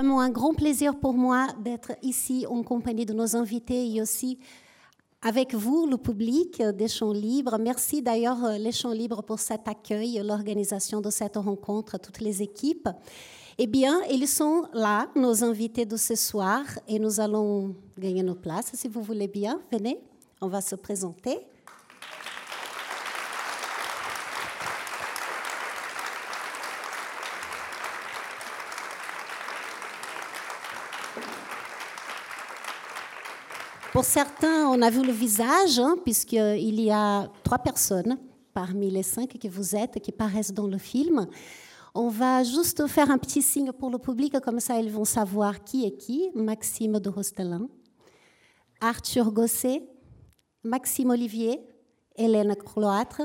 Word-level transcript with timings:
vraiment 0.00 0.20
un 0.20 0.30
grand 0.30 0.54
plaisir 0.54 0.96
pour 0.96 1.14
moi 1.14 1.48
d'être 1.64 1.90
ici 2.02 2.46
en 2.48 2.62
compagnie 2.62 3.04
de 3.04 3.12
nos 3.12 3.34
invités 3.34 3.92
et 3.92 4.00
aussi 4.00 4.38
avec 5.22 5.56
vous, 5.56 5.88
le 5.88 5.96
public 5.96 6.62
des 6.62 6.86
Champs 6.86 7.10
Libres. 7.10 7.58
Merci 7.58 8.00
d'ailleurs 8.00 8.44
euh, 8.44 8.58
les 8.58 8.70
Champs 8.70 8.92
Libres 8.92 9.24
pour 9.24 9.40
cet 9.40 9.66
accueil, 9.66 10.22
l'organisation 10.24 11.00
de 11.00 11.10
cette 11.10 11.34
rencontre, 11.34 11.98
toutes 11.98 12.20
les 12.20 12.42
équipes. 12.42 12.88
Eh 13.58 13.66
bien, 13.66 14.00
ils 14.08 14.28
sont 14.28 14.66
là, 14.72 15.08
nos 15.16 15.42
invités 15.42 15.84
de 15.84 15.96
ce 15.96 16.14
soir, 16.14 16.62
et 16.86 17.00
nous 17.00 17.18
allons 17.18 17.74
gagner 17.98 18.22
nos 18.22 18.36
places, 18.36 18.70
si 18.74 18.86
vous 18.86 19.02
voulez 19.02 19.26
bien. 19.26 19.60
Venez, 19.72 19.98
on 20.40 20.46
va 20.46 20.60
se 20.60 20.76
présenter. 20.76 21.40
Pour 33.98 34.04
certains, 34.04 34.68
on 34.68 34.80
a 34.80 34.90
vu 34.90 35.04
le 35.04 35.10
visage, 35.10 35.80
hein, 35.80 35.96
puisqu'il 36.04 36.80
y 36.80 36.88
a 36.88 37.28
trois 37.42 37.58
personnes 37.58 38.16
parmi 38.54 38.92
les 38.92 39.02
cinq 39.02 39.36
que 39.36 39.48
vous 39.48 39.74
êtes 39.74 39.98
qui 39.98 40.12
paraissent 40.12 40.52
dans 40.52 40.68
le 40.68 40.78
film. 40.78 41.26
On 41.96 42.06
va 42.06 42.44
juste 42.44 42.86
faire 42.86 43.10
un 43.10 43.18
petit 43.18 43.42
signe 43.42 43.72
pour 43.72 43.90
le 43.90 43.98
public, 43.98 44.38
comme 44.38 44.60
ça 44.60 44.78
ils 44.78 44.88
vont 44.88 45.04
savoir 45.04 45.64
qui 45.64 45.84
est 45.84 45.96
qui. 45.96 46.30
Maxime 46.36 47.00
de 47.00 47.08
Rostelin, 47.08 47.66
Arthur 48.80 49.32
Gosset, 49.32 49.82
Maxime 50.62 51.10
Olivier, 51.10 51.60
Hélène 52.14 52.54
Cloître 52.54 53.22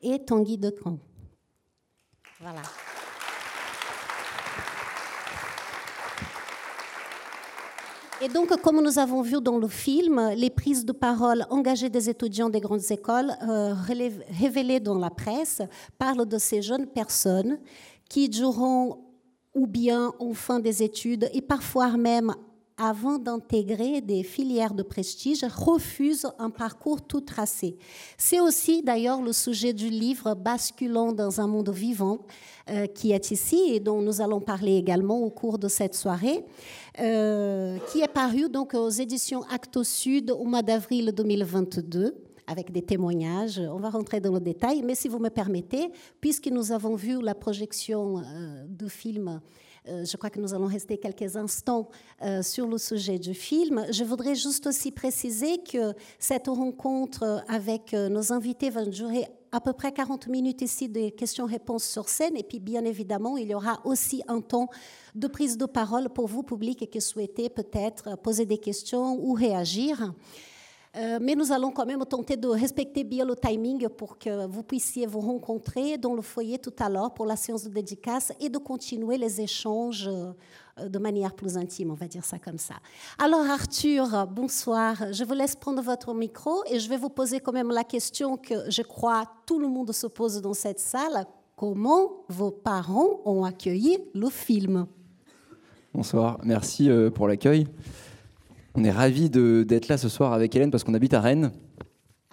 et 0.00 0.24
Tanguy 0.24 0.58
Decamp. 0.58 1.00
Voilà. 2.38 2.62
Et 8.20 8.28
donc, 8.28 8.48
comme 8.62 8.80
nous 8.80 8.98
avons 8.98 9.22
vu 9.22 9.40
dans 9.40 9.58
le 9.58 9.66
film, 9.66 10.30
les 10.36 10.50
prises 10.50 10.84
de 10.84 10.92
parole 10.92 11.44
engagées 11.50 11.90
des 11.90 12.08
étudiants 12.08 12.48
des 12.48 12.60
grandes 12.60 12.90
écoles, 12.90 13.32
euh, 13.42 13.74
révélées 14.30 14.78
dans 14.78 14.96
la 14.96 15.10
presse, 15.10 15.62
parlent 15.98 16.26
de 16.26 16.38
ces 16.38 16.62
jeunes 16.62 16.86
personnes 16.86 17.58
qui, 18.08 18.28
durant 18.28 19.00
ou 19.54 19.66
bien 19.66 20.12
en 20.20 20.32
fin 20.32 20.60
des 20.60 20.82
études, 20.82 21.28
et 21.32 21.42
parfois 21.42 21.96
même 21.96 22.34
avant 22.76 23.18
d'intégrer 23.18 24.00
des 24.00 24.22
filières 24.22 24.74
de 24.74 24.82
prestige, 24.82 25.44
refusent 25.44 26.26
un 26.38 26.50
parcours 26.50 27.02
tout 27.02 27.20
tracé. 27.20 27.76
C'est 28.18 28.40
aussi 28.40 28.82
d'ailleurs 28.82 29.22
le 29.22 29.32
sujet 29.32 29.72
du 29.72 29.88
livre 29.88 30.34
Basculant 30.34 31.12
dans 31.12 31.40
un 31.40 31.46
monde 31.46 31.70
vivant 31.70 32.18
euh, 32.70 32.86
qui 32.86 33.12
est 33.12 33.30
ici 33.30 33.60
et 33.68 33.80
dont 33.80 34.02
nous 34.02 34.20
allons 34.20 34.40
parler 34.40 34.76
également 34.76 35.20
au 35.20 35.30
cours 35.30 35.58
de 35.58 35.68
cette 35.68 35.94
soirée, 35.94 36.44
euh, 37.00 37.78
qui 37.92 38.00
est 38.00 38.12
paru 38.12 38.48
donc 38.48 38.74
aux 38.74 38.90
éditions 38.90 39.42
Acto 39.50 39.84
Sud 39.84 40.30
au 40.32 40.44
mois 40.44 40.62
d'avril 40.62 41.12
2022 41.12 42.14
avec 42.46 42.72
des 42.72 42.82
témoignages. 42.82 43.58
On 43.58 43.78
va 43.78 43.90
rentrer 43.90 44.20
dans 44.20 44.32
le 44.32 44.40
détail, 44.40 44.82
mais 44.82 44.94
si 44.94 45.08
vous 45.08 45.18
me 45.18 45.30
permettez, 45.30 45.90
puisque 46.20 46.48
nous 46.48 46.72
avons 46.72 46.94
vu 46.94 47.22
la 47.22 47.34
projection 47.34 48.18
euh, 48.18 48.64
du 48.68 48.88
film 48.88 49.40
je 49.86 50.16
crois 50.16 50.30
que 50.30 50.40
nous 50.40 50.54
allons 50.54 50.66
rester 50.66 50.96
quelques 50.96 51.36
instants 51.36 51.88
euh, 52.22 52.42
sur 52.42 52.66
le 52.66 52.78
sujet 52.78 53.18
du 53.18 53.34
film. 53.34 53.84
Je 53.90 54.02
voudrais 54.04 54.34
juste 54.34 54.66
aussi 54.66 54.90
préciser 54.90 55.58
que 55.58 55.92
cette 56.18 56.46
rencontre 56.46 57.44
avec 57.48 57.92
euh, 57.92 58.08
nos 58.08 58.32
invités 58.32 58.70
va 58.70 58.84
durer 58.86 59.26
à 59.52 59.60
peu 59.60 59.72
près 59.72 59.92
40 59.92 60.26
minutes 60.28 60.62
ici 60.62 60.88
de 60.88 61.10
questions-réponses 61.10 61.84
sur 61.84 62.08
scène. 62.08 62.36
Et 62.36 62.42
puis, 62.42 62.60
bien 62.60 62.84
évidemment, 62.84 63.36
il 63.36 63.48
y 63.48 63.54
aura 63.54 63.80
aussi 63.84 64.22
un 64.26 64.40
temps 64.40 64.68
de 65.14 65.28
prise 65.28 65.58
de 65.58 65.66
parole 65.66 66.08
pour 66.08 66.28
vous, 66.28 66.42
public, 66.42 66.90
qui 66.90 67.00
souhaitez 67.00 67.50
peut-être 67.50 68.16
poser 68.18 68.46
des 68.46 68.58
questions 68.58 69.18
ou 69.22 69.34
réagir. 69.34 70.12
Euh, 70.96 71.18
mais 71.20 71.34
nous 71.34 71.50
allons 71.50 71.72
quand 71.72 71.86
même 71.86 72.04
tenter 72.04 72.36
de 72.36 72.46
respecter 72.46 73.02
bien 73.02 73.24
le 73.24 73.34
timing 73.34 73.88
pour 73.88 74.16
que 74.16 74.46
vous 74.46 74.62
puissiez 74.62 75.06
vous 75.06 75.20
rencontrer 75.20 75.98
dans 75.98 76.14
le 76.14 76.22
foyer 76.22 76.58
tout 76.58 76.72
à 76.78 76.88
l'heure 76.88 77.12
pour 77.12 77.26
la 77.26 77.34
séance 77.34 77.64
de 77.64 77.68
dédicace 77.68 78.32
et 78.40 78.48
de 78.48 78.58
continuer 78.58 79.18
les 79.18 79.40
échanges 79.40 80.08
euh, 80.08 80.88
de 80.88 80.98
manière 80.98 81.34
plus 81.34 81.56
intime, 81.56 81.90
on 81.90 81.94
va 81.94 82.06
dire 82.06 82.24
ça 82.24 82.38
comme 82.38 82.58
ça. 82.58 82.74
Alors 83.18 83.48
Arthur, 83.48 84.26
bonsoir. 84.28 85.12
Je 85.12 85.24
vous 85.24 85.34
laisse 85.34 85.56
prendre 85.56 85.82
votre 85.82 86.14
micro 86.14 86.62
et 86.68 86.78
je 86.78 86.88
vais 86.88 86.96
vous 86.96 87.10
poser 87.10 87.40
quand 87.40 87.52
même 87.52 87.70
la 87.70 87.84
question 87.84 88.36
que 88.36 88.70
je 88.70 88.82
crois 88.82 89.24
tout 89.46 89.58
le 89.58 89.68
monde 89.68 89.92
se 89.92 90.06
pose 90.06 90.40
dans 90.40 90.54
cette 90.54 90.80
salle. 90.80 91.26
Comment 91.56 92.24
vos 92.28 92.50
parents 92.50 93.20
ont 93.24 93.44
accueilli 93.44 93.98
le 94.14 94.28
film? 94.28 94.86
Bonsoir, 95.92 96.38
merci 96.42 96.90
euh, 96.90 97.10
pour 97.10 97.28
l'accueil. 97.28 97.68
On 98.74 98.84
est 98.84 98.90
ravis 98.90 99.30
d'être 99.30 99.88
là 99.88 99.96
ce 99.96 100.08
soir 100.08 100.32
avec 100.32 100.54
Hélène 100.56 100.70
parce 100.70 100.84
qu'on 100.84 100.94
habite 100.94 101.14
à 101.14 101.20
Rennes. 101.20 101.52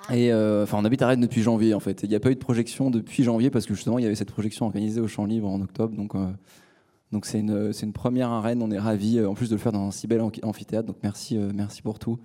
Ah. 0.08 0.18
Et 0.18 0.32
euh, 0.32 0.64
enfin, 0.64 0.80
on 0.80 0.86
habite 0.86 1.02
à 1.04 1.08
Rennes 1.08 1.22
depuis 1.22 1.42
janvier 1.42 1.74
en 1.74 1.80
fait. 1.80 2.02
Il 2.04 2.10
n'y 2.10 2.16
a 2.16 2.20
pas 2.20 2.32
eu 2.32 2.36
de 2.36 2.40
projection 2.40 2.90
depuis 2.90 3.24
janvier 3.24 3.52
parce 3.52 3.66
que 3.66 3.76
justement 3.76 4.00
il 4.00 4.04
y 4.04 4.06
avait 4.06 4.16
cette 4.16 4.32
projection 4.32 4.66
organisée 4.66 5.00
au 5.00 5.08
Champ 5.08 5.26
Libre 5.26 5.48
en 5.48 5.62
octobre. 5.62 5.96
Donc 5.96 6.16
euh, 6.16 6.28
donc 7.12 7.26
c'est 7.26 7.40
une, 7.40 7.72
une, 7.80 7.94
première 7.94 8.32
à 8.32 8.42
Rennes. 8.42 8.64
On 8.64 8.72
est 8.72 8.80
ravis 8.80 9.20
euh, 9.20 9.30
en 9.30 9.36
plus 9.36 9.50
de 9.50 9.56
le 9.56 9.62
faire 9.62 9.72
dans 9.72 9.88
un 9.88 9.92
si 9.92 10.08
bel 10.08 10.22
amphithéâtre. 10.42 10.88
Donc 10.88 10.98
merci 11.04 11.38
merci 11.38 11.84
pour 11.84 12.00
tout. 12.00 12.20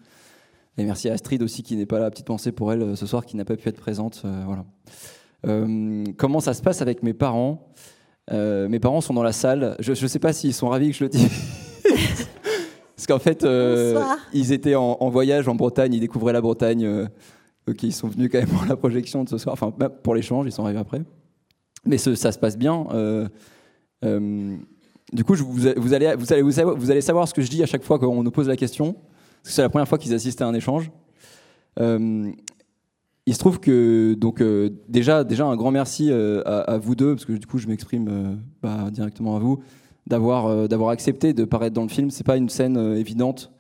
Et 0.79 0.85
merci 0.85 1.09
à 1.11 1.13
Astrid 1.13 1.43
aussi 1.43 1.63
qui 1.63 1.77
n'est 1.77 1.87
pas 1.87 1.99
là. 1.99 2.11
Petite 2.11 2.27
pensée 2.27 2.53
pour 2.53 2.73
elle 2.73 2.97
ce 2.97 3.07
soir 3.07 3.27
qui 3.27 3.37
n'a 3.37 3.45
pas 3.45 3.57
pu 3.57 3.69
être 3.69 3.81
présente. 3.81 4.25
voilà. 4.45 4.65
comment 6.17 6.41
ça 6.41 6.55
se 6.55 6.63
passe 6.63 6.83
avec 6.83 7.03
mes 7.03 7.15
parents? 7.15 7.73
Mes 8.31 8.79
parents 8.79 9.01
sont 9.01 9.15
dans 9.15 9.23
la 9.23 9.33
salle. 9.33 9.77
Je 9.79 9.93
ne 9.93 10.09
sais 10.09 10.19
pas 10.19 10.35
s'ils 10.35 10.55
sont 10.55 10.69
ravis 10.69 10.91
que 10.91 10.97
je 10.97 11.05
le 11.05 11.11
dise. 11.11 11.31
Parce 13.07 13.21
qu'en 13.21 13.23
fait, 13.23 13.45
euh, 13.45 14.03
ils 14.33 14.53
étaient 14.53 14.75
en, 14.75 15.09
voyage 15.11 15.47
en 15.47 15.55
Bretagne, 15.55 15.95
ils 15.95 16.01
découvraient 16.01 16.33
la 16.33 16.41
Bretagne. 16.41 16.85
Euh, 16.85 17.07
ok, 17.69 17.85
ils 17.85 17.93
sont 17.93 18.09
venus 18.09 18.31
quand 18.33 18.39
même 18.39 18.49
pour 18.49 18.65
la 18.65 18.77
projection 18.77 19.23
de 19.23 19.29
ce 19.29 19.39
soir, 19.39 19.53
enfin 19.53 19.71
pour 19.71 20.15
l'échange, 20.15 20.47
ils 20.47 20.53
sont 20.53 20.65
arrivés 20.65 20.81
après. 20.81 21.03
Mais 21.85 21.99
ça 21.99 22.33
se 22.33 22.39
passe 22.39 22.59
bien. 22.59 22.85
Euh, 22.93 23.29
du 25.13 25.23
coup, 25.23 25.35
vous, 25.35 25.67
allez, 25.69 25.79
vous, 25.79 25.95
allez, 25.95 26.15
vous, 26.17 26.91
allez, 26.91 27.01
savoir 27.01 27.29
ce 27.29 27.35
que 27.35 27.43
je 27.43 27.49
dis 27.49 27.63
à 27.63 27.67
chaque 27.67 27.85
fois 27.85 28.01
qu'on 28.01 28.25
nous 28.25 28.31
pose 28.33 28.49
la 28.49 28.57
question. 28.57 28.95
Parce 28.95 29.51
que 29.51 29.51
c'est 29.53 29.63
la 29.63 29.69
première 29.69 29.87
fois 29.87 29.99
qu'ils 29.99 30.15
assistent 30.15 30.43
à 30.43 30.49
un 30.49 30.55
échange. 30.55 30.91
il 31.79 32.35
se 33.33 33.39
trouve 33.39 33.61
que 33.61 34.15
donc 34.15 34.43
déjà, 34.89 35.23
déjà 35.23 35.47
un 35.47 35.55
grand 35.55 35.71
merci 35.71 36.11
à, 36.11 36.79
vous 36.79 36.97
deux, 36.97 37.15
parce 37.15 37.25
que 37.25 37.35
du 37.35 37.47
coup 37.47 37.59
je 37.59 37.69
m'exprime 37.69 38.41
bah, 38.61 38.91
directement 38.91 39.37
à 39.37 39.39
vous 39.39 39.63
d'avoir 40.07 40.47
euh, 40.47 40.69
d'avoir 40.69 40.91
accepté 40.91 41.33
de 41.33 41.45
paraître 41.45 41.75
dans 41.75 41.83
le 41.83 41.89
film. 41.89 42.11
C'est 42.11 42.25
pas 42.25 42.37
une 42.37 42.49
scène 42.49 42.77
euh, 42.77 42.97
évidente. 42.97 43.53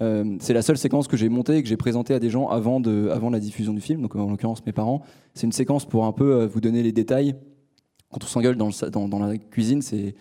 Euh, 0.00 0.36
c'est 0.40 0.52
la 0.52 0.62
seule 0.62 0.78
séquence 0.78 1.08
que 1.08 1.16
j'ai 1.16 1.28
montée 1.28 1.56
et 1.56 1.62
que 1.62 1.68
j'ai 1.68 1.76
présentée 1.76 2.14
à 2.14 2.20
des 2.20 2.30
gens 2.30 2.48
avant, 2.48 2.78
de, 2.78 3.08
avant 3.12 3.30
la 3.30 3.40
diffusion 3.40 3.72
du 3.72 3.80
film, 3.80 4.00
donc 4.02 4.14
en 4.14 4.30
l'occurrence 4.30 4.64
mes 4.64 4.72
parents. 4.72 5.02
C'est 5.34 5.46
une 5.46 5.52
séquence 5.52 5.86
pour 5.86 6.04
un 6.04 6.12
peu 6.12 6.44
vous 6.44 6.60
donner 6.60 6.84
les 6.84 6.92
détails. 6.92 7.34
Quand 8.12 8.22
on 8.22 8.26
s'engueule 8.28 8.56
dans, 8.56 8.70
dans, 9.08 9.18
la 9.18 9.36
cuisine, 9.36 9.82
c'est 9.82 10.14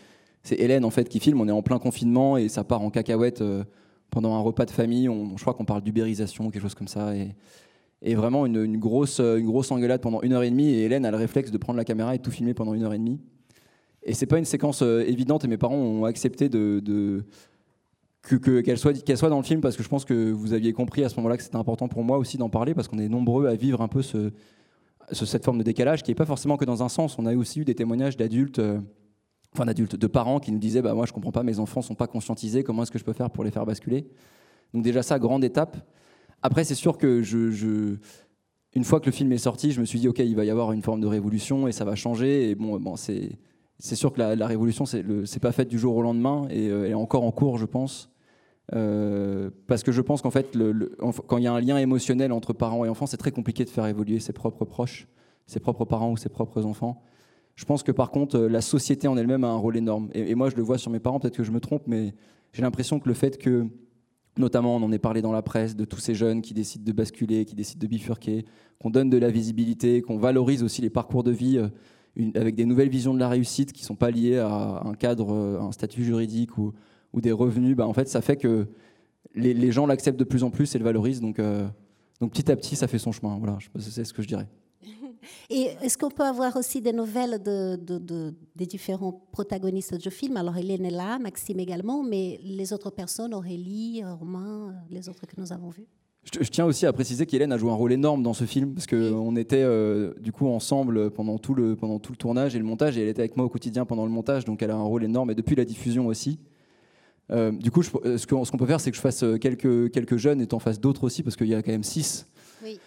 Hélène 0.50 0.84
en 0.84 0.90
fait 0.90 1.08
qui 1.08 1.20
filme. 1.20 1.40
On 1.42 1.48
est 1.48 1.52
en 1.52 1.62
plein 1.62 1.78
confinement 1.78 2.38
et 2.38 2.50
ça 2.50 2.64
part 2.64 2.82
en 2.82 2.90
cacahuète 2.90 3.44
pendant 4.10 4.34
un 4.34 4.40
repas 4.40 4.66
de 4.66 4.72
famille. 4.72 5.08
On, 5.08 5.38
je 5.38 5.42
crois 5.44 5.54
qu'on 5.54 5.64
parle 5.64 5.84
d'ubérisation, 5.84 6.50
quelque 6.50 6.64
chose 6.64 6.76
comme 6.76 6.88
ça. 6.88 7.16
Et, 7.16 7.36
et 8.02 8.16
vraiment 8.16 8.48
une, 8.48 8.64
une, 8.64 8.80
grosse, 8.80 9.20
une 9.20 9.46
grosse 9.46 9.72
engueulade 9.72 10.02
pendant 10.02 10.24
une 10.24 10.34
heure 10.34 10.44
et 10.44 10.50
demie. 10.50 10.70
Et 10.70 10.86
Hélène 10.86 11.06
a 11.06 11.12
le 11.12 11.18
réflexe 11.18 11.52
de 11.52 11.58
prendre 11.60 11.78
la 11.78 11.86
caméra 11.86 12.16
et 12.16 12.20
tout 12.20 12.32
filmer 12.32 12.56
pendant 12.56 12.74
une 12.74 12.82
heure 12.82 12.96
et 12.96 12.98
demie. 12.98 13.20
Et 14.08 14.14
c'est 14.14 14.26
pas 14.26 14.40
une 14.40 14.46
séquence 14.46 14.82
euh, 14.82 15.04
évidente 15.06 15.44
et 15.44 15.50
mes 15.50 15.58
parents 15.58 15.76
ont 15.76 16.06
accepté 16.06 16.48
de, 16.48 17.26
qu'elle 18.24 18.78
soit, 18.78 18.94
qu'elle 19.04 19.18
soit 19.18 19.30
dans 19.30 19.38
le 19.38 19.44
film 19.44 19.60
parce 19.60 19.76
que 19.76 19.84
je 19.84 19.90
pense 19.90 20.06
que 20.06 20.32
vous 20.32 20.54
aviez 20.54 20.72
compris 20.72 21.04
à 21.04 21.10
ce 21.10 21.18
moment-là 21.18 21.36
que 21.36 21.44
c'était 21.44 21.58
important 21.58 21.90
pour 21.90 22.06
moi 22.06 22.18
aussi 22.18 22.38
d'en 22.38 22.50
parler 22.50 22.74
parce 22.74 22.88
qu'on 22.88 23.00
est 23.00 23.10
nombreux 23.10 23.48
à 23.48 23.56
vivre 23.56 23.82
un 23.82 23.90
peu 23.90 24.02
ce, 24.02 24.32
cette 25.12 25.44
forme 25.44 25.58
de 25.58 25.64
décalage 25.64 26.04
qui 26.04 26.12
n'est 26.12 26.16
pas 26.16 26.26
forcément 26.26 26.56
que 26.56 26.64
dans 26.64 26.84
un 26.84 26.90
sens. 26.90 27.20
On 27.20 27.26
a 27.26 27.36
aussi 27.36 27.60
eu 27.60 27.66
des 27.66 27.76
témoignages 27.76 28.16
d'adultes, 28.16 28.60
euh, 28.60 28.80
enfin 29.54 29.66
d'adultes, 29.66 29.98
de 29.98 30.08
parents 30.08 30.40
qui 30.40 30.54
nous 30.54 30.60
disaient 30.60 30.82
bah, 30.82 30.94
Moi, 30.94 31.06
je 31.06 31.12
comprends 31.12 31.34
pas, 31.34 31.44
mes 31.44 31.60
enfants 31.60 31.82
sont 31.82 31.96
pas 31.96 32.08
conscientisés, 32.08 32.64
comment 32.64 32.84
est-ce 32.84 32.92
que 32.92 33.00
je 33.00 33.06
peux 33.06 33.14
faire 33.14 33.30
pour 33.30 33.44
les 33.44 33.52
faire 33.52 33.66
basculer? 33.66 34.08
Donc, 34.74 34.84
déjà, 34.84 35.04
ça, 35.04 35.20
grande 35.20 35.44
étape. 35.44 35.76
Après, 36.42 36.64
c'est 36.64 36.76
sûr 36.76 36.98
que 36.98 37.22
je, 37.24 37.98
une 38.74 38.84
fois 38.86 39.02
que 39.02 39.06
le 39.08 39.12
film 39.12 39.34
est 39.34 39.38
sorti, 39.38 39.72
je 39.72 39.82
me 39.82 39.86
suis 39.86 40.00
dit 40.00 40.08
Ok, 40.08 40.20
il 40.20 40.36
va 40.36 40.46
y 40.46 40.50
avoir 40.50 40.72
une 40.72 40.82
forme 40.82 41.02
de 41.02 41.08
révolution 41.08 41.68
et 41.68 41.74
ça 41.74 41.84
va 41.84 41.96
changer. 41.96 42.52
Et 42.52 42.56
bon, 42.56 42.80
bon 42.80 42.96
c'est 42.96 43.38
c'est 43.80 43.96
sûr 43.96 44.12
que 44.12 44.20
la, 44.22 44.48
révolution, 44.48 44.86
c'est 44.86 45.06
n'est 45.06 45.40
pas 45.40 45.52
faite 45.52 45.68
du 45.68 45.78
jour 45.78 45.96
au 45.96 46.02
lendemain 46.02 46.48
et 46.50 46.70
euh, 46.70 46.86
elle 46.86 46.92
est 46.92 46.96
encore 46.96 47.24
en 47.24 47.32
cours, 47.32 47.58
je 47.58 47.66
pense. 47.66 48.10
Euh, 48.76 49.50
parce 49.68 49.84
que 49.84 49.92
je 49.92 50.02
pense 50.02 50.22
qu'en 50.22 50.32
fait, 50.32 50.58
quand 51.28 51.38
il 51.38 51.44
y 51.44 51.48
a 51.48 51.54
un 51.54 51.62
lien 51.62 51.78
émotionnel 51.78 52.32
entre 52.32 52.54
parents 52.54 52.84
et 52.86 52.90
enfants, 52.90 53.06
c'est 53.06 53.18
très 53.18 53.32
compliqué 53.32 53.64
de 53.66 53.70
faire 53.70 53.86
évoluer 53.86 54.20
ses 54.20 54.34
propres 54.34 54.66
proches, 54.66 55.08
ses 55.46 55.60
propres 55.60 55.86
parents 55.86 56.12
ou 56.12 56.18
ses 56.18 56.30
propres 56.30 56.66
enfants. 56.66 57.02
Je 57.56 57.66
pense 57.66 57.84
que 57.84 57.92
par 57.92 58.12
contre, 58.12 58.40
la 58.40 58.62
société 58.62 59.08
en 59.08 59.16
elle-même 59.16 59.44
a 59.44 59.48
un 59.48 59.56
rôle 59.56 59.78
énorme. 59.78 60.10
Et, 60.14 60.36
moi, 60.36 60.50
je 60.50 60.56
le 60.56 60.64
vois 60.64 60.78
sur 60.78 60.92
mes 60.92 61.00
parents, 61.00 61.20
peut-être 61.20 61.38
que 61.38 61.44
je 61.44 61.52
me 61.52 61.60
trompe, 61.60 61.84
mais 61.88 62.14
j'ai 62.54 62.62
l'impression 62.62 63.00
que 63.00 63.08
le 63.08 63.16
fait 63.16 63.38
que, 63.38 63.68
notamment, 64.38 64.76
on 64.76 64.84
en 64.84 64.92
est 64.92 65.00
parlé 65.00 65.22
dans 65.22 65.32
la 65.32 65.42
presse, 65.42 65.76
de 65.76 65.86
tous 65.86 66.00
ces 66.00 66.14
jeunes 66.14 66.42
qui 66.42 66.54
décident 66.54 66.84
de 66.84 66.92
basculer, 66.92 67.46
qui 67.46 67.56
décident 67.56 67.82
de 67.82 67.88
bifurquer, 67.88 68.46
qu'on 68.80 68.90
donne 68.90 69.10
de 69.10 69.18
la 69.18 69.30
visibilité, 69.30 70.02
qu'on 70.02 70.18
valorise 70.18 70.62
aussi 70.62 70.82
les 70.82 70.90
parcours 70.90 71.24
de 71.24 71.32
vie. 71.32 71.58
Euh, 71.58 71.70
avec 72.36 72.56
des 72.56 72.66
nouvelles 72.66 72.90
visions 72.90 73.14
de 73.14 73.20
la 73.20 73.30
réussite 73.30 73.74
qui 73.74 73.84
ne 73.84 73.88
sont 73.88 73.96
pas 73.96 74.12
liées 74.12 74.38
à 74.38 74.82
un 74.86 74.94
cadre, 74.94 75.34
un 75.62 75.72
statut 75.72 76.04
juridique 76.04 76.58
ou, 76.58 76.74
des 77.14 77.32
revenus, 77.32 77.76
bah, 77.76 77.88
en 77.88 77.94
fait, 77.94 78.08
ça 78.08 78.22
fait 78.22 78.38
que 78.38 78.68
les, 79.34 79.72
gens 79.72 79.88
l'acceptent 79.88 80.20
de 80.20 80.24
plus 80.24 80.44
en 80.44 80.52
plus 80.52 80.76
et 80.76 80.78
le 80.78 80.84
valorisent. 80.84 81.22
Donc, 81.22 81.42
donc 82.20 82.32
petit 82.32 82.52
à 82.52 82.56
petit, 82.56 82.76
ça 82.76 82.88
fait 82.88 83.00
son 83.00 83.12
chemin. 83.12 83.38
Voilà, 83.40 83.58
c'est 83.80 84.04
ce 84.04 84.14
que 84.14 84.22
je 84.22 84.28
dirais. 84.28 84.48
Et 85.50 85.70
est-ce 85.82 85.98
qu'on 85.98 86.10
peut 86.10 86.24
avoir 86.24 86.56
aussi 86.56 86.82
des 86.82 86.94
nouvelles 86.94 87.42
de, 87.42 88.34
des 88.56 88.66
différents 88.66 89.14
protagonistes 89.32 89.96
du 89.96 90.12
film? 90.12 90.38
Alors, 90.38 90.58
Hélène 90.58 90.86
est 90.86 90.92
là, 90.92 91.20
Maxime 91.20 91.60
également, 91.60 92.04
mais 92.04 92.40
les 92.44 92.74
autres 92.74 92.90
personnes, 92.90 93.34
Aurélie, 93.34 94.04
Romain, 94.04 94.76
les 94.90 95.10
autres 95.10 95.26
que 95.26 95.40
nous 95.40 95.52
avons 95.52 95.70
vus? 95.70 95.88
Je, 96.34 96.50
tiens 96.50 96.66
aussi 96.66 96.86
à 96.86 96.94
préciser 96.94 97.26
qu'Hélène 97.26 97.52
a 97.52 97.58
joué 97.58 97.72
un 97.72 97.76
rôle 97.76 97.94
énorme 97.94 98.24
dans 98.24 98.34
ce 98.34 98.46
film 98.46 98.74
parce 98.74 98.88
qu'on 98.88 99.36
était 99.36 99.62
euh, 99.62 100.14
du 100.20 100.32
coup 100.32 100.48
ensemble 100.48 101.12
pendant 101.12 101.38
tout, 101.38 101.54
le, 101.54 101.76
pendant 101.76 102.00
tout 102.00 102.12
le 102.12 102.18
tournage 102.18 102.56
et 102.56 102.60
le 102.60 102.66
montage 102.66 102.98
et 102.98 103.04
elle 103.04 103.10
était 103.10 103.22
avec 103.22 103.38
moi 103.38 103.46
au 103.46 103.50
quotidien 103.50 103.86
pendant 103.86 104.06
le 104.06 104.12
montage 104.12 104.46
donc 104.46 104.62
elle 104.62 104.72
a 104.72 104.76
un 104.76 104.84
rôle 104.84 105.04
énorme 105.04 105.32
et 105.32 105.36
depuis 105.36 105.56
la 105.56 105.66
diffusion 105.66 106.08
aussi. 106.08 106.40
Euh, 107.30 107.52
du 107.52 107.72
coup, 107.72 107.82
euh, 108.06 108.18
ce 108.18 108.26
qu'on 108.26 108.58
peut 108.58 108.66
faire, 108.66 108.80
c'est 108.80 108.90
que 108.90 108.96
je 108.96 109.02
fasse 109.02 109.24
quelques, 109.42 109.92
quelques 109.92 110.16
jeunes 110.16 110.42
et 110.42 110.48
en 110.54 110.60
fasse 110.60 110.80
d'autres 110.80 111.04
aussi 111.04 111.24
parce 111.24 111.36
qu'il 111.36 111.48
y 111.48 111.56
a 111.56 111.62
quand 111.62 111.72
même 111.72 111.84
six. 111.84 112.26
Oui. 112.64 112.80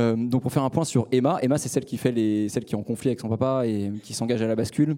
Euh, 0.00 0.16
donc 0.16 0.42
pour 0.42 0.52
faire 0.52 0.62
un 0.62 0.70
point 0.70 0.84
sur 0.84 1.06
Emma, 1.12 1.38
Emma 1.42 1.58
c'est 1.58 1.68
celle 1.68 1.84
qui 1.84 1.96
fait 1.96 2.12
les, 2.12 2.48
celle 2.48 2.64
qui 2.64 2.74
est 2.74 2.78
en 2.78 2.82
conflit 2.82 3.10
avec 3.10 3.20
son 3.20 3.28
papa 3.28 3.66
et 3.66 3.90
qui 4.02 4.14
s'engage 4.14 4.40
à 4.42 4.46
la 4.46 4.56
bascule. 4.56 4.96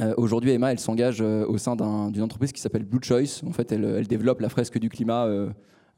Euh, 0.00 0.14
aujourd'hui, 0.16 0.52
Emma, 0.52 0.70
elle 0.70 0.78
s'engage 0.78 1.18
euh, 1.20 1.44
au 1.46 1.58
sein 1.58 1.74
d'une 1.76 2.22
entreprise 2.22 2.52
qui 2.52 2.60
s'appelle 2.60 2.84
Blue 2.84 3.00
Choice. 3.02 3.42
En 3.46 3.52
fait, 3.52 3.72
elle, 3.72 4.06
développe 4.06 4.40
la 4.40 4.48
fresque 4.48 4.78
du 4.78 4.88
climat. 4.88 5.28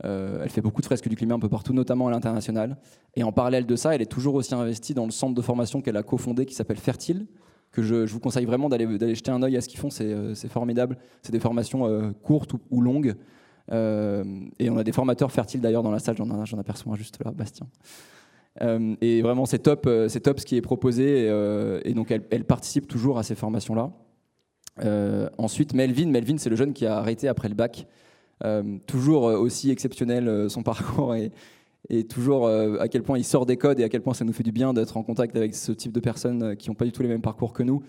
Elle 0.03 0.49
fait 0.49 0.61
beaucoup 0.61 0.81
de 0.81 0.87
fresques 0.87 1.09
du 1.09 1.17
climat 1.17 1.35
un 1.35 1.39
peu 1.39 1.49
partout, 1.49 1.73
notamment 1.73 2.09
à 2.09 2.11
l'international. 2.11 2.77
Et 3.17 3.23
en 3.23 3.33
parallèle 3.33 3.67
de 3.67 3.77
ça, 3.77 3.95
elle 3.95 4.03
est 4.03 4.11
toujours 4.11 4.35
aussi 4.35 4.55
investie 4.55 4.95
dans 4.95 5.05
le 5.05 5.11
centre 5.11 5.35
de 5.35 5.43
formation 5.43 5.83
qu'elle 5.83 5.97
a 5.97 6.03
cofondé, 6.03 6.47
qui 6.47 6.55
s'appelle 6.55 6.79
Fertile, 6.79 7.27
que 7.71 7.83
je, 7.83 8.07
vous 8.07 8.21
conseille 8.21 8.47
vraiment 8.47 8.69
d'aller 8.69 8.87
jeter 9.15 9.31
un 9.31 9.43
œil 9.43 9.57
à 9.57 9.61
ce 9.61 9.69
qu'ils 9.69 9.79
font. 9.79 9.91
C'est 9.91 10.49
formidable. 10.49 10.97
C'est 11.23 11.33
des 11.33 11.41
formations 11.41 12.13
courtes 12.23 12.53
ou 12.71 12.81
longues 12.81 13.15
euh, 13.73 14.25
et 14.59 14.71
on 14.71 14.77
a 14.77 14.85
des 14.85 14.93
formateurs 14.93 15.31
fertiles 15.31 15.61
d'ailleurs 15.61 15.83
dans 15.83 15.91
la 15.91 15.99
salle, 15.99 16.17
j'en 16.17 16.59
aperçois 16.59 16.93
un 16.93 16.97
juste 16.97 17.23
là, 17.25 17.31
Bastien. 17.31 17.67
Euh, 18.63 18.97
et 19.01 19.23
vraiment, 19.23 19.47
c'est 19.47 19.61
top, 19.61 19.87
euh, 19.87 20.09
c'est 20.09 20.21
top 20.21 20.41
ce 20.41 20.47
qui 20.47 20.57
est 20.57 20.61
proposé. 20.61 21.27
et 21.85 21.95
donc, 21.95 22.11
elle, 22.11 22.45
participe 22.45 22.89
toujours 22.89 23.19
à 23.19 23.23
ces 23.23 23.35
formations-là. 23.35 23.91
ensuite, 25.39 25.75
Melvin. 25.75 26.07
Melvin, 26.07 26.39
c'est 26.39 26.51
le 26.51 26.57
jeune 26.57 26.73
qui 26.73 26.87
a 26.87 26.97
arrêté 26.97 27.29
après 27.29 27.49
le 27.49 27.55
bac. 27.55 27.87
Toujours 28.87 29.25
aussi 29.25 29.71
exceptionnel 29.71 30.49
son 30.49 30.63
parcours 30.65 31.15
et, 31.15 31.31
et 31.89 32.05
toujours 32.05 32.49
à 32.49 32.89
quel 32.89 33.03
point 33.03 33.19
il 33.19 33.25
sort 33.25 33.47
des 33.47 33.57
codes 33.57 33.81
et 33.81 33.85
à 33.85 33.89
quel 33.89 34.03
point 34.03 34.15
ça 34.15 34.25
nous 34.25 34.33
fait 34.33 34.43
du 34.43 34.53
bien 34.53 34.73
d'être 34.73 34.97
en 34.97 35.03
contact 35.03 35.37
avec 35.37 35.55
ce 35.55 35.73
type 35.73 35.93
de 35.93 36.01
personnes 36.01 36.57
qui 36.57 36.71
n'ont 36.71 36.75
pas 36.75 36.85
du 36.85 36.93
tout 36.93 37.03
les 37.03 37.09
mêmes 37.09 37.23
parcours 37.23 37.53
que 37.53 37.63
nous. 37.63 37.83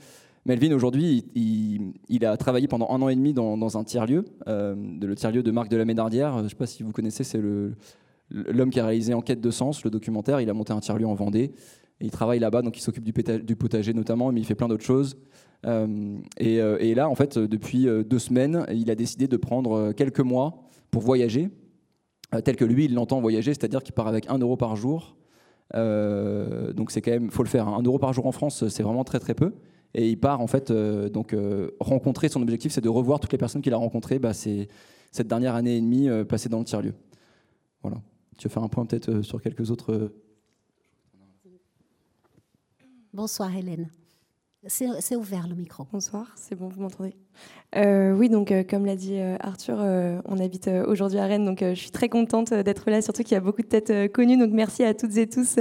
Melvin, 0.45 0.73
aujourd'hui, 0.73 1.25
il, 1.35 2.25
a 2.25 2.35
travaillé 2.35 2.67
pendant 2.67 2.89
un 2.89 3.01
an 3.01 3.09
et 3.09 3.15
demi 3.15 3.31
dans, 3.33 3.77
un 3.77 3.83
tiers-lieu, 3.83 4.25
euh, 4.47 4.75
le 4.99 5.15
tiers-lieu 5.15 5.43
de 5.43 5.51
Marc 5.51 5.69
de 5.69 5.77
la 5.77 5.85
Ménardière. 5.85 6.39
Je 6.39 6.43
ne 6.43 6.49
sais 6.49 6.55
pas 6.55 6.65
si 6.65 6.81
vous 6.81 6.91
connaissez, 6.91 7.23
c'est 7.23 7.39
l'homme 8.31 8.71
qui 8.71 8.79
a 8.79 8.85
réalisé 8.85 9.13
Enquête 9.13 9.39
de 9.39 9.51
sens, 9.51 9.83
le 9.83 9.91
documentaire. 9.91 10.41
Il 10.41 10.49
a 10.49 10.53
monté 10.53 10.73
un 10.73 10.79
tiers-lieu 10.79 11.05
en 11.05 11.13
Vendée. 11.13 11.51
Et 11.99 12.05
il 12.05 12.09
travaille 12.09 12.39
là-bas, 12.39 12.63
donc 12.63 12.75
il 12.75 12.81
s'occupe 12.81 13.03
du, 13.03 13.13
potager 13.55 13.93
notamment, 13.93 14.31
mais 14.31 14.39
il 14.39 14.45
fait 14.45 14.55
plein 14.55 14.67
d'autres 14.67 14.83
choses. 14.83 15.15
Euh, 15.65 16.17
euh, 16.41 16.77
et, 16.79 16.95
là, 16.95 17.09
en 17.09 17.15
fait, 17.15 17.37
depuis 17.37 17.85
deux 18.05 18.19
semaines, 18.19 18.65
il 18.73 18.89
a 18.91 18.95
décidé 18.95 19.27
de 19.27 19.37
prendre 19.37 19.91
quelques 19.93 20.19
mois 20.19 20.63
pour 20.89 21.01
voyager, 21.01 21.49
tel 22.43 22.55
que 22.55 22.65
lui, 22.65 22.85
il 22.85 22.93
l'entend 22.93 23.21
voyager, 23.21 23.53
c'est-à-dire 23.53 23.83
qu'il 23.83 23.93
part 23.93 24.07
avec 24.07 24.29
un 24.29 24.37
euro 24.37 24.57
par 24.57 24.75
jour. 24.75 25.17
donc 25.73 26.91
c'est 26.91 27.01
quand 27.01 27.11
même, 27.11 27.31
faut 27.31 27.43
le 27.43 27.49
faire. 27.49 27.67
Hein. 27.67 27.81
Euro 27.83 27.99
par 27.99 28.13
jour 28.13 28.25
en 28.25 28.31
France, 28.31 28.67
c'est 28.67 28.83
vraiment 28.83 29.03
très 29.03 29.19
très 29.19 29.33
peu. 29.33 29.53
Et 29.93 30.09
il 30.09 30.19
part 30.19 30.41
en 30.41 30.47
fait 30.47 30.71
euh, 30.71 31.09
donc 31.09 31.33
euh, 31.33 31.71
rencontrer 31.79 32.29
son 32.29 32.41
objectif, 32.41 32.71
c'est 32.71 32.81
de 32.81 32.89
revoir 32.89 33.19
toutes 33.19 33.31
les 33.31 33.37
personnes 33.37 33.61
qu'il 33.61 33.73
a 33.73 33.77
rencontrées. 33.77 34.19
Bah, 34.19 34.33
cette 34.33 35.27
dernière 35.27 35.55
année 35.55 35.77
et 35.77 35.81
demie 35.81 36.09
euh, 36.09 36.23
passée 36.23 36.49
dans 36.49 36.59
le 36.59 36.65
tiers 36.65 36.81
lieu. 36.81 36.93
Voilà. 37.81 38.01
Tu 38.37 38.47
veux 38.47 38.53
faire 38.53 38.63
un 38.63 38.69
point 38.69 38.85
peut-être 38.85 39.21
sur 39.21 39.41
quelques 39.41 39.69
autres. 39.71 40.13
Bonsoir 43.13 43.55
Hélène. 43.55 43.89
C'est 44.67 45.15
ouvert 45.15 45.47
le 45.47 45.55
micro. 45.55 45.87
Bonsoir, 45.91 46.27
c'est 46.35 46.53
bon, 46.53 46.67
vous 46.67 46.83
m'entendez? 46.83 47.15
Euh, 47.77 48.13
Oui, 48.13 48.29
donc 48.29 48.51
euh, 48.51 48.63
comme 48.69 48.85
l'a 48.85 48.97
dit 48.97 49.15
euh, 49.15 49.37
Arthur, 49.39 49.77
on 50.25 50.37
habite 50.39 50.69
aujourd'hui 50.85 51.17
à 51.17 51.25
Rennes, 51.25 51.45
donc 51.45 51.59
je 51.61 51.73
suis 51.73 51.89
très 51.89 52.09
contente 52.09 52.53
d'être 52.53 52.89
là, 52.91 53.01
surtout 53.01 53.23
qu'il 53.23 53.31
y 53.31 53.37
a 53.37 53.39
beaucoup 53.41 53.63
de 53.63 53.67
têtes 53.67 54.11
connues. 54.11 54.37
Donc 54.37 54.51
merci 54.51 54.83
à 54.83 54.93
toutes 54.93 55.17
et 55.17 55.27
tous 55.27 55.57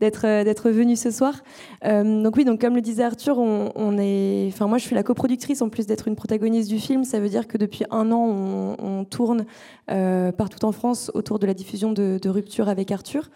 d'être 0.00 0.70
venus 0.70 1.00
ce 1.00 1.10
soir. 1.12 1.42
donc 1.84 2.36
oui, 2.36 2.44
donc 2.44 2.60
comme 2.60 2.74
le 2.74 2.80
disait 2.80 3.04
Arthur, 3.04 3.38
on, 3.38 3.98
est, 3.98 4.48
enfin 4.48 4.66
moi 4.66 4.78
je 4.78 4.84
suis 4.84 4.94
la 4.96 5.02
coproductrice 5.04 5.62
en 5.62 5.68
plus 5.68 5.86
d'être 5.86 6.08
une 6.08 6.16
protagoniste 6.16 6.68
du 6.68 6.78
film. 6.78 7.04
Ça 7.04 7.20
veut 7.20 7.28
dire 7.28 7.46
que 7.46 7.56
depuis 7.56 7.84
un 7.90 8.10
an, 8.10 8.76
on, 8.78 9.04
tourne 9.04 9.44
partout 9.86 10.64
en 10.64 10.72
France 10.72 11.10
autour 11.14 11.38
de 11.38 11.46
la 11.46 11.54
diffusion 11.54 11.92
de, 11.92 12.18
de 12.20 12.28
Rupture 12.28 12.68
avec 12.68 12.90
Arthur. 12.90 13.30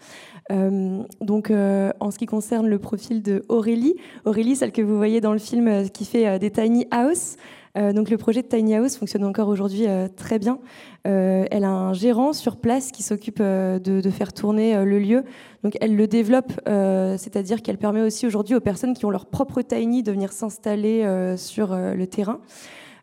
donc 0.49 1.51
en 1.51 2.11
ce 2.11 2.17
qui 2.17 2.25
concerne 2.25 2.67
le 2.67 2.79
profil 2.79 3.21
de 3.21 3.45
Aurélie, 3.49 3.95
Aurélie, 4.25 4.55
celle 4.55 4.71
que 4.71 4.81
vous 4.81 4.97
voyez 4.97 5.04
dans 5.21 5.33
le 5.33 5.39
film, 5.39 5.89
qui 5.89 6.05
fait 6.05 6.39
des 6.39 6.51
tiny 6.51 6.87
house. 6.91 7.37
Euh, 7.77 7.93
donc 7.93 8.09
le 8.09 8.17
projet 8.17 8.41
de 8.41 8.47
Tiny 8.47 8.75
House 8.75 8.95
fonctionne 8.95 9.25
encore 9.25 9.49
aujourd'hui 9.49 9.87
euh, 9.87 10.07
très 10.07 10.39
bien. 10.39 10.59
Euh, 11.07 11.45
elle 11.51 11.63
a 11.63 11.69
un 11.69 11.93
gérant 11.93 12.33
sur 12.33 12.57
place 12.57 12.91
qui 12.91 13.03
s'occupe 13.03 13.41
de, 13.41 14.09
faire 14.09 14.33
tourner 14.33 14.83
le 14.85 14.99
lieu. 14.99 15.23
Donc 15.63 15.77
elle 15.81 15.95
le 15.95 16.07
développe, 16.07 16.53
c'est-à-dire 16.65 17.61
qu'elle 17.61 17.77
permet 17.77 18.01
aussi 18.01 18.25
aujourd'hui 18.25 18.55
aux 18.55 18.61
personnes 18.61 18.93
qui 18.93 19.05
ont 19.05 19.09
leur 19.09 19.25
propre 19.25 19.61
tiny 19.61 20.03
de 20.03 20.11
venir 20.11 20.31
s'installer 20.31 21.35
sur 21.37 21.75
le 21.75 22.05
terrain. 22.05 22.39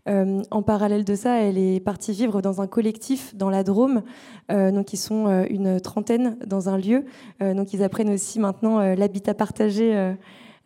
en 0.07 0.63
parallèle 0.63 1.05
de 1.05 1.15
ça, 1.15 1.41
elle 1.41 1.59
est 1.59 1.81
partie 1.81 2.13
vivre 2.13 2.41
dans 2.41 2.63
un 2.63 2.67
collectif 2.67 3.35
dans 3.35 3.51
la 3.51 3.63
Drôme. 3.63 4.03
donc 4.49 4.93
ils 4.93 4.99
sont 4.99 5.45
une 5.51 5.81
trentaine 5.81 6.39
dans 6.47 6.69
un 6.69 6.79
lieu. 6.79 7.05
donc 7.41 7.73
ils 7.73 7.83
apprennent 7.83 8.13
aussi 8.13 8.39
maintenant 8.39 8.81
l'habitat 8.95 9.35
partagé 9.35 10.15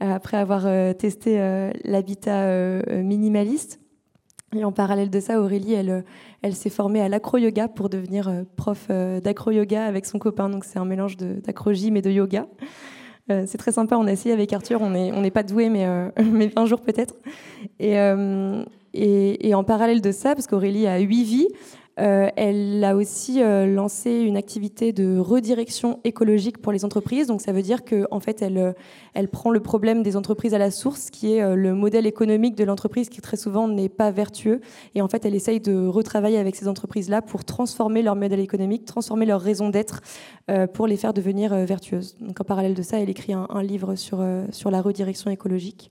après 0.01 0.37
avoir 0.37 0.63
testé 0.97 1.39
l'habitat 1.85 2.83
minimaliste. 2.91 3.81
Et 4.55 4.65
en 4.65 4.73
parallèle 4.73 5.11
de 5.11 5.21
ça, 5.21 5.41
Aurélie, 5.41 5.75
elle, 5.75 6.05
elle 6.43 6.55
s'est 6.55 6.71
formée 6.71 7.01
à 7.01 7.09
l'acro-yoga 7.09 7.69
pour 7.69 7.89
devenir 7.89 8.29
euh, 8.29 8.43
prof 8.57 8.87
euh, 8.91 9.21
d'acro-yoga 9.21 9.85
avec 9.85 10.07
son 10.07 10.19
copain. 10.19 10.49
Donc 10.49 10.65
c'est 10.65 10.79
un 10.79 10.85
mélange 10.85 11.17
d'acro-gym 11.17 11.97
et 11.97 12.03
de 12.03 12.11
yoga. 12.11 12.47
Euh, 13.31 13.43
c'est 13.47 13.59
très 13.59 13.73
sympa, 13.73 13.97
on 13.97 14.07
a 14.07 14.13
essayé 14.13 14.33
avec 14.33 14.53
Arthur, 14.53 14.81
on 14.81 14.91
n'est 14.91 15.31
pas 15.33 15.43
doué, 15.43 15.69
mais, 15.69 15.85
mais 16.25 16.53
un 16.55 16.65
jour 16.65 16.81
peut-être. 16.81 17.15
Et, 17.81 17.97
et, 18.95 19.49
et, 19.49 19.55
en 19.55 19.65
parallèle 19.65 20.01
de 20.01 20.13
ça, 20.13 20.37
parce 20.37 20.47
qu'Aurélie 20.47 20.87
a 20.87 20.99
huit 21.01 21.25
vies, 21.25 21.49
euh, 21.99 22.29
elle 22.37 22.85
a 22.85 22.95
aussi 22.95 23.43
euh, 23.43 23.67
lancé 23.67 24.11
une 24.11 24.37
activité 24.37 24.93
de 24.93 25.19
redirection 25.19 25.99
écologique 26.05 26.59
pour 26.59 26.73
les 26.73 26.85
entreprises. 26.85 27.27
Donc 27.27 27.41
ça 27.41 27.53
veut 27.53 27.63
dire 27.63 27.85
qu'en 27.85 28.05
en 28.11 28.21
fait, 28.21 28.43
elle, 28.43 28.59
euh, 28.59 28.73
elle 29.15 29.29
prend 29.29 29.51
le 29.51 29.61
problème 29.61 30.03
des 30.03 30.15
entreprises 30.17 30.53
à 30.53 30.59
la 30.59 30.71
source, 30.71 31.09
qui 31.11 31.33
est 31.33 31.57
le 31.57 31.75
modèle 31.75 32.07
économique 32.07 32.55
de 32.55 32.65
l'entreprise 32.65 33.09
qui 33.09 33.23
très 33.23 33.39
souvent 33.39 33.67
n'est 33.67 33.89
pas 33.89 34.11
vertueux. 34.11 34.61
Et 34.95 35.01
en 35.01 35.09
fait, 35.09 35.25
elle 35.25 35.35
essaye 35.35 35.61
de 35.61 35.87
retravailler 35.87 36.39
avec 36.39 36.55
ces 36.55 36.69
entreprises-là 36.69 37.23
pour 37.23 37.45
transformer 37.45 38.03
leur 38.03 38.15
modèle 38.15 38.41
économique, 38.41 38.85
transformer 38.85 39.25
leur 39.25 39.41
raison 39.41 39.71
d'être 39.71 40.03
pour 40.75 40.87
les 40.87 40.97
faire 40.97 41.15
devenir 41.15 41.55
vertueuses. 41.55 42.17
Donc 42.21 42.41
en 42.41 42.45
parallèle 42.45 42.75
de 42.75 42.83
ça, 42.83 43.01
elle 43.01 43.11
écrit 43.11 43.33
un, 43.33 43.47
un 43.51 43.63
livre 43.63 43.95
sur, 43.95 44.25
sur 44.51 44.71
la 44.71 44.83
redirection 44.83 45.31
écologique. 45.31 45.91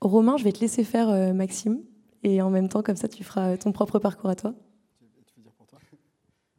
Romain, 0.00 0.36
je 0.36 0.44
vais 0.44 0.52
te 0.52 0.60
laisser 0.60 0.84
faire 0.84 1.34
Maxime. 1.34 1.78
Et 2.24 2.40
en 2.40 2.50
même 2.50 2.68
temps, 2.68 2.82
comme 2.82 2.96
ça, 2.96 3.06
tu 3.06 3.22
feras 3.22 3.56
ton 3.58 3.70
propre 3.70 3.98
parcours 3.98 4.30
à 4.30 4.34
toi. 4.34 4.54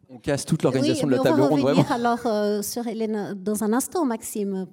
On 0.10 0.20
casse 0.20 0.46
toute 0.46 0.64
l'organisation 0.64 1.08
de 1.08 1.12
la 1.12 1.20
table 1.20 1.42
ronde, 1.42 1.60
vraiment. 1.60 1.86
alors 1.90 2.26
euh, 2.26 2.62
sur 2.62 2.88
Hélène 2.88 3.34
dans 3.34 3.64
un 3.64 3.74
instant, 3.74 4.06
Maxime. 4.06 4.68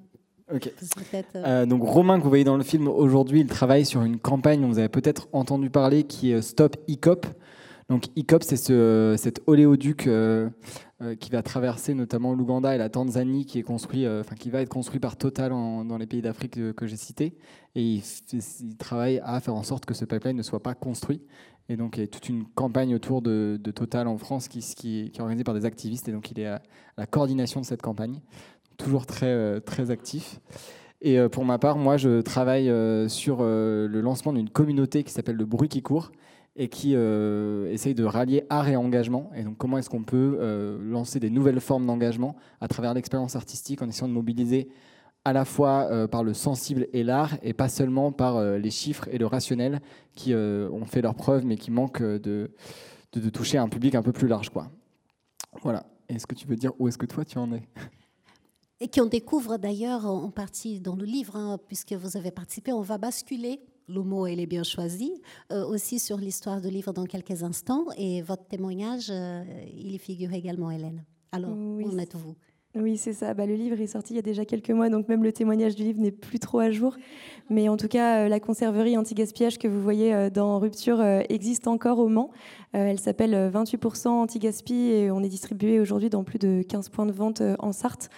Ok. 0.54 0.70
Euh, 1.14 1.22
euh, 1.34 1.66
donc 1.66 1.82
Romain 1.82 2.18
que 2.18 2.22
vous 2.22 2.28
voyez 2.28 2.44
dans 2.44 2.58
le 2.58 2.62
film 2.62 2.86
aujourd'hui, 2.86 3.40
il 3.40 3.46
travaille 3.46 3.86
sur 3.86 4.02
une 4.02 4.18
campagne 4.18 4.60
dont 4.60 4.68
vous 4.68 4.78
avez 4.78 4.90
peut-être 4.90 5.28
entendu 5.32 5.70
parler 5.70 6.04
qui 6.04 6.30
est 6.30 6.42
Stop 6.42 6.76
ICOP. 6.86 7.26
Donc 7.92 8.06
ICOP, 8.16 8.42
c'est 8.42 8.56
ce, 8.56 9.16
cet 9.18 9.42
oléoduc 9.46 10.08
qui 11.20 11.30
va 11.30 11.42
traverser 11.42 11.92
notamment 11.92 12.32
l'Ouganda 12.32 12.74
et 12.74 12.78
la 12.78 12.88
Tanzanie, 12.88 13.44
qui 13.44 13.58
est 13.58 13.62
construit, 13.62 14.08
enfin 14.08 14.34
qui 14.34 14.48
va 14.48 14.62
être 14.62 14.70
construit 14.70 14.98
par 14.98 15.16
Total 15.16 15.50
dans 15.50 15.98
les 15.98 16.06
pays 16.06 16.22
d'Afrique 16.22 16.74
que 16.74 16.86
j'ai 16.86 16.96
cités 16.96 17.34
et 17.74 17.82
il, 17.82 18.76
travaille 18.78 19.20
à 19.24 19.40
faire 19.40 19.54
en 19.54 19.62
sorte 19.62 19.86
que 19.86 19.94
ce 19.94 20.04
pipeline 20.04 20.36
ne 20.36 20.42
soit 20.42 20.62
pas 20.62 20.74
construit. 20.74 21.22
Et 21.68 21.76
donc, 21.76 21.96
il 21.96 22.00
y 22.00 22.04
a 22.04 22.06
toute 22.06 22.28
une 22.28 22.44
campagne 22.44 22.94
autour 22.94 23.22
de, 23.22 23.58
Total 23.74 24.06
en 24.06 24.18
France 24.18 24.48
qui, 24.48 25.10
est 25.16 25.20
organisée 25.20 25.44
par 25.44 25.54
des 25.54 25.64
activistes. 25.64 26.08
Et 26.08 26.12
donc, 26.12 26.30
il 26.30 26.40
est 26.40 26.46
à, 26.46 26.62
la 26.96 27.06
coordination 27.06 27.60
de 27.60 27.66
cette 27.66 27.82
campagne. 27.82 28.20
Toujours 28.76 29.06
très, 29.06 29.26
euh, 29.26 29.60
très 29.60 29.90
actif. 29.90 30.40
Et 31.00 31.18
euh, 31.18 31.28
pour 31.28 31.44
ma 31.44 31.58
part, 31.58 31.76
moi, 31.78 31.96
je 31.96 32.20
travaille 32.20 32.68
euh, 32.68 33.08
sur 33.08 33.42
le 33.42 34.00
lancement 34.00 34.32
d'une 34.32 34.50
communauté 34.50 35.02
qui 35.04 35.12
s'appelle 35.12 35.36
Le 35.36 35.46
Bruit 35.46 35.68
qui 35.68 35.82
court 35.82 36.12
et 36.54 36.68
qui 36.68 36.94
essaye 36.94 37.94
de 37.94 38.04
rallier 38.04 38.44
art 38.50 38.68
et 38.68 38.76
engagement. 38.76 39.30
Et 39.34 39.42
donc, 39.42 39.56
comment 39.56 39.78
est-ce 39.78 39.88
qu'on 39.88 40.02
peut 40.02 40.78
lancer 40.82 41.18
des 41.18 41.30
nouvelles 41.30 41.60
formes 41.60 41.86
d'engagement 41.86 42.36
à 42.60 42.68
travers 42.68 42.92
l'expérience 42.92 43.36
artistique 43.36 43.80
en 43.80 43.88
essayant 43.88 44.08
de 44.08 44.12
mobiliser 44.12 44.68
à 45.24 45.32
la 45.32 45.44
fois 45.46 46.08
par 46.08 46.22
le 46.24 46.34
sensible 46.34 46.88
et 46.92 47.04
l'art, 47.04 47.38
et 47.42 47.54
pas 47.54 47.70
seulement 47.70 48.12
par 48.12 48.42
les 48.58 48.70
chiffres 48.70 49.08
et 49.10 49.16
le 49.16 49.24
rationnel 49.24 49.80
qui 50.14 50.34
ont 50.34 50.84
fait 50.84 51.00
leurs 51.00 51.14
preuves, 51.14 51.46
mais 51.46 51.56
qui 51.56 51.70
manquent 51.70 52.02
de, 52.02 52.50
de, 53.12 53.30
toucher 53.30 53.58
un 53.58 53.68
public 53.68 53.94
un 53.94 54.02
peu 54.02 54.12
plus 54.12 54.28
large. 54.28 54.50
Quoi. 54.50 54.70
Voilà. 55.62 55.86
Est-ce 56.08 56.26
que 56.26 56.34
tu 56.34 56.46
veux 56.46 56.56
dire 56.56 56.72
où 56.78 56.88
est-ce 56.88 56.98
que 56.98 57.06
toi 57.06 57.24
tu 57.24 57.38
en 57.38 57.52
es? 57.52 57.62
Et 58.80 58.88
qu'on 58.88 59.06
découvre 59.06 59.58
d'ailleurs 59.58 60.06
en 60.06 60.30
partie 60.30 60.80
dans 60.80 60.96
le 60.96 61.04
livre, 61.04 61.36
hein, 61.36 61.58
puisque 61.68 61.92
vous 61.92 62.16
avez 62.16 62.32
participé, 62.32 62.72
on 62.72 62.80
va 62.80 62.98
basculer 62.98 63.60
le 63.88 64.02
mot 64.02 64.26
il 64.26 64.40
est 64.40 64.46
bien 64.46 64.62
choisi, 64.62 65.12
euh, 65.52 65.64
aussi 65.66 65.98
sur 65.98 66.16
l'histoire 66.16 66.60
du 66.60 66.68
livre 66.68 66.92
dans 66.92 67.04
quelques 67.04 67.42
instants. 67.42 67.86
Et 67.96 68.22
votre 68.22 68.46
témoignage, 68.46 69.08
euh, 69.10 69.44
il 69.72 69.92
y 69.92 69.98
figure 69.98 70.32
également, 70.32 70.70
Hélène. 70.70 71.04
Alors, 71.32 71.50
où 71.50 71.82
en 71.88 71.98
êtes-vous? 71.98 72.34
Oui, 72.74 72.96
c'est 72.96 73.12
ça. 73.12 73.34
Bah, 73.34 73.44
le 73.44 73.54
livre 73.54 73.78
est 73.82 73.86
sorti 73.86 74.14
il 74.14 74.16
y 74.16 74.18
a 74.18 74.22
déjà 74.22 74.46
quelques 74.46 74.70
mois, 74.70 74.88
donc 74.88 75.06
même 75.06 75.22
le 75.22 75.30
témoignage 75.30 75.74
du 75.74 75.82
livre 75.82 76.00
n'est 76.00 76.10
plus 76.10 76.38
trop 76.38 76.58
à 76.58 76.70
jour. 76.70 76.96
Mais 77.50 77.68
en 77.68 77.76
tout 77.76 77.88
cas, 77.88 78.24
euh, 78.24 78.28
la 78.28 78.40
conserverie 78.40 78.96
anti-gaspillage 78.96 79.58
que 79.58 79.68
vous 79.68 79.82
voyez 79.82 80.14
euh, 80.14 80.30
dans 80.30 80.58
Rupture 80.58 80.98
euh, 81.00 81.20
existe 81.28 81.68
encore 81.68 81.98
au 81.98 82.08
Mans. 82.08 82.30
Elle 82.74 82.98
s'appelle 82.98 83.34
28% 83.52 84.08
anti-gaspi 84.08 84.74
et 84.74 85.10
on 85.10 85.22
est 85.22 85.28
distribué 85.28 85.78
aujourd'hui 85.80 86.08
dans 86.08 86.24
plus 86.24 86.38
de 86.38 86.62
15 86.66 86.88
points 86.88 87.04
de 87.04 87.12
vente 87.12 87.42
en 87.58 87.70
Sarthe. 87.70 88.08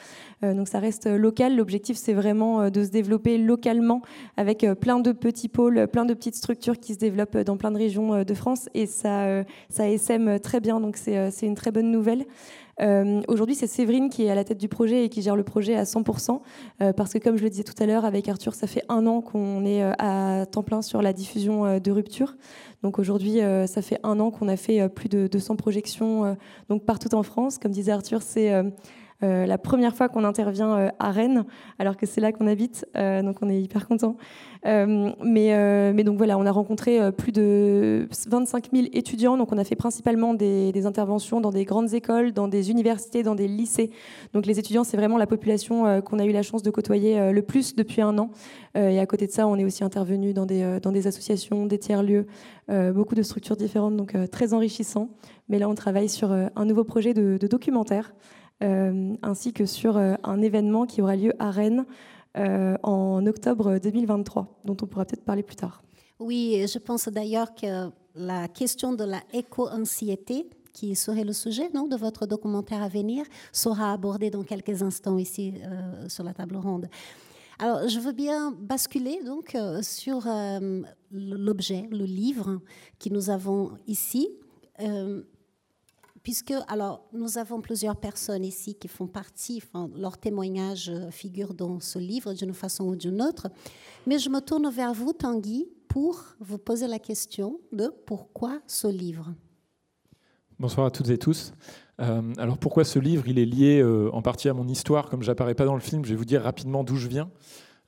Donc 0.42 0.68
ça 0.68 0.78
reste 0.78 1.08
local. 1.08 1.56
L'objectif, 1.56 1.96
c'est 1.96 2.12
vraiment 2.12 2.70
de 2.70 2.84
se 2.84 2.90
développer 2.90 3.36
localement 3.36 4.00
avec 4.36 4.64
plein 4.80 5.00
de 5.00 5.10
petits 5.10 5.48
pôles, 5.48 5.88
plein 5.88 6.04
de 6.04 6.14
petites 6.14 6.36
structures 6.36 6.78
qui 6.78 6.94
se 6.94 7.00
développent 7.00 7.38
dans 7.38 7.56
plein 7.56 7.72
de 7.72 7.78
régions 7.78 8.22
de 8.22 8.34
France 8.34 8.68
et 8.74 8.86
ça, 8.86 9.42
ça 9.70 9.88
SM 9.88 10.38
très 10.38 10.60
bien. 10.60 10.78
Donc 10.78 10.98
c'est 10.98 11.32
une 11.42 11.56
très 11.56 11.72
bonne 11.72 11.90
nouvelle. 11.90 12.24
Euh, 12.80 13.22
aujourd'hui, 13.28 13.54
c'est 13.54 13.66
Séverine 13.66 14.10
qui 14.10 14.24
est 14.24 14.30
à 14.30 14.34
la 14.34 14.44
tête 14.44 14.58
du 14.58 14.68
projet 14.68 15.04
et 15.04 15.08
qui 15.08 15.22
gère 15.22 15.36
le 15.36 15.44
projet 15.44 15.76
à 15.76 15.84
100%, 15.84 16.40
euh, 16.82 16.92
parce 16.92 17.12
que 17.12 17.18
comme 17.18 17.36
je 17.36 17.44
le 17.44 17.50
disais 17.50 17.62
tout 17.62 17.80
à 17.80 17.86
l'heure 17.86 18.04
avec 18.04 18.28
Arthur, 18.28 18.54
ça 18.54 18.66
fait 18.66 18.82
un 18.88 19.06
an 19.06 19.20
qu'on 19.20 19.64
est 19.64 19.82
euh, 19.82 19.92
à 19.98 20.46
temps 20.46 20.62
plein 20.62 20.82
sur 20.82 21.02
la 21.02 21.12
diffusion 21.12 21.78
de 21.78 21.90
Rupture. 21.90 22.36
Donc 22.82 22.98
aujourd'hui, 22.98 23.38
ça 23.66 23.80
fait 23.80 23.98
un 24.02 24.20
an 24.20 24.30
qu'on 24.30 24.48
a 24.48 24.56
fait 24.56 24.88
plus 24.90 25.08
de 25.08 25.26
200 25.26 25.56
projections 25.56 26.36
donc 26.68 26.84
partout 26.84 27.14
en 27.14 27.22
France. 27.22 27.56
Comme 27.58 27.72
disait 27.72 27.92
Arthur, 27.92 28.20
c'est 28.20 28.52
euh, 29.24 29.46
la 29.46 29.58
première 29.58 29.94
fois 29.96 30.08
qu'on 30.08 30.24
intervient 30.24 30.76
euh, 30.76 30.88
à 30.98 31.10
Rennes, 31.10 31.44
alors 31.78 31.96
que 31.96 32.06
c'est 32.06 32.20
là 32.20 32.32
qu'on 32.32 32.46
habite, 32.46 32.86
euh, 32.96 33.22
donc 33.22 33.38
on 33.40 33.48
est 33.48 33.60
hyper 33.60 33.88
content. 33.88 34.16
mais, 34.64 36.04
donc 36.04 36.16
voilà, 36.16 36.38
on 36.38 36.46
a 36.46 36.50
rencontré 36.50 37.12
plus 37.12 37.32
de 37.32 38.08
25 38.28 38.70
000 38.72 38.86
étudiants, 38.92 39.36
donc 39.36 39.52
on 39.52 39.58
a 39.58 39.64
fait 39.64 39.76
principalement 39.76 40.34
des, 40.34 40.86
interventions 40.86 41.40
dans 41.40 41.50
des 41.50 41.64
grandes 41.64 41.92
écoles, 41.94 42.32
dans 42.32 42.48
des 42.48 42.70
universités, 42.70 43.22
dans 43.22 43.34
des 43.34 43.48
lycées. 43.48 43.90
Donc 44.32 44.46
les 44.46 44.58
étudiants, 44.58 44.84
c'est 44.84 44.96
vraiment 44.96 45.18
la 45.18 45.26
population 45.26 46.00
qu'on 46.02 46.18
a 46.18 46.24
eu 46.24 46.32
la 46.32 46.42
chance 46.42 46.62
de 46.62 46.70
côtoyer 46.70 47.32
le 47.32 47.42
plus 47.42 47.74
depuis 47.74 48.00
un 48.00 48.16
an. 48.18 48.30
et 48.74 48.98
à 48.98 49.06
côté 49.06 49.26
de 49.26 49.32
ça, 49.32 49.46
on 49.46 49.56
est 49.56 49.64
aussi 49.64 49.84
intervenu 49.84 50.32
dans 50.32 50.46
des, 50.46 51.06
associations, 51.06 51.66
des 51.66 51.78
tiers-lieux, 51.78 52.26
beaucoup 52.94 53.14
de 53.14 53.22
structures 53.22 53.56
différentes, 53.56 53.96
donc 53.96 54.16
très 54.30 54.54
enrichissant. 54.54 55.10
Mais 55.50 55.58
là, 55.58 55.68
on 55.68 55.74
travaille 55.74 56.08
sur 56.08 56.32
un 56.32 56.64
nouveau 56.64 56.84
projet 56.84 57.12
de 57.12 57.46
documentaire. 57.46 58.14
Euh, 58.62 59.14
ainsi 59.22 59.52
que 59.52 59.66
sur 59.66 59.96
euh, 59.96 60.14
un 60.22 60.40
événement 60.40 60.86
qui 60.86 61.02
aura 61.02 61.16
lieu 61.16 61.32
à 61.40 61.50
Rennes 61.50 61.84
euh, 62.36 62.76
en 62.82 63.26
octobre 63.26 63.78
2023, 63.78 64.60
dont 64.64 64.76
on 64.80 64.86
pourra 64.86 65.04
peut-être 65.04 65.24
parler 65.24 65.42
plus 65.42 65.56
tard. 65.56 65.82
Oui, 66.20 66.64
je 66.72 66.78
pense 66.78 67.08
d'ailleurs 67.08 67.54
que 67.54 67.90
la 68.14 68.46
question 68.46 68.92
de 68.92 69.04
la 69.04 69.20
éco-anxiété, 69.32 70.48
qui 70.72 70.94
serait 70.94 71.24
le 71.24 71.32
sujet 71.32 71.68
non, 71.74 71.88
de 71.88 71.96
votre 71.96 72.26
documentaire 72.26 72.82
à 72.82 72.88
venir, 72.88 73.24
sera 73.52 73.92
abordée 73.92 74.30
dans 74.30 74.44
quelques 74.44 74.82
instants 74.82 75.18
ici 75.18 75.54
sur 76.08 76.24
la 76.24 76.32
table 76.32 76.56
ronde. 76.56 76.88
Alors, 77.58 77.88
je 77.88 78.00
veux 78.00 78.12
bien 78.12 78.52
basculer 78.52 79.20
donc 79.24 79.56
sur 79.82 80.26
l'objet, 81.12 81.88
le 81.90 82.04
livre 82.04 82.60
que 82.98 83.08
nous 83.08 83.30
avons 83.30 83.72
ici 83.86 84.28
puisque 86.24 86.54
alors 86.66 87.06
nous 87.12 87.38
avons 87.38 87.60
plusieurs 87.60 87.94
personnes 87.94 88.44
ici 88.44 88.74
qui 88.74 88.88
font 88.88 89.06
partie, 89.06 89.62
enfin, 89.64 89.88
leur 89.94 90.18
témoignage 90.18 90.90
figure 91.10 91.54
dans 91.54 91.78
ce 91.78 92.00
livre 92.00 92.32
d'une 92.32 92.54
façon 92.54 92.86
ou 92.86 92.96
d'une 92.96 93.22
autre, 93.22 93.46
mais 94.06 94.18
je 94.18 94.28
me 94.30 94.40
tourne 94.40 94.68
vers 94.70 94.92
vous, 94.92 95.12
Tanguy, 95.12 95.68
pour 95.86 96.24
vous 96.40 96.58
poser 96.58 96.88
la 96.88 96.98
question 96.98 97.60
de 97.70 97.92
pourquoi 98.06 98.60
ce 98.66 98.88
livre. 98.88 99.32
Bonsoir 100.58 100.86
à 100.86 100.90
toutes 100.90 101.10
et 101.10 101.18
tous. 101.18 101.52
Euh, 102.00 102.32
alors 102.38 102.58
pourquoi 102.58 102.84
ce 102.84 102.98
livre? 102.98 103.28
Il 103.28 103.38
est 103.38 103.44
lié 103.44 103.80
euh, 103.80 104.10
en 104.12 104.22
partie 104.22 104.48
à 104.48 104.54
mon 104.54 104.66
histoire, 104.66 105.10
comme 105.10 105.22
j'apparais 105.22 105.54
pas 105.54 105.64
dans 105.64 105.74
le 105.74 105.80
film, 105.80 106.04
je 106.04 106.10
vais 106.10 106.16
vous 106.16 106.24
dire 106.24 106.42
rapidement 106.42 106.84
d'où 106.84 106.96
je 106.96 107.06
viens. 107.06 107.30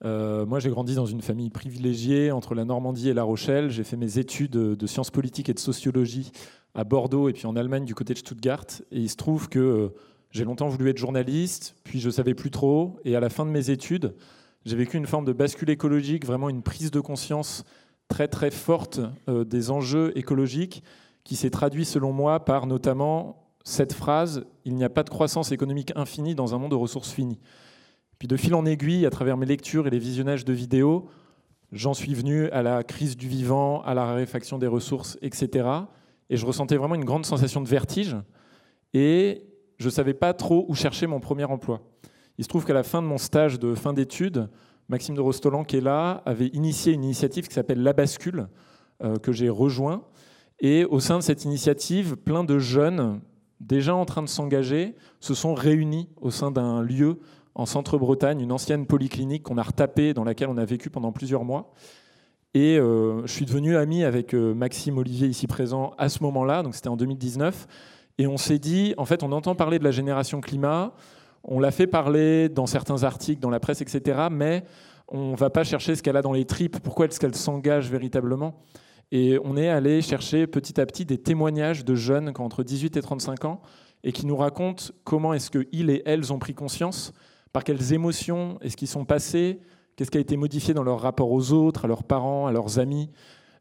Euh, 0.05 0.45
moi, 0.45 0.59
j'ai 0.59 0.71
grandi 0.71 0.95
dans 0.95 1.07
une 1.07 1.23
famille 1.23 1.51
privilégiée 1.51 2.31
entre 2.31 2.55
la 2.55 2.65
Normandie 2.65 3.09
et 3.09 3.15
La 3.15 3.23
Rochelle. 3.23 3.71
J'ai 3.71 3.85
fait 3.85 3.97
mes 3.97 4.19
études 4.19 4.53
de 4.53 4.87
sciences 4.87 5.11
politiques 5.11 5.49
et 5.49 5.55
de 5.55 5.59
sociologie 5.59 6.33
à 6.75 6.85
Bordeaux 6.85 7.29
et 7.29 7.33
puis 7.33 7.47
en 7.47 7.57
Allemagne 7.57 7.85
du 7.85 7.95
côté 7.95 8.13
de 8.13 8.19
Stuttgart. 8.19 8.67
Et 8.93 9.01
il 9.01 9.09
se 9.09 9.17
trouve 9.17 9.49
que 9.49 9.59
euh, 9.59 9.89
j'ai 10.31 10.45
longtemps 10.45 10.69
voulu 10.69 10.91
être 10.91 10.99
journaliste, 10.99 11.77
puis 11.85 11.99
je 11.99 12.11
savais 12.11 12.35
plus 12.35 12.51
trop. 12.51 12.99
Et 13.05 13.17
à 13.17 13.21
la 13.21 13.31
fin 13.31 13.47
de 13.47 13.51
mes 13.51 13.71
études, 13.71 14.15
j'ai 14.65 14.77
vécu 14.77 14.97
une 14.99 15.07
forme 15.07 15.25
de 15.25 15.33
bascule 15.33 15.71
écologique, 15.71 16.27
vraiment 16.27 16.49
une 16.49 16.63
prise 16.63 16.91
de 16.91 17.01
conscience 17.01 17.65
très 18.09 18.29
très 18.29 18.51
forte 18.51 19.01
euh, 19.29 19.45
des 19.45 19.71
enjeux 19.71 20.17
écologiques, 20.17 20.83
qui 21.25 21.35
s'est 21.35 21.51
traduit 21.51 21.85
selon 21.85 22.13
moi 22.13 22.45
par 22.45 22.67
notamment 22.67 23.47
cette 23.65 23.93
phrase 23.93 24.45
il 24.65 24.75
n'y 24.75 24.85
a 24.85 24.89
pas 24.89 25.03
de 25.03 25.11
croissance 25.11 25.51
économique 25.51 25.93
infinie 25.97 26.37
dans 26.37 26.55
un 26.55 26.59
monde 26.59 26.71
de 26.71 26.77
ressources 26.77 27.11
finies. 27.11 27.41
Puis 28.19 28.29
de 28.29 28.37
fil 28.37 28.55
en 28.55 28.65
aiguille, 28.65 29.07
à 29.07 29.11
travers 29.11 29.37
mes 29.37 29.47
lectures 29.47 29.87
et 29.87 29.91
les 29.91 29.99
visionnages 29.99 30.45
de 30.45 30.53
vidéos, 30.53 31.09
j'en 31.73 31.95
suis 31.95 32.15
venu 32.15 32.49
à 32.51 32.63
la 32.63 32.83
crise 32.83 33.17
du 33.17 33.29
vivant, 33.29 33.83
à 33.83 33.95
la 33.95 34.05
raréfaction 34.05 34.59
des 34.59 34.67
ressources, 34.67 35.19
etc 35.23 35.87
et 36.31 36.37
je 36.37 36.47
ressentais 36.47 36.77
vraiment 36.77 36.95
une 36.95 37.05
grande 37.05 37.27
sensation 37.27 37.61
de 37.61 37.69
vertige 37.69 38.17
et 38.93 39.43
je 39.79 39.87
ne 39.87 39.91
savais 39.91 40.15
pas 40.15 40.33
trop 40.33 40.65
où 40.69 40.75
chercher 40.75 41.07
mon 41.07 41.21
premier 41.21 41.45
emploi. 41.45 41.83
Il 42.39 42.45
se 42.45 42.49
trouve 42.49 42.65
qu'à 42.65 42.75
la 42.75 42.83
fin 42.83 43.03
de 43.03 43.07
mon 43.07 43.19
stage 43.19 43.59
de 43.59 43.75
fin 43.75 43.93
d'études, 43.93 44.49
Maxime 44.89 45.15
de 45.15 45.21
Rostolan, 45.21 45.65
qui 45.65 45.77
est 45.77 45.81
là, 45.81 46.23
avait 46.27 46.49
initié 46.49 46.93
une 46.93 47.05
initiative 47.05 47.49
qui 47.49 47.55
s'appelle 47.55 47.83
La 47.83 47.93
Bascule, 47.93 48.49
euh, 49.03 49.17
que 49.17 49.33
j'ai 49.33 49.49
rejoint. 49.49 50.05
Et 50.61 50.85
au 50.85 51.01
sein 51.01 51.19
de 51.19 51.23
cette 51.23 51.45
initiative, 51.45 52.17
plein 52.17 52.45
de 52.45 52.59
jeunes, 52.59 53.21
déjà 53.61 53.95
en 53.95 54.05
train 54.05 54.23
de 54.23 54.29
s'engager, 54.29 54.95
se 55.21 55.35
sont 55.35 55.55
réunis 55.55 56.09
au 56.21 56.31
sein 56.31 56.51
d'un 56.51 56.83
lieu 56.83 57.19
en 57.57 57.65
Centre-Bretagne, 57.65 58.43
une 58.43 58.53
ancienne 58.53 58.87
polyclinique 58.87 59.43
qu'on 59.43 59.57
a 59.57 59.63
retapée, 59.63 60.13
dans 60.13 60.25
laquelle 60.25 60.51
on 60.51 60.59
a 60.59 60.65
vécu 60.67 60.91
pendant 60.91 61.11
plusieurs 61.11 61.43
mois. 61.43 61.73
Et 62.53 62.79
euh, 62.79 63.27
je 63.27 63.33
suis 63.33 63.47
devenu 63.47 63.77
ami 63.77 64.05
avec 64.05 64.35
euh, 64.35 64.55
Maxime 64.55 64.99
Olivier 64.99 65.27
ici 65.27 65.47
présent 65.47 65.95
à 65.97 66.11
ce 66.11 66.23
moment-là, 66.23 66.63
donc 66.63 66.75
c'était 66.75 66.91
en 66.91 66.99
2019. 66.99 67.67
Et 68.19 68.27
on 68.27 68.37
s'est 68.37 68.59
dit, 68.59 68.93
en 68.99 69.07
fait, 69.07 69.23
on 69.23 69.33
entend 69.33 69.55
parler 69.55 69.79
de 69.79 69.85
la 69.85 69.91
génération 69.91 70.43
climat, 70.43 70.93
on 71.45 71.59
l'a 71.59 71.71
fait 71.71 71.87
parler 71.87 72.51
dans 72.51 72.67
certains 72.67 73.05
articles, 73.05 73.41
dans 73.41 73.51
la 73.51 73.61
presse, 73.61 73.81
etc. 73.81 74.29
Mais 74.31 74.65
on 75.09 75.33
ne 75.33 75.37
va 75.37 75.49
pas 75.49 75.65
chercher 75.65 75.97
ce 75.97 76.03
qu'elle 76.03 76.17
a 76.19 76.23
dans 76.23 76.33
les 76.33 76.45
tripes, 76.45 76.79
pourquoi 76.81 77.07
est-ce 77.07 77.19
qu'elle 77.19 77.35
s'engage 77.35 77.91
véritablement? 77.91 78.61
Et 79.13 79.39
on 79.45 79.57
est 79.57 79.69
allé 79.71 80.03
chercher 80.03 80.47
petit 80.47 80.79
à 80.79 80.85
petit 80.85 81.07
des 81.07 81.17
témoignages 81.17 81.87
de 81.87 81.95
jeunes 81.95 82.35
entre 82.39 82.63
18 82.63 82.99
et 82.99 83.03
35 83.03 83.47
ans 83.47 83.63
et 84.05 84.13
qui 84.13 84.27
nous 84.27 84.37
racontent 84.37 84.85
comment 85.05 85.33
est-ce 85.33 85.51
qu'ils 85.51 85.89
et 85.89 86.03
elles 86.05 86.35
ont 86.35 86.39
pris 86.39 86.55
conscience, 86.55 87.15
par 87.57 87.65
quelles 87.65 87.95
émotions 87.95 88.59
est-ce 88.61 88.77
qu'ils 88.77 88.87
sont 88.87 89.07
passés, 89.07 89.61
Qu'est-ce 89.97 90.11
qui 90.11 90.19
a 90.19 90.21
été 90.21 90.37
modifié 90.37 90.75
dans 90.75 90.83
leur 90.83 91.01
rapport 91.01 91.33
aux 91.33 91.53
autres, 91.53 91.87
à 91.87 91.89
leurs 91.89 92.05
parents, 92.05 92.47
à 92.47 92.53
leurs 92.53 92.79
amis? 92.79 93.09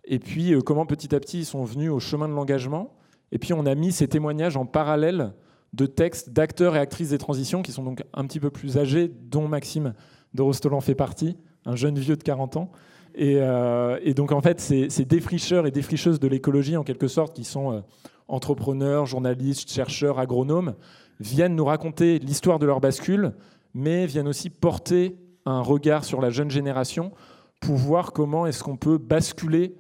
Et 0.04 0.20
puis 0.20 0.54
euh, 0.54 0.60
comment 0.60 0.86
petit 0.86 1.16
à 1.16 1.20
petit 1.22 1.40
ils 1.40 1.46
sont 1.46 1.64
venus 1.64 1.92
au 1.92 2.02
chemin 2.02 2.28
de 2.28 2.34
l'engagement? 2.34 2.94
Et 3.32 3.40
puis 3.40 3.54
on 3.54 3.66
a 3.66 3.74
mis 3.74 3.94
ces 3.94 4.10
témoignages 4.10 4.58
en 4.58 4.66
parallèle 4.66 5.32
de 5.72 5.86
textes 5.86 6.32
d'acteurs 6.32 6.76
et 6.76 6.80
actrices 6.80 7.12
des 7.12 7.18
transitions 7.18 7.62
qui 7.62 7.72
sont 7.72 7.84
donc 7.84 8.04
un 8.14 8.26
petit 8.26 8.42
peu 8.42 8.50
plus 8.50 8.78
âgés, 8.78 9.10
dont 9.32 9.48
Maxime 9.48 9.94
de 10.34 10.42
Rostolan 10.42 10.82
fait 10.82 10.94
partie, 10.94 11.38
un 11.64 11.78
jeune 11.78 11.98
vieux 11.98 12.18
de 12.18 12.24
40 12.24 12.58
ans. 12.58 12.72
Euh, 13.18 13.98
et, 14.04 14.14
donc 14.14 14.34
en 14.34 14.42
fait, 14.42 14.60
ces, 14.60 14.90
défricheurs 15.06 15.68
et 15.68 15.72
défricheuses 15.72 16.20
de 16.20 16.28
l'écologie, 16.28 16.76
en 16.76 16.84
quelque 16.84 17.08
sorte, 17.08 17.34
qui 17.34 17.46
sont 17.46 17.72
euh, 17.72 17.80
entrepreneurs, 18.28 19.06
journalistes, 19.06 19.72
chercheurs, 19.72 20.20
agronomes, 20.20 20.76
viennent 21.20 21.56
nous 21.56 21.66
raconter 21.66 22.20
l'histoire 22.20 22.60
de 22.60 22.66
leur 22.66 22.82
bascule, 22.82 23.34
mais 23.76 24.08
viennent 24.08 24.28
aussi 24.28 24.50
porter 24.50 25.18
un 25.46 25.62
regard 25.62 26.06
sur 26.06 26.22
la 26.22 26.32
jeune 26.32 26.50
génération 26.50 27.12
pour 27.60 27.76
voir 27.76 28.14
comment 28.14 28.48
est-ce 28.48 28.64
qu'on 28.64 28.78
peut 28.78 28.98
basculer 28.98 29.76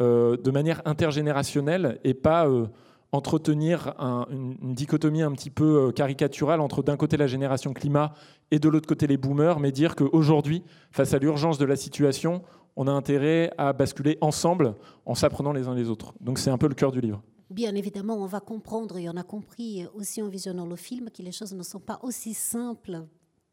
euh, 0.00 0.36
de 0.36 0.50
manière 0.50 0.82
intergénérationnelle 0.86 2.00
et 2.02 2.14
pas 2.14 2.48
euh, 2.48 2.66
entretenir 3.12 3.94
une, 4.00 4.74
dichotomie 4.74 5.22
un 5.22 5.30
petit 5.32 5.50
peu 5.50 5.88
euh, 5.88 5.92
caricaturale 5.92 6.60
entre 6.60 6.82
d'un 6.82 6.96
côté 6.96 7.16
la 7.16 7.28
génération 7.28 7.72
climat 7.72 8.12
et 8.50 8.58
de 8.58 8.68
l'autre 8.68 8.88
côté 8.88 9.06
les 9.06 9.18
boomers, 9.18 9.60
mais 9.60 9.70
dire 9.70 9.94
qu'aujourd'hui, 9.94 10.64
face 10.90 11.14
à 11.14 11.18
l'urgence 11.18 11.58
de 11.58 11.64
la 11.64 11.76
situation, 11.76 12.42
on 12.76 12.88
a 12.88 12.92
intérêt 12.92 13.52
à 13.56 13.72
basculer 13.72 14.18
ensemble 14.20 14.74
en 15.06 15.14
s'apprenant 15.14 15.52
les 15.52 15.68
uns 15.68 15.74
les 15.74 15.90
autres. 15.90 16.14
Donc 16.20 16.38
c'est 16.38 16.50
un 16.50 16.58
peu 16.58 16.66
le 16.66 16.74
cœur 16.74 16.90
du 16.90 17.00
livre. 17.00 17.22
Bien 17.50 17.74
évidemment, 17.74 18.16
on 18.16 18.26
va 18.26 18.40
comprendre, 18.40 18.96
et 18.96 19.08
on 19.08 19.16
a 19.16 19.22
compris 19.22 19.86
aussi 19.94 20.22
en 20.22 20.28
visionnant 20.28 20.66
le 20.66 20.76
film, 20.76 21.10
que 21.10 21.22
les 21.22 21.30
choses 21.30 21.52
ne 21.52 21.62
sont 21.62 21.78
pas 21.78 22.00
aussi 22.02 22.34
simples 22.34 23.04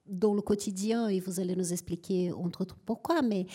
dans 0.08 0.34
le 0.34 0.42
quotidien, 0.42 1.08
et 1.08 1.20
vous 1.20 1.40
allez 1.40 1.56
nous 1.56 1.72
expliquer 1.72 2.32
entre 2.32 2.62
autres 2.62 2.78
pourquoi, 2.86 3.22
mais 3.22 3.46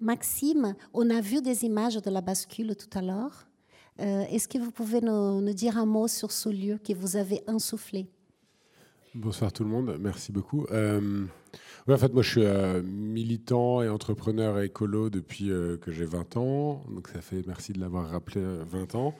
Maxime, 0.00 0.76
on 0.94 1.10
a 1.10 1.20
vu 1.20 1.42
des 1.42 1.64
images 1.64 1.96
de 1.96 2.10
la 2.10 2.20
bascule 2.20 2.76
tout 2.76 2.96
à 2.96 3.02
l'heure. 3.02 3.48
Est-ce 3.98 4.46
que 4.46 4.58
vous 4.58 4.70
pouvez 4.70 5.00
nous, 5.00 5.52
dire 5.52 5.76
un 5.76 5.86
mot 5.86 6.06
sur 6.06 6.30
ce 6.30 6.48
lieu 6.48 6.78
que 6.78 6.92
vous 6.92 7.16
avez 7.16 7.42
insufflé? 7.48 8.06
Bonsoir 9.14 9.52
tout 9.52 9.64
le 9.64 9.70
monde, 9.70 9.96
merci 9.98 10.32
beaucoup. 10.32 10.66
Euh, 10.70 11.24
en 11.88 11.96
fait, 11.96 12.12
moi 12.12 12.22
je 12.22 12.30
suis 12.30 12.44
euh, 12.44 12.82
militant 12.82 13.82
et 13.82 13.88
entrepreneur 13.88 14.60
écolo 14.60 15.08
depuis 15.08 15.50
euh, 15.50 15.76
que 15.78 15.90
j'ai 15.90 16.04
20 16.04 16.36
ans, 16.36 16.84
donc 16.88 17.08
ça 17.08 17.20
fait, 17.20 17.42
merci 17.46 17.72
de 17.72 17.80
l'avoir 17.80 18.10
rappelé, 18.10 18.40
20 18.40 18.94
ans. 18.94 19.14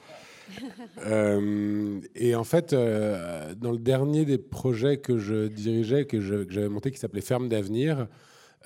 Et 2.15 2.35
en 2.35 2.45
fait, 2.45 2.75
dans 2.75 3.73
le 3.73 3.79
dernier 3.79 4.25
des 4.25 4.39
projets 4.39 4.99
que 4.99 5.19
je 5.19 5.49
dirigeais, 5.49 6.07
que 6.07 6.21
j'avais 6.21 6.69
monté, 6.69 6.91
qui 6.91 6.99
s'appelait 6.99 7.21
Ferme 7.21 7.49
d'avenir, 7.49 8.07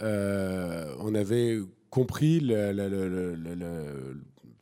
on 0.01 1.15
avait 1.15 1.59
compris 1.91 2.41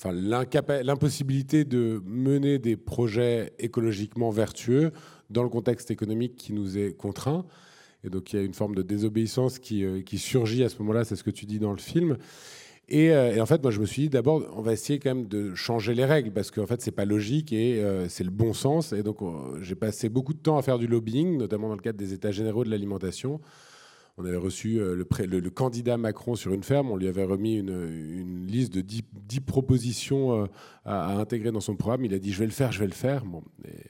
l'impossibilité 0.04 1.64
de 1.64 2.02
mener 2.04 2.58
des 2.58 2.76
projets 2.76 3.52
écologiquement 3.58 4.30
vertueux 4.30 4.92
dans 5.30 5.44
le 5.44 5.48
contexte 5.48 5.90
économique 5.90 6.34
qui 6.36 6.52
nous 6.52 6.76
est 6.76 6.92
contraint. 6.96 7.46
Et 8.04 8.10
donc 8.10 8.32
il 8.32 8.36
y 8.36 8.38
a 8.42 8.42
une 8.42 8.54
forme 8.54 8.74
de 8.74 8.82
désobéissance 8.82 9.58
qui, 9.58 9.84
euh, 9.84 10.02
qui 10.02 10.18
surgit 10.18 10.64
à 10.64 10.68
ce 10.68 10.78
moment-là, 10.78 11.04
c'est 11.04 11.16
ce 11.16 11.24
que 11.24 11.30
tu 11.30 11.46
dis 11.46 11.58
dans 11.58 11.72
le 11.72 11.78
film. 11.78 12.16
Euh, 12.92 13.34
et, 13.34 13.40
en 13.40 13.46
fait, 13.46 13.62
moi, 13.62 13.70
je 13.70 13.80
me 13.80 13.86
suis 13.86 14.02
dit 14.02 14.08
d'abord, 14.08 14.42
on 14.54 14.62
va 14.62 14.72
essayer 14.72 14.98
quand 14.98 15.14
même 15.14 15.28
de 15.28 15.54
changer 15.54 15.94
les 15.94 16.04
règles 16.04 16.32
parce 16.32 16.50
qu'en 16.50 16.66
fait, 16.66 16.80
c'est 16.82 16.90
pas 16.90 17.04
logique 17.04 17.52
et 17.52 17.82
euh, 17.82 18.08
c'est 18.08 18.24
le 18.24 18.30
bon 18.30 18.52
sens. 18.52 18.92
Et 18.92 19.02
donc, 19.02 19.18
j'ai 19.60 19.74
passé 19.74 20.08
beaucoup 20.08 20.32
de 20.32 20.38
temps 20.38 20.58
à 20.58 20.62
faire 20.62 20.78
du 20.78 20.86
lobbying, 20.86 21.36
notamment 21.38 21.68
dans 21.68 21.76
le 21.76 21.82
cadre 21.82 21.98
des 21.98 22.12
États 22.12 22.32
généraux 22.32 22.64
de 22.64 22.70
l'alimentation. 22.70 23.40
On 24.20 24.26
avait 24.26 24.36
reçu 24.36 24.78
euh, 24.80 24.94
le, 24.96 25.50
candidat 25.50 25.96
Macron 25.96 26.34
sur 26.34 26.52
une 26.52 26.62
ferme, 26.62 26.90
on 26.90 26.96
lui 26.96 27.08
avait 27.08 27.24
remis 27.24 27.56
une, 27.56 28.46
liste 28.46 28.74
de 28.74 28.82
10, 28.82 29.40
propositions 29.40 30.42
euh, 30.42 30.46
à, 30.84 31.16
intégrer 31.18 31.50
dans 31.52 31.60
son 31.60 31.74
programme. 31.74 32.04
Il 32.04 32.12
a 32.12 32.18
dit 32.18 32.30
Je 32.30 32.40
vais 32.40 32.44
le 32.44 32.52
faire, 32.52 32.70
je 32.70 32.80
vais 32.80 32.86
le 32.86 32.92
faire. 32.92 33.24
Bon, 33.24 33.42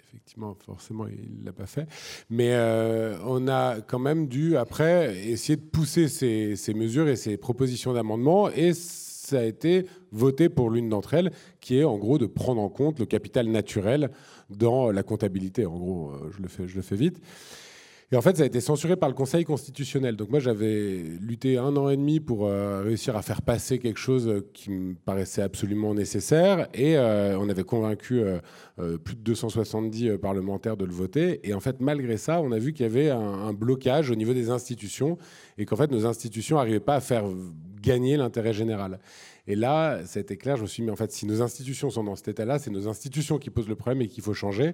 effectivement, 0.08 0.54
forcément, 0.54 1.08
il 1.08 1.40
ne 1.40 1.46
l'a 1.46 1.52
pas 1.52 1.66
fait. 1.66 1.88
Mais 2.28 2.50
euh, 2.52 3.18
on 3.26 3.48
a 3.48 3.80
quand 3.80 3.98
même 3.98 4.28
dû, 4.28 4.56
après, 4.56 5.28
essayer 5.28 5.56
de 5.56 5.62
pousser 5.62 6.06
ces, 6.06 6.74
mesures 6.74 7.08
et 7.08 7.16
ces 7.16 7.36
propositions 7.36 7.92
d'amendement. 7.92 8.50
Et 8.50 8.72
ça 8.72 9.40
a 9.40 9.44
été 9.44 9.86
voté 10.12 10.48
pour 10.48 10.70
l'une 10.70 10.88
d'entre 10.88 11.14
elles, 11.14 11.32
qui 11.60 11.78
est 11.78 11.84
en 11.84 11.98
gros 11.98 12.18
de 12.18 12.26
prendre 12.26 12.60
en 12.60 12.68
compte 12.68 13.00
le 13.00 13.06
capital 13.06 13.48
naturel 13.48 14.10
dans 14.48 14.92
la 14.92 15.02
comptabilité. 15.02 15.66
En 15.66 15.76
gros, 15.76 16.12
je 16.30 16.76
le 16.76 16.82
fais 16.82 16.96
vite. 16.96 17.20
Et 18.12 18.16
en 18.16 18.22
fait, 18.22 18.36
ça 18.36 18.42
a 18.42 18.46
été 18.46 18.60
censuré 18.60 18.96
par 18.96 19.08
le 19.08 19.14
Conseil 19.14 19.44
constitutionnel. 19.44 20.16
Donc 20.16 20.30
moi, 20.30 20.40
j'avais 20.40 21.04
lutté 21.20 21.58
un 21.58 21.76
an 21.76 21.88
et 21.90 21.96
demi 21.96 22.18
pour 22.18 22.46
euh, 22.46 22.82
réussir 22.82 23.16
à 23.16 23.22
faire 23.22 23.40
passer 23.40 23.78
quelque 23.78 24.00
chose 24.00 24.42
qui 24.52 24.70
me 24.70 24.94
paraissait 24.94 25.42
absolument 25.42 25.94
nécessaire. 25.94 26.66
Et 26.74 26.96
euh, 26.98 27.38
on 27.38 27.48
avait 27.48 27.62
convaincu 27.62 28.20
euh, 28.20 28.98
plus 28.98 29.14
de 29.14 29.20
270 29.20 30.18
parlementaires 30.18 30.76
de 30.76 30.84
le 30.86 30.92
voter. 30.92 31.48
Et 31.48 31.54
en 31.54 31.60
fait, 31.60 31.80
malgré 31.80 32.16
ça, 32.16 32.40
on 32.40 32.50
a 32.50 32.58
vu 32.58 32.72
qu'il 32.72 32.82
y 32.82 32.88
avait 32.88 33.10
un, 33.10 33.20
un, 33.20 33.52
blocage 33.52 34.10
au 34.10 34.16
niveau 34.16 34.34
des 34.34 34.50
institutions 34.50 35.16
et 35.56 35.64
qu'en 35.64 35.76
fait, 35.76 35.92
nos 35.92 36.04
institutions 36.04 36.56
n'arrivaient 36.56 36.80
pas 36.80 36.96
à 36.96 37.00
faire 37.00 37.26
gagner 37.80 38.16
l'intérêt 38.16 38.52
général. 38.52 38.98
Et 39.46 39.54
là, 39.54 40.00
été 40.16 40.36
clair. 40.36 40.56
Je 40.56 40.62
me 40.62 40.66
suis 40.66 40.82
dit, 40.82 40.86
mais 40.86 40.92
en 40.92 40.96
fait, 40.96 41.12
si 41.12 41.26
nos 41.26 41.42
institutions 41.42 41.90
sont 41.90 42.04
dans 42.04 42.16
cet 42.16 42.28
état-là, 42.28 42.58
c'est 42.58 42.70
nos 42.70 42.88
institutions 42.88 43.38
qui 43.38 43.50
posent 43.50 43.68
le 43.68 43.76
problème 43.76 44.02
et 44.02 44.08
qu'il 44.08 44.22
faut 44.22 44.34
changer. 44.34 44.72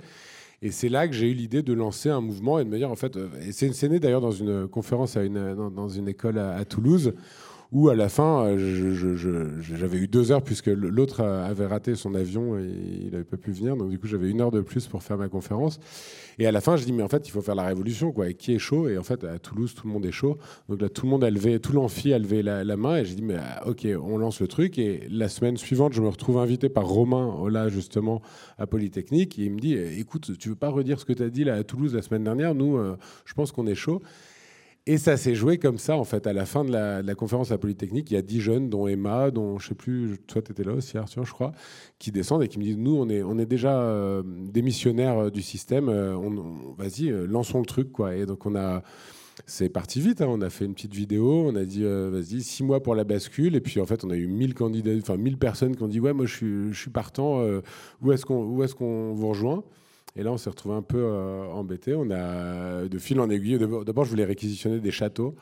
Et 0.62 0.70
c'est 0.70 0.88
là 0.88 1.06
que 1.06 1.14
j'ai 1.14 1.30
eu 1.30 1.34
l'idée 1.34 1.62
de 1.62 1.72
lancer 1.72 2.08
un 2.08 2.20
mouvement 2.20 2.58
et 2.58 2.64
de 2.64 2.68
me 2.68 2.78
dire, 2.78 2.90
en 2.90 2.96
fait, 2.96 3.16
euh, 3.16 3.28
c'est 3.50 3.88
né 3.88 4.00
d'ailleurs 4.00 4.22
dans 4.22 4.30
une 4.30 4.66
conférence 4.68 5.16
à 5.16 5.24
une, 5.24 5.54
dans, 5.54 5.88
une 5.88 6.08
école 6.08 6.38
à 6.38 6.64
Toulouse, 6.64 7.14
où 7.72 7.88
à 7.88 7.94
la 7.94 8.08
fin, 8.08 8.46
euh, 8.46 9.58
j'avais 9.60 9.98
eu 9.98 10.08
deux 10.08 10.32
heures 10.32 10.42
puisque 10.42 10.66
l'autre 10.66 11.20
avait 11.22 11.66
raté 11.66 11.94
son 11.94 12.14
avion 12.14 12.58
et 12.58 12.70
il 13.02 13.10
n'avait 13.10 13.24
pas 13.24 13.36
pu 13.36 13.50
venir. 13.50 13.76
Donc 13.76 13.90
du 13.90 13.98
coup, 13.98 14.06
j'avais 14.06 14.30
une 14.30 14.40
heure 14.40 14.50
de 14.50 14.60
plus 14.60 14.86
pour 14.86 15.02
faire 15.02 15.16
ma 15.16 15.28
conférence. 15.28 15.80
Et 16.38 16.46
à 16.46 16.52
la 16.52 16.60
fin, 16.60 16.76
je 16.76 16.84
dis 16.84 16.92
mais 16.92 17.02
en 17.02 17.08
fait, 17.08 17.26
il 17.26 17.30
faut 17.30 17.42
faire 17.42 17.54
la 17.54 17.64
révolution 17.64 18.12
quoi. 18.12 18.28
Et 18.28 18.34
qui 18.34 18.54
est 18.54 18.58
chaud? 18.58 18.88
Et 18.88 18.98
en 18.98 19.02
fait, 19.02 19.24
à 19.24 19.38
Toulouse, 19.38 19.74
tout 19.74 19.86
le 19.86 19.92
monde 19.92 20.06
est 20.06 20.12
chaud. 20.12 20.38
Donc 20.68 20.80
là, 20.80 20.88
tout 20.88 21.06
le 21.06 21.10
monde 21.10 21.24
a 21.24 21.30
levé, 21.30 21.58
tout 21.60 21.72
l'amphi 21.72 22.12
a 22.12 22.18
levé 22.18 22.42
la, 22.42 22.76
main 22.76 22.98
et 22.98 23.04
j'ai 23.04 23.14
dit 23.14 23.22
mais 23.22 23.36
ah, 23.38 23.66
ok, 23.66 23.86
on 24.02 24.18
lance 24.18 24.40
le 24.40 24.48
truc. 24.48 24.78
Et 24.78 25.06
la 25.10 25.28
semaine 25.28 25.56
suivante, 25.56 25.92
je 25.92 26.02
me 26.02 26.08
retrouve 26.08 26.38
invité 26.38 26.68
par 26.68 26.86
Romain 26.86 27.34
là 27.50 27.68
justement 27.68 28.22
à 28.58 28.66
Polytechnique 28.66 29.38
et 29.38 29.44
il 29.44 29.52
me 29.52 29.60
dit 29.60 29.74
écoute, 29.74 30.38
tu 30.38 30.48
veux 30.48 30.56
pas 30.56 30.68
redire 30.68 31.00
ce 31.00 31.04
que 31.04 31.12
tu 31.12 31.22
as 31.22 31.30
dit 31.30 31.44
là 31.44 31.54
à 31.54 31.64
Toulouse 31.64 31.94
la 31.94 32.02
semaine 32.02 32.24
dernière? 32.24 32.54
Nous, 32.54 32.76
euh, 32.76 32.96
je 33.24 33.34
pense 33.34 33.52
qu'on 33.52 33.66
est 33.66 33.74
chaud. 33.74 34.02
Et 34.88 34.98
ça 34.98 35.16
s'est 35.16 35.34
joué 35.34 35.58
comme 35.58 35.78
ça, 35.78 35.96
en 35.96 36.04
fait. 36.04 36.28
À 36.28 36.32
la 36.32 36.46
fin 36.46 36.64
de 36.64 36.70
la, 36.70 37.14
conférence 37.16 37.50
à 37.50 37.54
la 37.54 37.58
Polytechnique, 37.58 38.08
il 38.12 38.14
y 38.14 38.16
a 38.16 38.22
dix 38.22 38.40
jeunes, 38.40 38.70
dont 38.70 38.86
Emma, 38.86 39.32
dont 39.32 39.58
je 39.58 39.68
sais 39.68 39.74
plus, 39.74 40.16
toi 40.28 40.40
tu 40.42 40.52
étais 40.52 40.62
là 40.62 40.74
aussi, 40.74 40.96
Arthur, 40.96 41.24
je 41.24 41.32
crois, 41.32 41.50
qui 41.98 42.12
descendent 42.12 42.44
et 42.44 42.48
qui 42.48 42.60
me 42.60 42.64
disent 42.64 42.78
Nous, 42.78 42.94
on 42.94 43.08
est, 43.08 43.24
on 43.24 43.36
est 43.36 43.46
déjà 43.46 43.80
euh, 43.80 44.22
des 44.24 44.62
euh, 44.62 45.30
du 45.30 45.42
système, 45.42 45.88
euh, 45.88 46.14
on, 46.16 46.74
vas-y, 46.78 47.08
lançons 47.26 47.58
le 47.58 47.66
truc, 47.66 47.90
quoi. 47.90 48.14
Et 48.14 48.26
donc, 48.26 48.46
on 48.46 48.54
a. 48.54 48.82
C'est 49.44 49.68
parti 49.68 50.00
vite, 50.00 50.22
hein. 50.22 50.28
on 50.30 50.40
a 50.40 50.48
fait 50.48 50.64
une 50.64 50.72
petite 50.72 50.94
vidéo, 50.94 51.44
on 51.46 51.56
a 51.56 51.64
dit 51.64 51.84
vas-y, 51.84 52.40
six 52.42 52.64
mois 52.64 52.82
pour 52.82 52.94
la 52.94 53.04
bascule, 53.04 53.54
et 53.54 53.60
puis 53.60 53.82
en 53.82 53.84
fait 53.84 54.02
on 54.02 54.08
a 54.08 54.16
eu 54.16 54.26
1000 54.26 54.54
candidats, 54.54 54.92
enfin 54.96 55.18
1000 55.18 55.36
personnes 55.36 55.76
qui 55.76 55.82
ont 55.82 55.88
dit 55.88 56.00
ouais, 56.00 56.14
moi 56.14 56.24
je 56.24 56.34
suis, 56.34 56.72
je 56.72 56.80
suis 56.80 56.90
partant, 56.90 57.42
où 58.00 58.12
est-ce 58.12 58.24
qu'on 58.24 58.62
est 58.62 58.74
qu'on 58.74 59.12
vous 59.12 59.28
rejoint? 59.28 59.62
Et 60.16 60.22
là, 60.22 60.32
on 60.32 60.38
s'est 60.38 60.50
retrouvé 60.50 60.74
un 60.74 60.82
peu 60.82 60.98
euh, 60.98 61.44
embêté. 61.52 61.94
On 61.94 62.10
a 62.10 62.88
de 62.88 62.98
fil 62.98 63.20
en 63.20 63.28
aiguille. 63.28 63.58
D'abord, 63.58 64.04
je 64.04 64.10
voulais 64.10 64.24
réquisitionner 64.24 64.80
des 64.80 64.90
châteaux. 64.90 65.34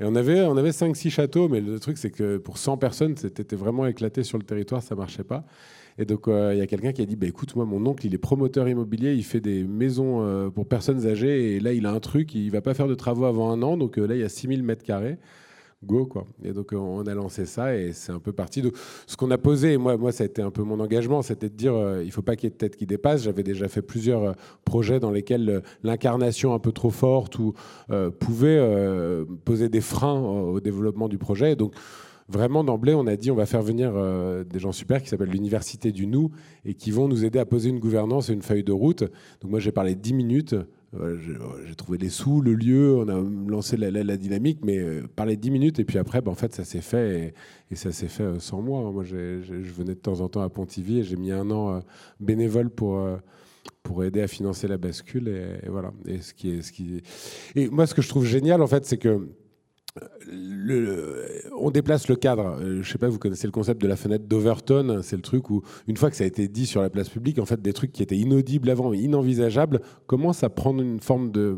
Et 0.00 0.04
on 0.04 0.14
avait, 0.14 0.42
on 0.42 0.56
avait 0.56 0.70
5-6 0.70 1.10
châteaux, 1.10 1.48
mais 1.48 1.60
le 1.60 1.78
truc, 1.78 1.98
c'est 1.98 2.10
que 2.10 2.38
pour 2.38 2.58
100 2.58 2.76
personnes, 2.78 3.16
c'était 3.16 3.56
vraiment 3.56 3.86
éclaté 3.86 4.22
sur 4.22 4.38
le 4.38 4.44
territoire, 4.44 4.82
ça 4.82 4.94
marchait 4.94 5.24
pas. 5.24 5.44
Et 5.98 6.04
donc, 6.04 6.28
euh, 6.28 6.52
il 6.54 6.58
y 6.58 6.60
a 6.60 6.66
quelqu'un 6.66 6.92
qui 6.92 7.00
a 7.00 7.06
dit 7.06 7.16
bah, 7.16 7.26
écoute, 7.26 7.56
moi, 7.56 7.64
mon 7.64 7.84
oncle, 7.86 8.04
il 8.06 8.14
est 8.14 8.18
promoteur 8.18 8.68
immobilier, 8.68 9.14
il 9.14 9.24
fait 9.24 9.40
des 9.40 9.64
maisons 9.64 10.22
euh, 10.22 10.50
pour 10.50 10.66
personnes 10.66 11.06
âgées, 11.06 11.54
et 11.54 11.60
là, 11.60 11.72
il 11.72 11.86
a 11.86 11.92
un 11.92 12.00
truc, 12.00 12.34
il 12.34 12.50
va 12.50 12.60
pas 12.60 12.74
faire 12.74 12.88
de 12.88 12.94
travaux 12.94 13.24
avant 13.24 13.50
un 13.50 13.62
an, 13.62 13.78
donc 13.78 13.96
là, 13.96 14.14
il 14.14 14.20
y 14.20 14.24
a 14.24 14.28
6000 14.28 14.62
mètres 14.62 14.84
carrés 14.84 15.18
go 15.84 16.06
quoi. 16.06 16.26
Et 16.42 16.52
donc 16.52 16.72
on 16.72 17.06
a 17.06 17.14
lancé 17.14 17.46
ça 17.46 17.76
et 17.76 17.92
c'est 17.92 18.12
un 18.12 18.18
peu 18.18 18.32
parti 18.32 18.62
de 18.62 18.72
ce 19.06 19.16
qu'on 19.16 19.30
a 19.30 19.38
posé. 19.38 19.76
moi, 19.76 19.96
moi, 19.96 20.12
ça 20.12 20.24
a 20.24 20.26
été 20.26 20.42
un 20.42 20.50
peu 20.50 20.62
mon 20.62 20.80
engagement, 20.80 21.22
c'était 21.22 21.48
de 21.48 21.54
dire 21.54 21.74
euh, 21.74 22.02
il 22.04 22.10
faut 22.10 22.22
pas 22.22 22.36
qu'il 22.36 22.44
y 22.44 22.46
ait 22.48 22.50
de 22.50 22.56
tête 22.56 22.76
qui 22.76 22.86
dépasse. 22.86 23.22
J'avais 23.24 23.42
déjà 23.42 23.68
fait 23.68 23.82
plusieurs 23.82 24.22
euh, 24.22 24.32
projets 24.64 25.00
dans 25.00 25.10
lesquels 25.10 25.48
euh, 25.48 25.60
l'incarnation 25.82 26.54
un 26.54 26.58
peu 26.58 26.72
trop 26.72 26.90
forte 26.90 27.38
ou 27.38 27.54
pouvait 28.18 28.60
poser 29.44 29.68
des 29.68 29.80
freins 29.80 30.20
au 30.20 30.60
développement 30.60 31.08
du 31.08 31.18
projet. 31.18 31.56
donc 31.56 31.74
vraiment 32.28 32.64
d'emblée, 32.64 32.94
on 32.94 33.06
a 33.06 33.16
dit 33.16 33.30
on 33.30 33.36
va 33.36 33.46
faire 33.46 33.62
venir 33.62 33.92
des 34.44 34.58
gens 34.58 34.72
super 34.72 35.02
qui 35.02 35.08
s'appellent 35.08 35.30
l'université 35.30 35.92
du 35.92 36.06
nous 36.06 36.30
et 36.64 36.74
qui 36.74 36.90
vont 36.90 37.08
nous 37.08 37.24
aider 37.24 37.38
à 37.38 37.46
poser 37.46 37.70
une 37.70 37.78
gouvernance 37.78 38.30
et 38.30 38.32
une 38.32 38.42
feuille 38.42 38.64
de 38.64 38.72
route. 38.72 39.04
Donc 39.40 39.50
moi 39.50 39.60
j'ai 39.60 39.72
parlé 39.72 39.94
10 39.94 40.14
minutes 40.14 40.54
j'ai 40.94 41.74
trouvé 41.74 41.98
les 41.98 42.08
sous, 42.08 42.40
le 42.40 42.54
lieu, 42.54 42.96
on 42.96 43.08
a 43.08 43.50
lancé 43.50 43.76
la, 43.76 44.16
dynamique, 44.16 44.60
mais 44.64 44.78
euh, 44.78 45.02
parler 45.14 45.36
10 45.36 45.50
minutes 45.50 45.78
et 45.78 45.84
puis 45.84 45.98
après, 45.98 46.20
ben, 46.20 46.30
en 46.30 46.34
fait, 46.34 46.54
ça 46.54 46.64
s'est 46.64 46.80
fait 46.80 47.34
et, 47.70 47.74
ça 47.74 47.92
s'est 47.92 48.08
fait 48.08 48.22
euh, 48.22 48.38
sans 48.38 48.62
moi. 48.62 48.90
Moi, 48.92 49.04
je 49.04 49.42
venais 49.52 49.94
de 49.94 50.00
temps 50.00 50.20
en 50.20 50.28
temps 50.28 50.42
à 50.42 50.48
Pontivy 50.48 51.00
et 51.00 51.02
j'ai 51.02 51.16
mis 51.16 51.32
un 51.32 51.50
an 51.50 51.76
euh, 51.76 51.80
bénévole 52.20 52.70
pour 52.70 53.06
pour 53.82 54.04
aider 54.04 54.20
à 54.20 54.28
financer 54.28 54.68
la 54.68 54.78
bascule 54.78 55.28
et, 55.28 55.68
voilà. 55.68 55.92
Et 56.06 56.20
ce 56.20 56.34
qui 56.34 56.50
est, 56.50 56.62
ce 56.62 56.72
qui 56.72 57.02
et 57.54 57.68
moi, 57.68 57.86
ce 57.86 57.94
que 57.94 58.02
je 58.02 58.08
trouve 58.08 58.24
génial, 58.24 58.62
en 58.62 58.66
fait, 58.66 58.84
c'est 58.84 58.98
que 58.98 59.28
on 61.58 61.70
déplace 61.70 62.08
le 62.08 62.16
cadre. 62.16 62.58
Euh, 62.60 62.82
je 62.82 62.90
sais 62.90 62.98
pas, 62.98 63.08
vous 63.08 63.18
connaissez 63.18 63.46
le 63.46 63.52
concept 63.52 63.80
de 63.80 63.86
la 63.86 63.96
fenêtre 63.96 64.24
d'Overton. 64.26 65.00
C'est 65.02 65.16
le 65.16 65.22
truc 65.22 65.50
où, 65.50 65.62
une 65.86 65.96
fois 65.96 66.10
que 66.10 66.16
ça 66.16 66.24
a 66.24 66.26
été 66.26 66.48
dit 66.48 66.66
sur 66.66 66.82
la 66.82 66.90
place 66.90 67.08
publique, 67.08 67.38
en 67.38 67.46
fait, 67.46 67.60
des 67.60 67.72
trucs 67.72 67.92
qui 67.92 68.02
étaient 68.02 68.16
inaudibles 68.16 68.70
avant, 68.70 68.92
inenvisageables, 68.92 69.80
commencent 70.06 70.44
à 70.44 70.50
prendre 70.50 70.82
une 70.82 71.00
forme 71.00 71.30
de, 71.30 71.56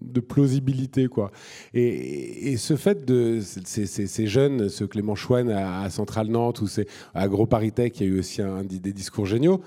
de 0.00 0.20
plausibilité, 0.20 1.08
quoi. 1.08 1.30
Et, 1.74 2.56
ce 2.56 2.76
fait 2.76 3.04
de 3.04 3.40
ces, 3.40 4.26
jeunes, 4.26 4.68
ce 4.68 4.84
Clément 4.84 5.14
Chouane 5.14 5.50
à, 5.50 5.90
Centrale 5.90 6.28
Nantes 6.28 6.60
ou 6.60 6.66
à 7.14 7.28
Gros 7.28 7.46
Paritech, 7.46 7.92
qui 7.92 8.04
a 8.04 8.06
eu 8.06 8.18
aussi 8.18 8.40
des 8.64 8.92
discours 8.92 9.26
géniaux. 9.26 9.60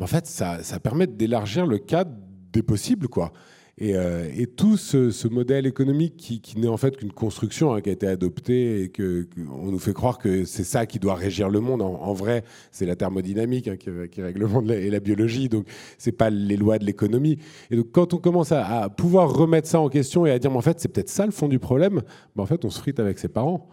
en 0.00 0.06
fait, 0.06 0.26
ça, 0.26 0.62
ça 0.62 0.80
permet 0.80 1.06
d'élargir 1.06 1.66
le 1.66 1.78
cadre 1.78 2.12
des 2.52 2.62
possibles, 2.62 3.08
quoi. 3.08 3.32
Euh, 3.80 4.30
et, 4.36 4.46
tout 4.46 4.76
ce, 4.76 5.28
modèle 5.28 5.66
économique 5.66 6.16
qui, 6.16 6.58
n'est 6.58 6.68
en 6.68 6.76
fait 6.76 6.96
qu'une 6.96 7.12
construction 7.12 7.72
hein, 7.72 7.80
qui 7.80 7.88
a 7.88 7.92
été 7.92 8.06
adoptée 8.06 8.82
et 8.82 8.88
que, 8.90 9.26
nous 9.36 9.78
fait 9.78 9.94
croire 9.94 10.18
que 10.18 10.44
c'est 10.44 10.64
ça 10.64 10.84
qui 10.84 10.98
doit 10.98 11.14
régir 11.14 11.48
le 11.48 11.60
monde. 11.60 11.80
En, 11.80 12.12
vrai, 12.12 12.44
c'est 12.70 12.84
la 12.84 12.96
thermodynamique 12.96 13.68
hein, 13.68 13.76
qui, 13.76 14.20
règle 14.20 14.40
le 14.40 14.46
monde 14.46 14.70
et 14.70 14.90
la 14.90 15.00
biologie. 15.00 15.48
Donc, 15.48 15.66
c'est 15.96 16.12
pas 16.12 16.28
les 16.28 16.56
lois 16.56 16.78
de 16.78 16.84
l'économie. 16.84 17.38
Et 17.70 17.76
donc, 17.76 17.86
quand 17.92 18.12
on 18.12 18.18
commence 18.18 18.52
à, 18.52 18.90
pouvoir 18.90 19.32
remettre 19.32 19.68
ça 19.68 19.80
en 19.80 19.88
question 19.88 20.26
et 20.26 20.30
à 20.30 20.38
dire, 20.38 20.50
mais 20.50 20.58
en 20.58 20.62
fait, 20.62 20.78
c'est 20.78 20.88
peut-être 20.88 21.08
ça 21.08 21.24
le 21.24 21.32
fond 21.32 21.48
du 21.48 21.58
problème, 21.58 22.02
ben, 22.36 22.42
en 22.42 22.46
fait, 22.46 22.64
on 22.64 22.70
se 22.70 22.78
frite 22.78 23.00
avec 23.00 23.18
ses 23.18 23.28
parents. 23.28 23.68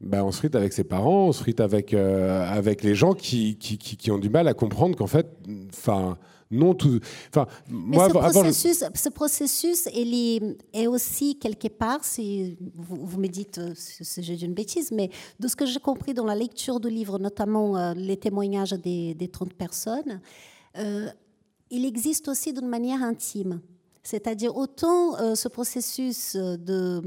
Ben, 0.00 0.24
on 0.24 0.32
se 0.32 0.38
frite 0.38 0.56
avec 0.56 0.72
ses 0.72 0.84
parents, 0.84 1.28
on 1.28 1.32
se 1.32 1.40
frite 1.42 1.60
avec, 1.60 1.94
euh, 1.94 2.44
avec 2.50 2.82
les 2.82 2.94
gens 2.94 3.12
qui, 3.12 3.56
qui, 3.58 3.78
qui 3.78 4.10
ont 4.10 4.18
du 4.18 4.30
mal 4.30 4.48
à 4.48 4.54
comprendre 4.54 4.96
qu'en 4.96 5.06
fait, 5.06 5.26
enfin 5.68 6.16
non 6.50 6.74
tout. 6.74 6.98
Enfin, 7.28 7.46
moi, 7.68 8.08
ce, 8.08 8.12
processus, 8.12 8.84
ce 8.94 9.08
processus, 9.08 9.88
il 9.94 10.58
est, 10.72 10.86
aussi 10.88 11.38
quelque 11.38 11.68
part, 11.68 12.04
si 12.04 12.58
vous, 12.74 13.20
me 13.20 13.28
dites 13.28 13.58
euh, 13.58 13.72
si 13.76 14.22
j'ai 14.22 14.44
une 14.44 14.54
bêtise, 14.54 14.90
mais 14.90 15.10
de 15.38 15.46
ce 15.46 15.54
que 15.54 15.64
j'ai 15.64 15.78
compris 15.78 16.12
dans 16.12 16.24
la 16.24 16.34
lecture 16.34 16.80
du 16.80 16.90
livre, 16.90 17.18
notamment 17.18 17.76
euh, 17.76 17.94
les 17.94 18.16
témoignages 18.16 18.72
des, 18.72 19.14
des 19.14 19.28
30 19.28 19.54
personnes, 19.54 20.20
euh, 20.76 21.08
il 21.70 21.84
existe 21.84 22.26
aussi 22.28 22.52
d'une 22.52 22.68
manière 22.68 23.02
intime. 23.02 23.60
C'est-à-dire 24.02 24.56
autant 24.56 25.36
ce 25.36 25.46
processus 25.46 26.34
de 26.34 27.02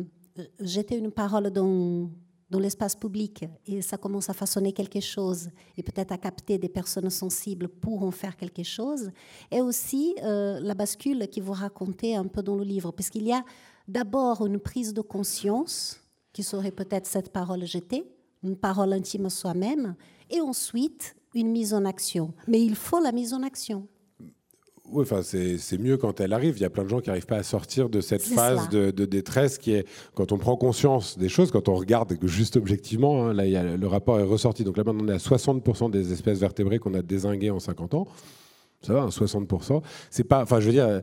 jeter 0.59 0.95
une 0.95 1.11
parole 1.11 1.49
dans 1.49 2.07
dans 2.53 2.59
l'espace 2.59 2.95
public 2.95 3.45
et 3.65 3.81
ça 3.81 3.97
commence 3.97 4.29
à 4.29 4.33
façonner 4.33 4.73
quelque 4.73 4.99
chose 4.99 5.49
et 5.75 5.81
peut-être 5.81 6.11
à 6.11 6.19
capter 6.19 6.59
des 6.59 6.69
personnes 6.69 7.09
sensibles 7.09 7.67
pour 7.67 8.03
en 8.03 8.11
faire 8.11 8.37
quelque 8.37 8.61
chose, 8.61 9.09
et 9.49 9.59
aussi 9.59 10.15
euh, 10.23 10.59
la 10.59 10.75
bascule 10.75 11.27
qui 11.29 11.41
vous 11.41 11.53
racontez 11.53 12.15
un 12.15 12.27
peu 12.27 12.43
dans 12.43 12.55
le 12.55 12.63
livre, 12.63 12.91
parce 12.91 13.09
qu'il 13.09 13.23
y 13.23 13.33
a 13.33 13.43
d'abord 13.87 14.45
une 14.45 14.59
prise 14.59 14.93
de 14.93 15.01
conscience 15.01 15.99
qui 16.31 16.43
serait 16.43 16.71
peut-être 16.71 17.07
cette 17.07 17.33
parole 17.33 17.65
jetée, 17.65 18.03
une 18.43 18.55
parole 18.55 18.93
intime 18.93 19.25
à 19.25 19.31
soi-même, 19.31 19.95
et 20.29 20.39
ensuite 20.39 21.15
une 21.33 21.49
mise 21.49 21.73
en 21.73 21.85
action. 21.85 22.35
Mais 22.47 22.61
il 22.63 22.75
faut 22.75 22.99
la 22.99 23.11
mise 23.11 23.33
en 23.33 23.41
action. 23.41 23.87
Oui, 24.93 25.01
enfin, 25.01 25.21
c'est 25.23 25.77
mieux 25.79 25.97
quand 25.97 26.21
elle 26.21 26.33
arrive. 26.33 26.55
Il 26.57 26.61
y 26.61 26.65
a 26.65 26.69
plein 26.69 26.83
de 26.83 26.89
gens 26.89 26.99
qui 26.99 27.09
n'arrivent 27.09 27.25
pas 27.25 27.37
à 27.37 27.43
sortir 27.43 27.89
de 27.89 27.99
cette 27.99 28.21
phase 28.21 28.69
de, 28.69 28.91
détresse 29.05 29.57
qui 29.57 29.73
est 29.73 29.87
quand 30.13 30.31
on 30.31 30.37
prend 30.37 30.55
conscience 30.55 31.17
des 31.17 31.29
choses, 31.29 31.49
quand 31.49 31.67
on 31.67 31.73
regarde 31.73 32.15
juste 32.23 32.57
objectivement. 32.57 33.25
Hein, 33.25 33.33
là, 33.33 33.45
il 33.45 33.51
y 33.51 33.57
a, 33.57 33.75
le 33.75 33.87
rapport 33.87 34.19
est 34.19 34.23
ressorti. 34.23 34.63
Donc 34.63 34.77
là, 34.77 34.83
maintenant, 34.83 35.05
on 35.05 35.07
est 35.09 35.13
à 35.13 35.17
60% 35.17 35.89
des 35.89 36.13
espèces 36.13 36.39
vertébrées 36.39 36.77
qu'on 36.77 36.93
a 36.93 37.01
désinguées 37.01 37.49
en 37.49 37.59
50 37.59 37.95
ans. 37.95 38.07
Ça 38.83 38.93
va, 38.93 39.07
60%. 39.07 39.81
C'est 40.11 40.25
pas, 40.25 40.43
enfin, 40.43 40.59
je 40.59 40.65
veux 40.67 40.73
dire, 40.73 41.01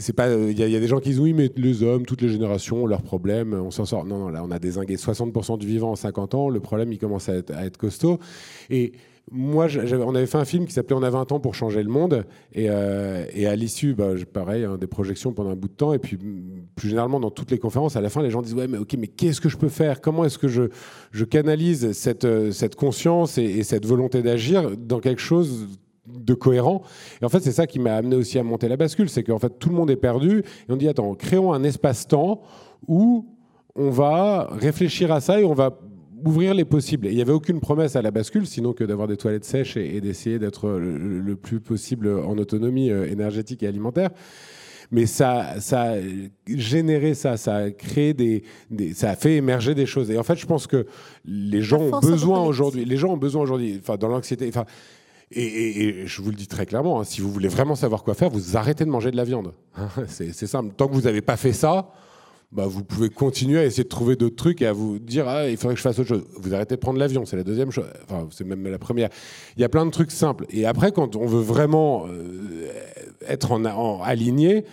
c'est 0.00 0.14
pas. 0.14 0.32
Il 0.32 0.58
y, 0.58 0.62
a 0.62 0.80
des 0.80 0.88
gens 0.88 0.98
qui 0.98 1.10
disent 1.10 1.20
oui, 1.20 1.32
mais 1.32 1.52
les 1.54 1.82
hommes, 1.82 2.06
toutes 2.06 2.22
les 2.22 2.30
générations 2.30 2.84
ont 2.84 2.86
leurs 2.86 3.02
problèmes, 3.02 3.52
on 3.52 3.70
s'en 3.70 3.84
sort. 3.84 4.04
Non, 4.04 4.18
non, 4.18 4.28
là, 4.30 4.42
on 4.42 4.50
a 4.50 4.58
désingué 4.58 4.96
60% 4.96 5.58
du 5.58 5.66
vivant 5.66 5.92
en 5.92 5.96
50 5.96 6.34
ans. 6.34 6.48
Le 6.48 6.58
problème, 6.58 6.92
il 6.92 6.98
commence 6.98 7.28
à 7.28 7.36
être, 7.36 7.52
à 7.54 7.66
être 7.66 7.76
costaud. 7.76 8.18
Et 8.70 8.92
moi, 9.32 9.66
on 9.92 10.14
avait 10.14 10.26
fait 10.26 10.38
un 10.38 10.44
film 10.44 10.66
qui 10.66 10.72
s'appelait 10.72 10.94
On 10.94 11.02
a 11.02 11.10
20 11.10 11.32
ans 11.32 11.40
pour 11.40 11.54
changer 11.54 11.82
le 11.82 11.88
monde. 11.88 12.24
Et, 12.52 12.66
euh, 12.70 13.24
à 13.44 13.56
l'issue, 13.56 13.94
bah, 13.94 14.10
pareil, 14.32 14.64
hein, 14.64 14.78
des 14.78 14.86
projections 14.86 15.32
pendant 15.32 15.50
un 15.50 15.56
bout 15.56 15.68
de 15.68 15.74
temps. 15.74 15.92
Et 15.92 15.98
puis, 15.98 16.16
plus 16.76 16.88
généralement, 16.88 17.18
dans 17.18 17.30
toutes 17.30 17.50
les 17.50 17.58
conférences, 17.58 17.96
à 17.96 18.00
la 18.00 18.08
fin, 18.08 18.22
les 18.22 18.30
gens 18.30 18.40
disent 18.40 18.54
Ouais, 18.54 18.68
mais 18.68 18.78
ok, 18.78 18.94
mais 18.98 19.08
qu'est-ce 19.08 19.40
que 19.40 19.48
je 19.48 19.56
peux 19.56 19.68
faire? 19.68 20.00
Comment 20.00 20.24
est-ce 20.24 20.38
que 20.38 20.46
je, 20.46 21.24
canalise 21.24 21.90
cette, 21.92 22.24
euh, 22.24 22.52
cette 22.52 22.76
conscience 22.76 23.36
et, 23.36 23.64
cette 23.64 23.84
volonté 23.84 24.22
d'agir 24.22 24.70
dans 24.76 25.00
quelque 25.00 25.20
chose 25.20 25.66
de 26.06 26.34
cohérent? 26.34 26.82
Et 27.20 27.24
en 27.24 27.28
fait, 27.28 27.40
c'est 27.40 27.52
ça 27.52 27.66
qui 27.66 27.80
m'a 27.80 27.96
amené 27.96 28.14
aussi 28.14 28.38
à 28.38 28.44
monter 28.44 28.68
la 28.68 28.76
bascule. 28.76 29.08
C'est 29.08 29.24
qu'en 29.24 29.40
fait, 29.40 29.58
tout 29.58 29.70
le 29.70 29.74
monde 29.74 29.90
est 29.90 29.96
perdu. 29.96 30.44
Et 30.68 30.72
on 30.72 30.76
dit 30.76 30.86
Attends, 30.86 31.14
créons 31.14 31.52
un 31.52 31.64
espace-temps 31.64 32.42
où 32.86 33.26
on 33.74 33.90
va 33.90 34.48
réfléchir 34.52 35.10
à 35.10 35.20
ça 35.20 35.40
et 35.40 35.44
on 35.44 35.52
va 35.52 35.76
ouvrir 36.24 36.54
les 36.54 36.64
possibles. 36.64 37.06
il 37.06 37.14
n'y 37.14 37.22
avait 37.22 37.32
aucune 37.32 37.60
promesse 37.60 37.96
à 37.96 38.02
la 38.02 38.10
bascule, 38.10 38.46
sinon 38.46 38.72
que 38.72 38.84
d'avoir 38.84 39.08
des 39.08 39.16
toilettes 39.16 39.44
sèches 39.44 39.76
et, 39.76 40.00
d'essayer 40.00 40.38
d'être 40.38 40.68
le, 40.68 41.36
plus 41.36 41.60
possible 41.60 42.08
en 42.08 42.38
autonomie 42.38 42.90
euh, 42.90 43.10
énergétique 43.10 43.62
et 43.62 43.66
alimentaire. 43.66 44.10
Mais 44.92 45.06
ça, 45.06 45.60
ça 45.60 45.94
a 45.94 45.96
généré 46.46 47.14
ça, 47.14 47.36
ça 47.36 47.56
a 47.56 47.70
créé 47.70 48.14
des, 48.14 48.44
ça 48.94 49.10
a 49.10 49.16
fait 49.16 49.34
émerger 49.34 49.74
des 49.74 49.86
choses. 49.86 50.10
Et 50.10 50.18
en 50.18 50.22
fait, 50.22 50.36
je 50.36 50.46
pense 50.46 50.66
que 50.66 50.86
les 51.24 51.62
gens 51.62 51.80
ont 51.80 52.00
besoin 52.00 52.44
aujourd'hui, 52.44 52.84
les 52.84 52.96
gens 52.96 53.12
ont 53.12 53.16
besoin 53.16 53.42
aujourd'hui, 53.42 53.78
enfin, 53.80 53.96
dans 53.96 54.08
l'anxiété, 54.08 54.46
enfin, 54.48 54.64
et, 55.32 56.06
je 56.06 56.22
vous 56.22 56.30
le 56.30 56.36
dis 56.36 56.46
très 56.46 56.66
clairement, 56.66 57.00
hein, 57.00 57.04
si 57.04 57.20
vous 57.20 57.32
voulez 57.32 57.48
vraiment 57.48 57.74
savoir 57.74 58.04
quoi 58.04 58.14
faire, 58.14 58.30
vous 58.30 58.56
arrêtez 58.56 58.84
de 58.84 58.90
manger 58.90 59.10
de 59.10 59.16
la 59.16 59.24
viande. 59.24 59.52
c'est 60.06 60.32
simple. 60.32 60.72
Tant 60.76 60.86
que 60.86 60.94
vous 60.94 61.02
n'avez 61.02 61.22
pas 61.22 61.36
fait 61.36 61.52
ça, 61.52 61.90
bah, 62.52 62.66
vous 62.66 62.84
pouvez 62.84 63.10
continuer 63.10 63.58
à 63.58 63.64
essayer 63.64 63.82
de 63.82 63.88
trouver 63.88 64.16
d'autres 64.16 64.36
trucs 64.36 64.62
et 64.62 64.66
à 64.66 64.72
vous 64.72 64.98
dire 64.98 65.28
ah, 65.28 65.48
il 65.48 65.56
faudrait 65.56 65.74
que 65.74 65.78
je 65.78 65.82
fasse 65.82 65.98
autre 65.98 66.08
chose. 66.08 66.24
Vous 66.38 66.54
arrêtez 66.54 66.76
de 66.76 66.80
prendre 66.80 66.98
l'avion, 66.98 67.24
c'est 67.24 67.36
la 67.36 67.42
deuxième 67.44 67.70
chose. 67.70 67.86
Enfin, 68.04 68.28
c'est 68.30 68.44
même 68.44 68.66
la 68.66 68.78
première. 68.78 69.08
Il 69.56 69.62
y 69.62 69.64
a 69.64 69.68
plein 69.68 69.84
de 69.84 69.90
trucs 69.90 70.10
simples. 70.10 70.46
Et 70.50 70.64
après, 70.64 70.92
quand 70.92 71.16
on 71.16 71.26
veut 71.26 71.40
vraiment 71.40 72.06
euh, 72.06 72.68
être 73.26 73.52
en, 73.52 74.00
aligné, 74.02 74.64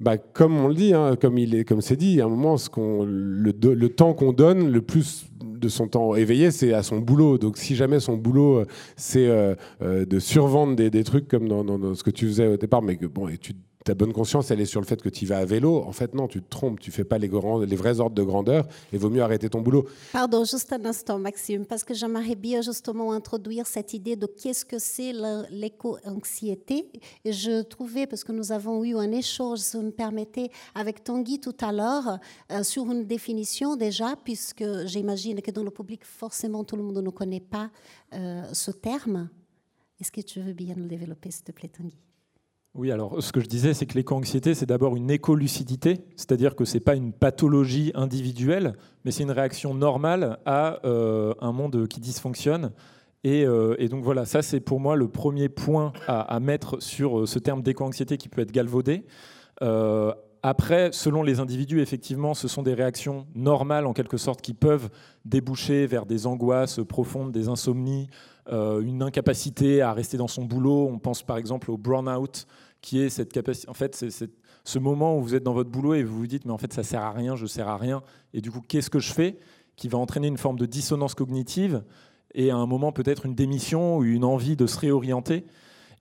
bah, 0.00 0.18
comme 0.18 0.58
on 0.58 0.68
le 0.68 0.74
dit, 0.74 0.92
hein, 0.92 1.16
comme 1.20 1.38
il 1.38 1.54
est, 1.54 1.64
comme 1.64 1.80
c'est 1.80 1.96
dit, 1.96 2.20
à 2.20 2.26
un 2.26 2.28
moment, 2.28 2.56
ce 2.56 2.68
le, 2.76 3.88
temps 3.88 4.12
qu'on 4.12 4.32
donne, 4.32 4.70
le 4.70 4.82
plus 4.82 5.26
de 5.42 5.68
son 5.68 5.88
temps 5.88 6.14
éveillé, 6.14 6.50
c'est 6.50 6.74
à 6.74 6.82
son 6.82 6.98
boulot. 6.98 7.38
Donc, 7.38 7.56
si 7.56 7.74
jamais 7.74 8.00
son 8.00 8.16
boulot, 8.16 8.58
euh, 8.58 8.66
c'est 8.96 9.26
euh, 9.26 9.54
de 9.80 10.18
survendre 10.18 10.76
des, 10.76 10.90
des, 10.90 11.04
trucs 11.04 11.26
comme 11.26 11.48
dans, 11.48 11.94
ce 11.94 12.02
que 12.02 12.10
tu 12.10 12.26
faisais 12.26 12.46
au 12.46 12.58
départ, 12.58 12.82
mais 12.82 12.96
que 12.96 13.06
bon, 13.06 13.28
et 13.28 13.38
tu 13.38 13.54
ta 13.88 13.94
bonne 13.94 14.12
conscience, 14.12 14.50
elle 14.50 14.60
est 14.60 14.66
sur 14.66 14.82
le 14.82 14.86
fait 14.86 15.00
que 15.00 15.08
tu 15.08 15.24
vas 15.24 15.38
à 15.38 15.46
vélo. 15.46 15.82
En 15.82 15.92
fait, 15.92 16.14
non, 16.14 16.28
tu 16.28 16.42
te 16.42 16.48
trompes. 16.50 16.78
Tu 16.78 16.90
fais 16.90 17.04
pas 17.04 17.16
les, 17.16 17.26
les 17.66 17.76
vrais 17.76 18.00
ordres 18.00 18.14
de 18.14 18.22
grandeur 18.22 18.66
et 18.92 18.98
vaut 18.98 19.08
mieux 19.08 19.22
arrêter 19.22 19.48
ton 19.48 19.62
boulot. 19.62 19.86
Pardon, 20.12 20.44
juste 20.44 20.70
un 20.74 20.84
instant, 20.84 21.18
Maxime, 21.18 21.64
parce 21.64 21.84
que 21.84 21.94
j'aimerais 21.94 22.34
bien 22.34 22.60
justement 22.60 23.12
introduire 23.12 23.66
cette 23.66 23.94
idée 23.94 24.14
de 24.14 24.26
qu'est-ce 24.26 24.66
que 24.66 24.78
c'est 24.78 25.14
l'éco-anxiété. 25.50 26.90
Je 27.24 27.62
trouvais, 27.62 28.06
parce 28.06 28.24
que 28.24 28.32
nous 28.32 28.52
avons 28.52 28.84
eu 28.84 28.94
un 28.94 29.10
échange, 29.10 29.60
si 29.60 29.78
vous 29.78 29.84
me 29.84 29.90
permettez, 29.90 30.50
avec 30.74 31.02
Tanguy 31.02 31.40
tout 31.40 31.56
à 31.62 31.72
l'heure, 31.72 32.18
euh, 32.52 32.62
sur 32.62 32.90
une 32.90 33.06
définition 33.06 33.74
déjà, 33.74 34.16
puisque 34.22 34.66
j'imagine 34.84 35.40
que 35.40 35.50
dans 35.50 35.64
le 35.64 35.70
public, 35.70 36.04
forcément, 36.04 36.62
tout 36.62 36.76
le 36.76 36.82
monde 36.82 36.98
ne 36.98 37.10
connaît 37.10 37.40
pas 37.40 37.70
euh, 38.12 38.42
ce 38.52 38.70
terme. 38.70 39.30
Est-ce 39.98 40.12
que 40.12 40.20
tu 40.20 40.40
veux 40.40 40.52
bien 40.52 40.74
le 40.74 40.84
développer, 40.84 41.30
s'il 41.30 41.44
te 41.44 41.52
plaît, 41.52 41.70
Tanguy? 41.70 41.96
Oui, 42.78 42.92
alors 42.92 43.20
ce 43.20 43.32
que 43.32 43.40
je 43.40 43.46
disais, 43.46 43.74
c'est 43.74 43.86
que 43.86 43.94
l'éco-anxiété, 43.94 44.54
c'est 44.54 44.64
d'abord 44.64 44.94
une 44.94 45.10
écolucidité, 45.10 45.98
c'est-à-dire 46.14 46.54
que 46.54 46.64
ce 46.64 46.74
n'est 46.74 46.80
pas 46.80 46.94
une 46.94 47.12
pathologie 47.12 47.90
individuelle, 47.96 48.74
mais 49.04 49.10
c'est 49.10 49.24
une 49.24 49.32
réaction 49.32 49.74
normale 49.74 50.38
à 50.46 50.78
euh, 50.86 51.34
un 51.40 51.50
monde 51.50 51.88
qui 51.88 51.98
dysfonctionne. 51.98 52.70
Euh, 53.26 53.74
et, 53.80 53.88
donc 53.88 54.04
voilà, 54.04 54.24
ça 54.24 54.42
c'est 54.42 54.60
pour 54.60 54.78
moi 54.78 54.94
le 54.94 55.08
premier 55.08 55.48
point 55.48 55.92
à, 56.06 56.38
mettre 56.38 56.80
sur 56.80 57.18
euh, 57.18 57.26
ce 57.26 57.40
terme 57.40 57.62
d'éco-anxiété 57.62 58.16
qui 58.16 58.28
peut 58.28 58.42
être 58.42 58.52
galvaudé. 58.52 59.04
après, 60.44 60.90
selon 60.92 61.24
les 61.24 61.40
individus, 61.40 61.80
effectivement, 61.80 62.32
ce 62.32 62.46
sont 62.46 62.62
des 62.62 62.74
réactions 62.74 63.26
normales 63.34 63.88
en 63.88 63.92
quelque 63.92 64.18
sorte 64.18 64.40
qui 64.40 64.54
peuvent 64.54 64.88
déboucher 65.24 65.88
vers 65.88 66.06
des 66.06 66.28
angoisses 66.28 66.78
profondes, 66.88 67.32
des 67.32 67.48
insomnies, 67.48 68.08
une 68.50 69.02
incapacité 69.02 69.82
à 69.82 69.92
rester 69.92 70.16
dans 70.16 70.28
son 70.28 70.44
boulot. 70.44 70.88
On 70.90 70.98
pense 70.98 71.22
par 71.22 71.36
exemple 71.36 71.70
au 71.70 71.76
burn-out, 71.76 72.46
qui 72.80 73.00
est 73.00 73.08
cette 73.08 73.32
capacité. 73.32 73.68
En 73.68 73.74
fait, 73.74 73.94
c'est 73.94 74.30
ce 74.64 74.78
moment 74.78 75.16
où 75.16 75.22
vous 75.22 75.34
êtes 75.34 75.42
dans 75.42 75.54
votre 75.54 75.70
boulot 75.70 75.94
et 75.94 76.02
vous 76.02 76.18
vous 76.18 76.26
dites, 76.26 76.44
mais 76.44 76.52
en 76.52 76.58
fait, 76.58 76.72
ça 76.72 76.82
sert 76.82 77.02
à 77.02 77.12
rien, 77.12 77.36
je 77.36 77.46
sers 77.46 77.68
à 77.68 77.76
rien. 77.76 78.02
Et 78.34 78.40
du 78.40 78.50
coup, 78.50 78.60
qu'est-ce 78.60 78.90
que 78.90 78.98
je 78.98 79.12
fais 79.12 79.38
Qui 79.76 79.88
va 79.88 79.98
entraîner 79.98 80.28
une 80.28 80.36
forme 80.36 80.58
de 80.58 80.66
dissonance 80.66 81.14
cognitive 81.14 81.82
et 82.34 82.50
à 82.50 82.56
un 82.56 82.66
moment 82.66 82.92
peut-être 82.92 83.26
une 83.26 83.34
démission 83.34 83.96
ou 83.98 84.04
une 84.04 84.24
envie 84.24 84.56
de 84.56 84.66
se 84.66 84.78
réorienter. 84.78 85.46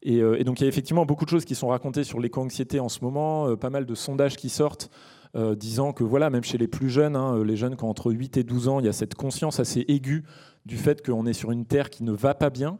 Et, 0.03 0.21
euh, 0.21 0.43
donc, 0.43 0.59
il 0.59 0.63
y 0.63 0.65
a 0.65 0.69
effectivement 0.69 1.05
beaucoup 1.05 1.25
de 1.25 1.29
choses 1.29 1.45
qui 1.45 1.55
sont 1.55 1.69
racontées 1.69 2.03
sur 2.03 2.19
l'éco-anxiété 2.19 2.79
en 2.79 2.89
ce 2.89 3.03
moment, 3.03 3.47
euh, 3.47 3.55
pas 3.55 3.69
mal 3.69 3.85
de 3.85 3.95
sondages 3.95 4.35
qui 4.35 4.49
sortent. 4.49 4.89
Euh, 5.35 5.55
disant 5.55 5.91
que 5.91 6.05
voilà, 6.05 6.29
même 6.29 6.43
chez 6.43 6.57
les 6.57 6.69
plus 6.69 6.89
jeunes, 6.89 7.15
hein, 7.15 7.43
les 7.43 7.57
jeunes 7.57 7.75
qui 7.75 7.83
ont 7.83 7.89
entre 7.89 8.11
8 8.11 8.37
et 8.37 8.43
12 8.43 8.69
ans, 8.69 8.79
il 8.79 8.85
y 8.85 8.89
a 8.89 8.93
cette 8.93 9.13
conscience 9.13 9.59
assez 9.59 9.83
aiguë 9.87 10.23
du 10.67 10.77
fait 10.77 11.03
qu'on 11.03 11.25
est 11.25 11.33
sur 11.33 11.51
une 11.51 11.65
terre 11.65 11.89
qui 11.89 12.03
ne 12.03 12.11
va 12.11 12.35
pas 12.35 12.49
bien 12.49 12.77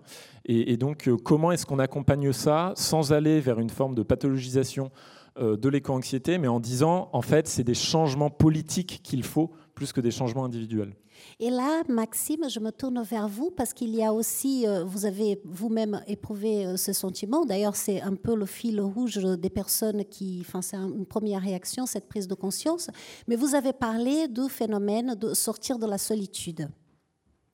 et, 0.49 0.77
donc, 0.77 1.09
euh, 1.09 1.17
comment 1.17 1.51
est-ce 1.51 1.65
qu'on 1.65 1.79
accompagne 1.79 2.31
ça 2.31 2.71
sans 2.77 3.11
aller 3.11 3.41
vers 3.41 3.59
une 3.59 3.69
forme 3.69 3.95
de 3.95 4.03
pathologisation 4.03 4.91
euh, 5.39 5.57
de 5.57 5.67
l'éco-anxiété, 5.67 6.37
mais 6.37 6.47
en 6.47 6.61
disant, 6.61 7.09
en 7.11 7.21
fait, 7.21 7.49
c'est 7.49 7.65
des 7.65 7.73
changements 7.73 8.29
politiques 8.29 9.01
qu'il 9.03 9.23
faut 9.23 9.51
plus 9.75 9.91
que 9.91 9.99
des 9.99 10.09
changements 10.09 10.45
individuels? 10.45 10.95
Et 11.41 11.49
là, 11.49 11.83
Maxime, 11.89 12.49
je 12.49 12.61
me 12.61 12.71
tourne 12.71 13.01
vers 13.01 13.27
vous 13.27 13.51
parce 13.51 13.73
qu'il 13.73 13.93
y 13.93 14.03
a 14.03 14.13
aussi, 14.13 14.65
euh, 14.65 14.85
vous 14.85 15.05
avez 15.05 15.41
vous-même 15.43 16.01
éprouvé 16.07 16.77
ce 16.77 16.93
sentiment. 16.93 17.45
D'ailleurs, 17.45 17.75
c'est 17.75 18.01
un 18.01 18.15
peu 18.15 18.33
le 18.33 18.45
fil 18.45 18.79
rouge 18.79 19.17
des 19.17 19.49
personnes 19.49 20.05
qui, 20.05 20.37
enfin, 20.47 20.61
c'est 20.61 20.77
une 20.77 21.05
première 21.05 21.41
réaction, 21.41 21.85
cette 21.85 22.07
prise 22.07 22.29
de 22.29 22.35
conscience. 22.35 22.89
Mais 23.27 23.35
vous 23.35 23.53
avez 23.53 23.73
parlé 23.73 24.29
du 24.29 24.47
phénomène 24.47 25.15
de 25.15 25.33
sortir 25.33 25.77
de 25.77 25.87
la 25.87 25.97
solitude. 25.97 26.69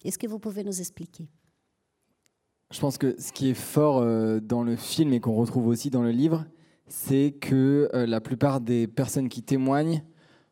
Est-ce 0.04 0.18
que 0.18 0.28
vous 0.28 0.40
pouvez 0.40 0.64
nous 0.64 0.80
expliquer? 0.80 1.28
Je 2.72 2.80
pense 2.80 2.98
que 2.98 3.16
ce 3.20 3.32
qui 3.32 3.50
est 3.50 3.54
fort 3.54 4.00
euh, 4.00 4.40
dans 4.40 4.64
le 4.64 4.76
film 4.76 5.14
et 5.14 5.20
qu'on 5.20 5.36
retrouve 5.36 5.68
aussi 5.68 5.90
dans 5.90 6.02
le 6.02 6.10
livre, 6.10 6.46
c'est 6.88 7.36
que 7.40 7.90
euh, 7.94 8.06
la 8.06 8.20
plupart 8.20 8.62
des 8.62 8.88
personnes 8.88 9.30
qui 9.30 9.44
témoignent 9.44 10.04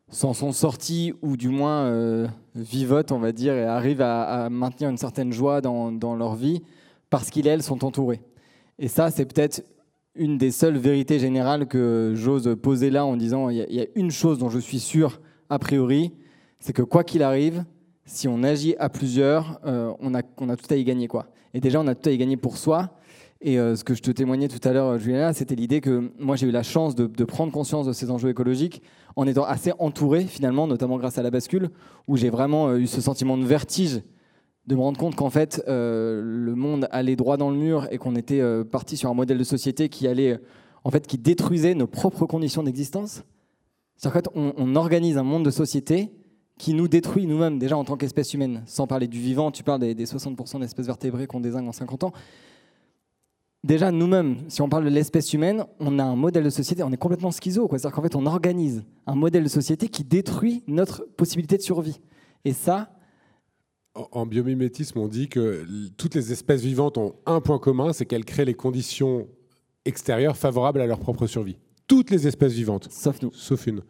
s'en 0.08 0.34
sont 0.34 0.52
sorties 0.52 1.14
ou 1.22 1.36
du 1.36 1.50
moins 1.50 1.86
euh, 1.86 2.28
vivotent, 2.54 3.12
on 3.12 3.20
va 3.20 3.32
dire, 3.32 3.54
et 3.54 3.64
arrivent 3.64 4.02
à, 4.02 4.50
maintenir 4.50 4.90
une 4.90 4.98
certaine 4.98 5.32
joie 5.32 5.62
dans, 5.62 6.16
leur 6.16 6.36
vie 6.36 6.62
parce 7.10 7.30
qu'ils 7.30 7.48
elles 7.48 7.64
sont 7.64 7.84
entourés. 7.84 8.22
Et 8.78 8.88
ça, 8.88 9.10
c'est 9.10 9.26
peut-être 9.26 9.64
une 10.16 10.38
des 10.38 10.52
seules 10.52 10.78
vérités 10.78 11.18
générales 11.18 11.68
que 11.68 12.14
j'ose 12.16 12.56
poser 12.62 12.90
là 12.90 13.06
en 13.06 13.16
disant 13.16 13.50
il 13.50 13.58
y, 13.58 13.82
a 13.82 13.88
une 13.96 14.12
chose 14.12 14.38
dont 14.38 14.50
je 14.50 14.60
suis 14.60 14.80
sûr 14.80 15.22
a 15.50 15.58
priori, 15.60 16.12
c'est 16.60 16.74
que 16.74 16.82
quoi 16.82 17.04
qu'il 17.04 17.24
arrive, 17.24 17.64
si 18.06 18.28
on 18.28 18.44
agit 18.44 18.76
à 18.78 18.90
plusieurs, 18.90 19.60
on, 19.64 20.14
a, 20.16 20.22
on 20.38 20.50
a 20.50 20.56
tout 20.56 20.72
à 20.74 20.76
y 20.76 20.84
gagner. 20.84 21.08
quoi. 21.08 21.28
Et 21.54 21.60
déjà, 21.60 21.80
on 21.80 21.88
a 21.88 21.96
tout 21.96 22.10
à 22.10 22.12
y 22.12 22.18
gagner 22.18 22.38
pour 22.38 22.58
soi. 22.58 22.90
Et 23.44 23.56
ce 23.56 23.84
que 23.84 23.96
je 23.96 24.04
te 24.04 24.12
témoignais 24.12 24.48
tout 24.48 24.66
à 24.68 24.72
l'heure, 24.72 25.00
Juliana, 25.00 25.34
c'était 25.34 25.56
l'idée 25.56 25.82
que 25.82 26.12
moi 26.20 26.36
j'ai 26.36 26.48
eu 26.48 26.52
la 26.52 26.62
chance 26.62 26.94
de, 26.94 27.24
prendre 27.24 27.52
conscience 27.52 27.88
de 27.88 27.94
ces 27.94 28.12
enjeux 28.12 28.30
écologiques 28.30 28.84
en 29.16 29.26
étant 29.26 29.46
assez 29.46 29.72
entouré 29.80 30.26
finalement, 30.26 30.68
notamment 30.68 30.98
grâce 30.98 31.18
à 31.18 31.24
la 31.24 31.32
bascule, 31.32 31.70
où 32.08 32.18
j'ai 32.18 32.30
vraiment 32.30 32.76
eu 32.76 32.86
ce 32.86 33.02
sentiment 33.02 33.38
de 33.40 33.44
vertige 33.44 34.02
de 34.68 34.76
me 34.76 34.82
rendre 34.82 35.00
compte 35.00 35.16
qu'en 35.16 35.32
fait 35.32 35.64
le 35.68 36.54
monde 36.56 36.88
allait 36.92 37.16
droit 37.16 37.38
dans 37.38 37.50
le 37.50 37.58
mur 37.58 37.88
et 37.90 37.98
qu'on 37.98 38.16
était 38.16 38.44
parti 38.66 38.96
sur 38.96 39.10
un 39.10 39.16
modèle 39.16 39.40
de 39.40 39.44
société 39.44 39.90
qui 39.90 40.08
allait 40.08 40.40
en 40.84 40.92
fait 40.92 41.08
qui 41.08 41.18
détruisait 41.18 41.74
nos 41.74 41.88
propres 41.88 42.28
conditions 42.28 42.62
d'existence. 42.62 43.24
C'est-à-dire 43.96 44.22
qu'en 44.22 44.54
on 44.56 44.76
organise 44.76 45.18
un 45.18 45.24
monde 45.24 45.46
de 45.46 45.52
société 45.52 46.12
qui 46.62 46.76
nous 46.76 46.88
détruit 46.88 47.26
nous-mêmes, 47.26 47.58
déjà 47.58 47.76
en 47.76 47.84
tant 47.84 47.98
qu'espèce 47.98 48.36
humaine. 48.36 48.62
Sans 48.68 48.86
parler 48.86 49.08
du 49.08 49.20
vivant, 49.20 49.50
tu 49.50 49.64
parles 49.64 49.80
des, 49.80 49.96
60% 49.96 50.60
d'espèces 50.60 50.86
vertébrées 50.86 51.26
qu'on 51.26 51.40
désigne 51.40 51.68
en 51.68 51.72
50 51.72 52.04
ans. 52.04 52.14
Déjà, 53.64 53.92
nous-mêmes, 53.92 54.38
si 54.48 54.62
on 54.62 54.70
parle 54.70 54.86
de 54.86 54.92
l'espèce 54.92 55.34
humaine, 55.34 55.66
on 55.80 55.98
a 55.98 56.04
un 56.04 56.16
modèle 56.16 56.44
de 56.44 56.52
société, 56.52 56.84
on 56.84 56.92
est 56.92 56.98
complètement 56.98 57.32
schizo. 57.32 57.68
C'est-à-dire 57.68 57.92
qu'en 57.92 58.04
fait, 58.04 58.16
on 58.16 58.28
organise 58.28 58.84
un 59.08 59.16
modèle 59.16 59.42
de 59.44 59.50
société 59.50 59.88
qui 59.88 60.04
détruit 60.04 60.64
notre 60.68 61.04
possibilité 61.18 61.58
de 61.58 61.64
survie. 61.64 62.00
Et 62.46 62.54
ça, 62.54 62.94
en 63.96 64.28
biomimétisme, 64.28 65.00
on 65.00 65.08
dit 65.08 65.30
que 65.30 65.66
toutes 65.98 66.14
les 66.14 66.32
espèces 66.32 66.62
vivantes 66.62 67.00
ont 67.00 67.16
un 67.26 67.42
point 67.42 67.58
commun, 67.58 67.92
c'est 67.92 68.06
qu'elles 68.06 68.24
créent 68.24 68.46
les 68.46 68.54
conditions 68.54 69.28
extérieures 69.86 70.38
favorables 70.38 70.80
à 70.80 70.86
leur 70.86 71.00
propre 71.00 71.26
survie. 71.26 71.58
Toutes 71.88 72.12
les 72.12 72.28
espèces 72.28 72.54
vivantes. 72.54 72.88
Sauf 72.92 73.20
nous. 73.24 73.34
Sauf 73.34 73.66
une 73.66 73.82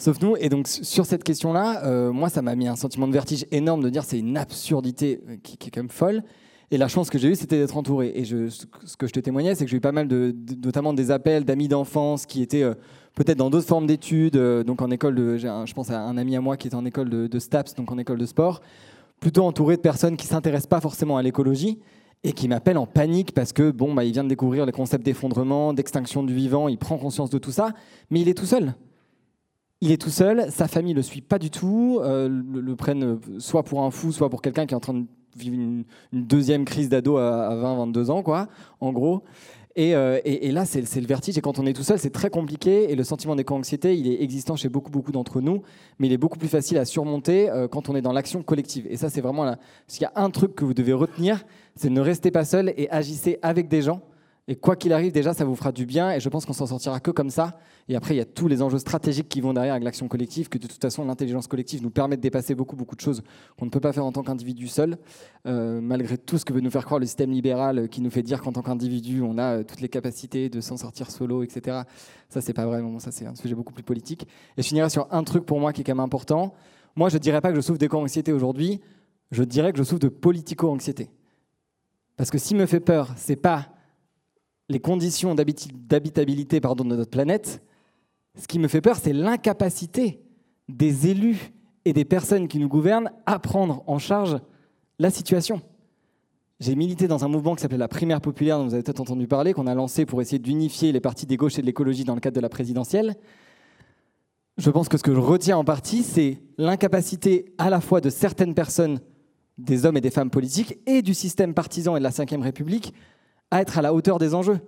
sauf 0.00 0.20
nous. 0.20 0.36
Et 0.36 0.48
donc 0.48 0.66
sur 0.68 1.06
cette 1.06 1.24
question-là, 1.24 1.84
euh, 1.84 2.12
moi, 2.12 2.28
ça 2.28 2.42
m'a 2.42 2.54
mis 2.54 2.68
un 2.68 2.76
sentiment 2.76 3.06
de 3.06 3.12
vertige 3.12 3.46
énorme 3.50 3.82
de 3.82 3.90
dire 3.90 4.04
c'est 4.04 4.18
une 4.18 4.36
absurdité 4.36 5.20
euh, 5.28 5.36
qui, 5.42 5.54
est 5.54 5.70
quand 5.70 5.80
même 5.80 5.90
folle. 5.90 6.22
Et 6.70 6.78
la 6.78 6.88
chance 6.88 7.10
que 7.10 7.18
j'ai 7.18 7.28
eue, 7.28 7.34
c'était 7.34 7.58
d'être 7.58 7.76
entouré. 7.76 8.12
Et 8.14 8.24
ce 8.24 8.96
que 8.96 9.06
je 9.06 9.12
te 9.12 9.20
témoignais, 9.20 9.54
c'est 9.54 9.64
que 9.64 9.70
j'ai 9.70 9.78
eu 9.78 9.80
pas 9.80 9.92
mal 9.92 10.06
de, 10.06 10.34
notamment 10.64 10.92
des 10.92 11.10
appels 11.10 11.44
d'amis 11.44 11.66
d'enfance 11.66 12.26
qui 12.26 12.42
étaient 12.42 12.62
euh, 12.62 12.74
peut-être 13.14 13.38
dans 13.38 13.50
d'autres 13.50 13.66
formes 13.66 13.86
d'études. 13.86 14.36
donc 14.36 14.80
en 14.80 14.90
école 14.90 15.16
de, 15.16 15.36
je 15.36 15.74
pense 15.74 15.90
à 15.90 16.00
un 16.00 16.16
ami 16.16 16.36
à 16.36 16.40
moi 16.40 16.56
qui 16.56 16.68
est 16.68 16.74
en 16.74 16.84
école 16.84 17.10
de, 17.10 17.38
STAPS, 17.38 17.74
donc 17.74 17.90
en 17.90 17.98
école 17.98 18.18
de 18.18 18.26
sport, 18.26 18.60
plutôt 19.18 19.44
entouré 19.44 19.76
de 19.76 19.80
personnes 19.80 20.16
qui 20.16 20.28
s'intéressent 20.28 20.68
pas 20.68 20.80
forcément 20.80 21.16
à 21.16 21.22
l'écologie 21.22 21.80
et 22.22 22.32
qui 22.32 22.46
m'appellent 22.46 22.78
en 22.78 22.86
panique 22.86 23.32
parce 23.32 23.52
que 23.52 23.72
bon, 23.72 23.92
bah, 23.92 24.04
il 24.04 24.12
vient 24.12 24.22
de 24.22 24.28
découvrir 24.28 24.64
les 24.64 24.72
concepts 24.72 25.04
d'effondrement, 25.04 25.72
d'extinction 25.72 26.22
du 26.22 26.34
vivant, 26.34 26.68
il 26.68 26.78
prend 26.78 26.98
conscience 26.98 27.30
de 27.30 27.38
tout 27.38 27.50
ça, 27.50 27.72
mais 28.10 28.20
il 28.20 28.28
est 28.28 28.34
tout 28.34 28.46
seul 28.46 28.74
il 29.80 29.92
est 29.92 30.00
tout 30.00 30.10
seul, 30.10 30.50
sa 30.50 30.68
famille 30.68 30.94
le 30.94 31.02
suit 31.02 31.22
pas 31.22 31.38
du 31.38 31.50
tout, 31.50 32.00
euh, 32.02 32.28
le, 32.28 32.76
prennent 32.76 33.04
euh, 33.04 33.16
soit 33.38 33.62
pour 33.62 33.82
un 33.82 33.90
fou, 33.90 34.12
soit 34.12 34.28
pour 34.28 34.42
quelqu'un 34.42 34.66
qui 34.66 34.74
est 34.74 34.76
en 34.76 34.80
train 34.80 34.94
de 34.94 35.06
vivre 35.36 35.54
une, 35.54 35.84
deuxième 36.12 36.64
crise 36.64 36.88
d'ado 36.88 37.16
à, 37.16 37.54
20-22 37.54 38.10
ans, 38.10 38.22
quoi, 38.22 38.48
en 38.80 38.92
gros. 38.92 39.22
Euh, 39.78 40.20
et, 40.24 40.52
là, 40.52 40.66
c'est 40.66 41.00
le 41.00 41.06
vertige. 41.06 41.38
Et 41.38 41.40
quand 41.40 41.58
on 41.58 41.64
est 41.64 41.72
tout 41.72 41.84
seul, 41.84 41.98
c'est 41.98 42.10
très 42.10 42.28
compliqué. 42.28 42.92
Et 42.92 42.96
le 42.96 43.04
sentiment 43.04 43.34
d'éco-anxiété, 43.34 43.96
il 43.96 44.08
est 44.08 44.20
existant 44.20 44.56
chez 44.56 44.68
beaucoup, 44.68 44.90
beaucoup 44.90 45.12
d'entre 45.12 45.40
nous. 45.40 45.62
Mais 45.98 46.08
il 46.08 46.12
est 46.12 46.18
beaucoup 46.18 46.38
plus 46.38 46.48
facile 46.48 46.76
à 46.76 46.84
surmonter 46.84 47.48
quand 47.70 47.88
on 47.88 47.96
est 47.96 48.02
dans 48.02 48.12
l'action 48.12 48.42
collective. 48.42 48.86
Et 48.90 48.98
ça, 48.98 49.08
c'est 49.08 49.22
vraiment 49.22 49.44
là. 49.44 49.58
S'il 49.86 50.02
y 50.02 50.04
a 50.04 50.12
un 50.16 50.28
truc 50.28 50.54
que 50.54 50.66
vous 50.66 50.74
devez 50.74 50.92
retenir, 50.92 51.46
c'est 51.76 51.88
ne 51.88 52.00
restez 52.00 52.30
pas 52.30 52.44
seul 52.44 52.74
et 52.76 52.90
agissez 52.90 53.38
avec 53.40 53.68
des 53.68 53.80
gens 53.80 54.02
et 54.50 54.56
quoi 54.56 54.74
qu'il 54.74 54.92
arrive, 54.92 55.12
déjà, 55.12 55.32
ça 55.32 55.44
vous 55.44 55.54
fera 55.54 55.70
du 55.70 55.86
bien. 55.86 56.10
Et 56.10 56.18
je 56.18 56.28
pense 56.28 56.44
qu'on 56.44 56.52
s'en 56.52 56.66
sortira 56.66 56.98
que 56.98 57.12
comme 57.12 57.30
ça. 57.30 57.56
Et 57.88 57.94
après, 57.94 58.14
il 58.14 58.18
y 58.18 58.20
a 58.20 58.24
tous 58.24 58.48
les 58.48 58.62
enjeux 58.62 58.80
stratégiques 58.80 59.28
qui 59.28 59.40
vont 59.40 59.52
derrière 59.52 59.74
avec 59.74 59.84
l'action 59.84 60.08
collective, 60.08 60.48
que 60.48 60.58
de 60.58 60.66
toute 60.66 60.82
façon, 60.82 61.04
l'intelligence 61.04 61.46
collective 61.46 61.84
nous 61.84 61.90
permet 61.90 62.16
de 62.16 62.20
dépasser 62.20 62.56
beaucoup, 62.56 62.74
beaucoup 62.74 62.96
de 62.96 63.00
choses 63.00 63.22
qu'on 63.56 63.66
ne 63.66 63.70
peut 63.70 63.78
pas 63.78 63.92
faire 63.92 64.04
en 64.04 64.10
tant 64.10 64.24
qu'individu 64.24 64.66
seul. 64.66 64.98
Euh, 65.46 65.80
malgré 65.80 66.18
tout 66.18 66.36
ce 66.36 66.44
que 66.44 66.52
veut 66.52 66.62
nous 66.62 66.70
faire 66.72 66.84
croire 66.84 66.98
le 66.98 67.06
système 67.06 67.30
libéral 67.30 67.78
euh, 67.78 67.86
qui 67.86 68.00
nous 68.00 68.10
fait 68.10 68.24
dire 68.24 68.40
qu'en 68.40 68.50
tant 68.50 68.62
qu'individu, 68.62 69.22
on 69.22 69.38
a 69.38 69.58
euh, 69.58 69.62
toutes 69.62 69.82
les 69.82 69.88
capacités 69.88 70.48
de 70.48 70.60
s'en 70.60 70.76
sortir 70.76 71.12
solo, 71.12 71.44
etc. 71.44 71.82
Ça, 72.28 72.40
c'est 72.40 72.52
pas 72.52 72.66
vrai. 72.66 72.82
ça, 72.98 73.12
c'est 73.12 73.26
un 73.26 73.36
sujet 73.36 73.54
beaucoup 73.54 73.72
plus 73.72 73.84
politique. 73.84 74.26
Et 74.56 74.62
je 74.62 74.66
finirai 74.66 74.90
sur 74.90 75.06
un 75.12 75.22
truc 75.22 75.46
pour 75.46 75.60
moi 75.60 75.72
qui 75.72 75.82
est 75.82 75.84
quand 75.84 75.94
même 75.94 76.00
important. 76.00 76.54
Moi, 76.96 77.08
je 77.08 77.18
ne 77.18 77.20
dirais 77.20 77.40
pas 77.40 77.50
que 77.50 77.54
je 77.56 77.60
souffre 77.60 77.78
d'éco-anxiété 77.78 78.32
aujourd'hui. 78.32 78.80
Je 79.30 79.44
dirais 79.44 79.70
que 79.70 79.78
je 79.78 79.84
souffre 79.84 80.00
de 80.00 80.08
politico-anxiété. 80.08 81.08
Parce 82.16 82.32
que 82.32 82.36
qui 82.36 82.56
me 82.56 82.66
fait 82.66 82.80
peur, 82.80 83.12
c'est 83.14 83.36
pas 83.36 83.68
les 84.70 84.78
conditions 84.78 85.34
d'habitabilité 85.34 86.60
de 86.60 86.84
notre 86.84 87.10
planète, 87.10 87.60
ce 88.38 88.46
qui 88.46 88.60
me 88.60 88.68
fait 88.68 88.80
peur, 88.80 88.96
c'est 88.96 89.12
l'incapacité 89.12 90.22
des 90.68 91.08
élus 91.08 91.52
et 91.84 91.92
des 91.92 92.04
personnes 92.04 92.46
qui 92.46 92.60
nous 92.60 92.68
gouvernent 92.68 93.10
à 93.26 93.40
prendre 93.40 93.82
en 93.88 93.98
charge 93.98 94.38
la 95.00 95.10
situation. 95.10 95.60
J'ai 96.60 96.76
milité 96.76 97.08
dans 97.08 97.24
un 97.24 97.28
mouvement 97.28 97.56
qui 97.56 97.62
s'appelait 97.62 97.78
la 97.78 97.88
primaire 97.88 98.20
populaire, 98.20 98.58
dont 98.58 98.66
vous 98.66 98.74
avez 98.74 98.84
peut-être 98.84 99.00
entendu 99.00 99.26
parler, 99.26 99.54
qu'on 99.54 99.66
a 99.66 99.74
lancé 99.74 100.06
pour 100.06 100.22
essayer 100.22 100.38
d'unifier 100.38 100.92
les 100.92 101.00
partis 101.00 101.26
des 101.26 101.36
gauches 101.36 101.58
et 101.58 101.62
de 101.62 101.66
l'écologie 101.66 102.04
dans 102.04 102.14
le 102.14 102.20
cadre 102.20 102.36
de 102.36 102.40
la 102.40 102.48
présidentielle. 102.48 103.16
Je 104.56 104.70
pense 104.70 104.88
que 104.88 104.98
ce 104.98 105.02
que 105.02 105.12
je 105.12 105.18
retiens 105.18 105.56
en 105.56 105.64
partie, 105.64 106.04
c'est 106.04 106.38
l'incapacité 106.58 107.54
à 107.58 107.70
la 107.70 107.80
fois 107.80 108.00
de 108.00 108.10
certaines 108.10 108.54
personnes, 108.54 109.00
des 109.58 109.84
hommes 109.84 109.96
et 109.96 110.00
des 110.00 110.10
femmes 110.10 110.30
politiques, 110.30 110.78
et 110.86 111.02
du 111.02 111.14
système 111.14 111.54
partisan 111.54 111.96
et 111.96 111.98
de 111.98 112.04
la 112.04 112.10
Ve 112.10 112.42
République, 112.42 112.94
à 113.50 113.60
être 113.60 113.78
à 113.78 113.82
la 113.82 113.92
hauteur 113.94 114.18
des 114.18 114.34
enjeux. 114.34 114.60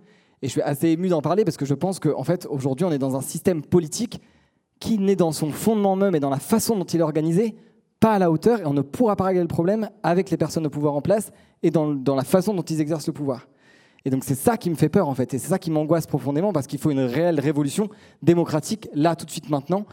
Et 0.43 0.49
je 0.49 0.53
suis 0.53 0.63
assez 0.63 0.89
ému 0.89 1.09
d'en 1.09 1.23
parler 1.23 1.45
parce 1.45 1.57
que 1.57 1.65
je 1.65 1.75
pense 1.75 2.01
qu'en 2.01 2.25
fait, 2.25 2.47
aujourd'hui, 2.51 2.85
on 2.85 2.91
est 2.91 2.99
dans 2.99 3.17
un 3.17 3.21
système 3.21 3.63
politique 3.63 4.21
qui 4.81 4.99
n'est 4.99 5.17
dans 5.17 5.31
son 5.31 5.53
fondement 5.53 5.95
même 5.95 6.15
et 6.17 6.21
dans 6.21 6.31
la 6.31 6.41
façon 6.41 6.77
dont 6.77 6.85
il 6.85 6.99
est 6.99 7.05
organisé 7.05 7.55
pas 8.01 8.15
à 8.15 8.19
la 8.19 8.33
hauteur 8.33 8.61
et 8.61 8.67
on 8.67 8.75
ne 8.75 8.81
pourra 8.81 9.15
pas 9.15 9.25
régler 9.25 9.43
le 9.43 9.49
problème 9.49 9.89
avec 10.03 10.29
les 10.31 10.37
personnes 10.37 10.67
au 10.67 10.71
pouvoir 10.71 10.95
en 10.95 11.01
place 11.01 11.31
et 11.63 11.71
dans, 11.71 11.95
dans 11.95 12.17
la 12.17 12.25
façon 12.25 12.53
dont 12.53 12.63
ils 12.63 12.81
exercent 12.81 13.07
le 13.07 13.13
pouvoir. 13.13 13.47
Et 14.05 14.11
donc 14.11 14.25
c'est 14.25 14.35
ça 14.35 14.57
qui 14.57 14.69
me 14.71 14.75
fait 14.75 14.89
peur 14.89 15.09
en 15.09 15.15
fait 15.15 15.33
et 15.35 15.39
c'est 15.39 15.49
ça 15.49 15.61
qui 15.61 15.71
m'angoisse 15.71 16.09
profondément 16.09 16.53
parce 16.53 16.67
qu'il 16.67 16.81
faut 16.81 16.91
une 16.91 16.99
réelle 16.99 17.39
révolution 17.39 17.89
démocratique 18.21 18.89
là 18.93 19.15
tout 19.15 19.25
de 19.25 19.31
suite 19.31 19.49
maintenant. 19.49 19.87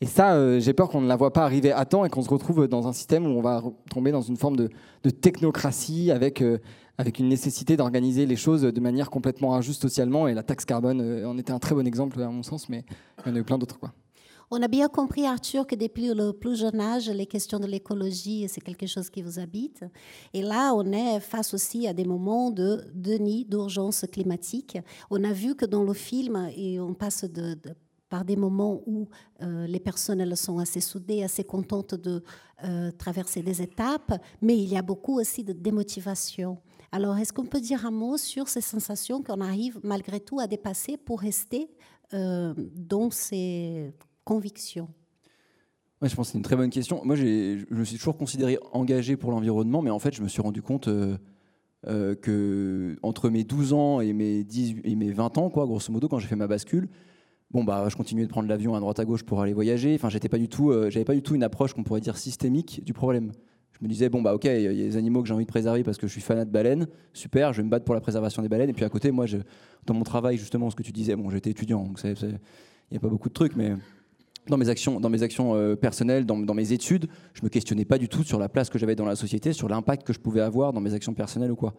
Et 0.00 0.06
ça, 0.06 0.34
euh, 0.34 0.60
j'ai 0.60 0.74
peur 0.74 0.90
qu'on 0.90 1.00
ne 1.00 1.08
la 1.08 1.16
voit 1.16 1.32
pas 1.32 1.42
arriver 1.42 1.72
à 1.72 1.86
temps 1.86 2.04
et 2.04 2.10
qu'on 2.10 2.22
se 2.22 2.28
retrouve 2.28 2.68
dans 2.68 2.86
un 2.86 2.92
système 2.92 3.26
où 3.26 3.30
on 3.30 3.40
va 3.40 3.62
tomber 3.90 4.12
dans 4.12 4.20
une 4.20 4.36
forme 4.36 4.56
de, 4.56 4.68
de 5.02 5.10
technocratie 5.10 6.12
avec 6.12 6.42
euh, 6.42 6.58
avec 6.98 7.18
une 7.18 7.28
nécessité 7.28 7.76
d'organiser 7.76 8.26
les 8.26 8.36
choses 8.36 8.62
de 8.62 8.80
manière 8.80 9.10
complètement 9.10 9.54
injuste 9.54 9.82
socialement. 9.82 10.28
Et 10.28 10.34
la 10.34 10.42
taxe 10.42 10.64
carbone 10.64 11.00
euh, 11.00 11.28
en 11.28 11.36
était 11.38 11.52
un 11.52 11.58
très 11.58 11.74
bon 11.74 11.86
exemple, 11.86 12.20
à 12.22 12.28
mon 12.28 12.42
sens, 12.42 12.68
mais 12.68 12.84
il 13.24 13.30
y 13.30 13.32
en 13.32 13.36
a 13.36 13.38
eu 13.38 13.44
plein 13.44 13.58
d'autres. 13.58 13.78
On 14.48 14.62
a 14.62 14.68
bien 14.68 14.88
compris, 14.88 15.26
Arthur, 15.26 15.66
que 15.66 15.74
depuis 15.74 16.14
le 16.14 16.32
plus 16.32 16.60
jeune 16.60 16.80
âge, 16.80 17.10
les 17.10 17.26
questions 17.26 17.58
de 17.58 17.66
l'écologie, 17.66 18.46
c'est 18.48 18.60
quelque 18.60 18.86
chose 18.86 19.10
qui 19.10 19.20
vous 19.20 19.40
habite. 19.40 19.84
Et 20.32 20.40
là, 20.40 20.72
on 20.72 20.92
est 20.92 21.18
face 21.18 21.52
aussi 21.52 21.88
à 21.88 21.92
des 21.92 22.04
moments 22.04 22.52
de 22.52 22.84
déni, 22.94 23.44
d'urgence 23.44 24.04
climatique. 24.12 24.78
On 25.10 25.24
a 25.24 25.32
vu 25.32 25.56
que 25.56 25.66
dans 25.66 25.82
le 25.82 25.94
film, 25.94 26.48
et 26.56 26.78
on 26.78 26.94
passe 26.94 27.24
par 28.08 28.24
des 28.24 28.36
moments 28.36 28.82
où 28.86 29.08
euh, 29.42 29.66
les 29.66 29.80
personnes 29.80 30.36
sont 30.36 30.58
assez 30.58 30.80
soudées, 30.80 31.24
assez 31.24 31.42
contentes 31.42 31.96
de 31.96 32.22
euh, 32.62 32.92
traverser 32.92 33.42
des 33.42 33.60
étapes, 33.60 34.12
mais 34.40 34.56
il 34.56 34.68
y 34.68 34.76
a 34.76 34.82
beaucoup 34.82 35.18
aussi 35.18 35.42
de 35.42 35.52
démotivation. 35.52 36.58
Alors, 36.96 37.18
est-ce 37.18 37.34
qu'on 37.34 37.44
peut 37.44 37.60
dire 37.60 37.84
un 37.84 37.90
mot 37.90 38.16
sur 38.16 38.48
ces 38.48 38.62
sensations 38.62 39.20
qu'on 39.20 39.42
arrive 39.42 39.78
malgré 39.82 40.18
tout 40.18 40.40
à 40.40 40.46
dépasser 40.46 40.96
pour 40.96 41.20
rester 41.20 41.68
euh, 42.14 42.54
dans 42.74 43.10
ces 43.10 43.92
convictions? 44.24 44.88
Je 46.00 46.14
pense 46.14 46.28
que 46.28 46.32
c'est 46.32 46.38
une 46.38 46.42
très 46.42 46.56
bonne 46.56 46.70
question. 46.70 47.02
Moi, 47.04 47.14
je 47.14 47.66
me 47.70 47.84
suis 47.84 47.98
toujours 47.98 48.16
considéré 48.16 48.58
engagé 48.72 49.18
pour 49.18 49.30
l'environnement, 49.30 49.82
mais 49.82 49.90
en 49.90 49.98
fait, 49.98 50.14
je 50.14 50.22
me 50.22 50.28
suis 50.28 50.40
rendu 50.40 50.62
compte 50.62 50.88
euh, 50.88 51.18
euh, 51.86 52.14
que 52.14 52.96
entre 53.02 53.28
mes 53.28 53.44
12 53.44 53.74
ans 53.74 54.00
et 54.00 54.14
mes, 54.14 54.42
10, 54.42 54.76
et 54.84 54.96
mes 54.96 55.12
20 55.12 55.36
ans, 55.36 55.50
quoi, 55.50 55.66
grosso 55.66 55.92
modo, 55.92 56.08
quand 56.08 56.18
j'ai 56.18 56.28
fait 56.28 56.34
ma 56.34 56.46
bascule, 56.48 56.88
bon, 57.50 57.62
bah, 57.62 57.86
je 57.90 57.96
continuais 57.96 58.24
de 58.24 58.30
prendre 58.30 58.48
l'avion 58.48 58.74
à 58.74 58.80
droite 58.80 59.00
à 59.00 59.04
gauche 59.04 59.22
pour 59.22 59.42
aller 59.42 59.52
voyager. 59.52 59.94
Enfin, 59.96 60.08
j'étais 60.08 60.30
pas 60.30 60.38
du 60.38 60.48
tout, 60.48 60.72
j'avais 60.88 61.04
pas 61.04 61.14
du 61.14 61.20
tout 61.20 61.34
une 61.34 61.42
approche 61.42 61.74
qu'on 61.74 61.84
pourrait 61.84 62.00
dire 62.00 62.16
systémique 62.16 62.82
du 62.82 62.94
problème 62.94 63.32
je 63.78 63.84
me 63.84 63.88
disais, 63.88 64.08
bon, 64.08 64.22
bah 64.22 64.34
ok, 64.34 64.44
il 64.44 64.62
y 64.62 64.66
a 64.66 64.72
des 64.72 64.96
animaux 64.96 65.22
que 65.22 65.28
j'ai 65.28 65.34
envie 65.34 65.44
de 65.44 65.50
préserver 65.50 65.82
parce 65.82 65.98
que 65.98 66.06
je 66.06 66.12
suis 66.12 66.20
fanat 66.20 66.44
de 66.44 66.50
baleines, 66.50 66.86
super, 67.12 67.52
je 67.52 67.58
vais 67.58 67.64
me 67.64 67.70
battre 67.70 67.84
pour 67.84 67.94
la 67.94 68.00
préservation 68.00 68.42
des 68.42 68.48
baleines. 68.48 68.70
Et 68.70 68.72
puis 68.72 68.84
à 68.84 68.88
côté, 68.88 69.10
moi, 69.10 69.26
je, 69.26 69.38
dans 69.84 69.94
mon 69.94 70.04
travail, 70.04 70.38
justement, 70.38 70.70
ce 70.70 70.76
que 70.76 70.82
tu 70.82 70.92
disais, 70.92 71.16
bon, 71.16 71.30
j'étais 71.30 71.50
étudiant, 71.50 71.82
donc 71.84 72.00
il 72.04 72.38
n'y 72.90 72.96
a 72.96 73.00
pas 73.00 73.08
beaucoup 73.08 73.28
de 73.28 73.34
trucs, 73.34 73.56
mais 73.56 73.72
dans 74.48 74.56
mes 74.56 74.68
actions, 74.68 75.00
dans 75.00 75.10
mes 75.10 75.22
actions 75.22 75.54
euh, 75.54 75.76
personnelles, 75.76 76.24
dans, 76.24 76.54
mes 76.54 76.72
études, 76.72 77.08
je 77.34 77.42
me 77.42 77.48
questionnais 77.48 77.84
pas 77.84 77.98
du 77.98 78.08
tout 78.08 78.22
sur 78.22 78.38
la 78.38 78.48
place 78.48 78.70
que 78.70 78.78
j'avais 78.78 78.94
dans 78.94 79.04
la 79.04 79.16
société, 79.16 79.52
sur 79.52 79.68
l'impact 79.68 80.06
que 80.06 80.12
je 80.12 80.20
pouvais 80.20 80.40
avoir 80.40 80.72
dans 80.72 80.80
mes 80.80 80.94
actions 80.94 81.14
personnelles 81.14 81.50
ou 81.50 81.56
quoi. 81.56 81.74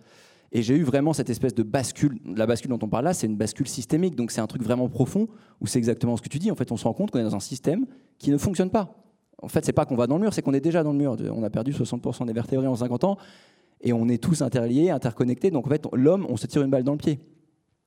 Et 0.51 0.61
j'ai 0.61 0.75
eu 0.75 0.83
vraiment 0.83 1.13
cette 1.13 1.29
espèce 1.29 1.53
de 1.53 1.63
bascule. 1.63 2.19
La 2.25 2.45
bascule 2.45 2.69
dont 2.69 2.79
on 2.81 2.87
parle 2.87 3.05
là, 3.05 3.13
c'est 3.13 3.27
une 3.27 3.35
bascule 3.35 3.67
systémique. 3.67 4.15
Donc 4.15 4.31
c'est 4.31 4.39
un 4.39 4.47
truc 4.47 4.63
vraiment 4.63 4.87
profond 4.87 5.27
où 5.59 5.67
c'est 5.67 5.77
exactement 5.77 6.15
ce 6.15 6.21
que 6.21 6.29
tu 6.29 6.39
dis. 6.39 6.51
En 6.51 6.55
fait, 6.55 6.71
on 6.71 6.77
se 6.77 6.85
rend 6.85 6.93
compte 6.93 7.11
qu'on 7.11 7.19
est 7.19 7.23
dans 7.23 7.35
un 7.35 7.41
système 7.41 7.85
qui 8.17 8.31
ne 8.31 8.37
fonctionne 8.37 8.69
pas. 8.69 9.06
En 9.41 9.47
fait, 9.47 9.65
c'est 9.65 9.73
pas 9.73 9.85
qu'on 9.85 9.95
va 9.95 10.07
dans 10.07 10.15
le 10.15 10.21
mur, 10.21 10.33
c'est 10.33 10.41
qu'on 10.41 10.53
est 10.53 10.61
déjà 10.61 10.83
dans 10.83 10.91
le 10.91 10.97
mur. 10.97 11.15
On 11.33 11.43
a 11.43 11.49
perdu 11.49 11.71
60% 11.71 12.25
des 12.25 12.33
vertébrés 12.33 12.67
en 12.67 12.75
50 12.75 13.03
ans 13.03 13.17
et 13.81 13.93
on 13.93 14.07
est 14.07 14.21
tous 14.21 14.41
interliés, 14.41 14.89
interconnectés. 14.89 15.51
Donc 15.51 15.67
en 15.67 15.69
fait, 15.69 15.85
l'homme, 15.93 16.25
on 16.29 16.37
se 16.37 16.47
tire 16.47 16.63
une 16.63 16.71
balle 16.71 16.83
dans 16.83 16.93
le 16.93 16.97
pied. 16.97 17.19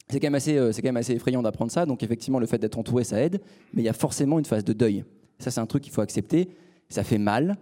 C'est 0.08 0.20
quand, 0.20 0.26
même 0.26 0.34
assez, 0.34 0.56
euh, 0.56 0.72
quand 0.72 0.84
même 0.84 0.96
assez 0.96 1.12
effrayant 1.12 1.42
d'apprendre 1.42 1.70
ça. 1.70 1.86
Donc 1.86 2.02
effectivement, 2.02 2.38
le 2.38 2.46
fait 2.46 2.58
d'être 2.58 2.78
entouré, 2.78 3.04
ça 3.04 3.20
aide. 3.20 3.40
Mais 3.74 3.82
il 3.82 3.84
y 3.84 3.88
a 3.88 3.92
forcément 3.92 4.38
une 4.38 4.44
phase 4.44 4.64
de 4.64 4.72
deuil. 4.72 5.04
Ça, 5.38 5.50
c'est 5.50 5.60
un 5.60 5.66
truc 5.66 5.82
qu'il 5.82 5.92
faut 5.92 6.02
accepter. 6.02 6.50
Ça 6.88 7.04
fait 7.04 7.18
mal 7.18 7.56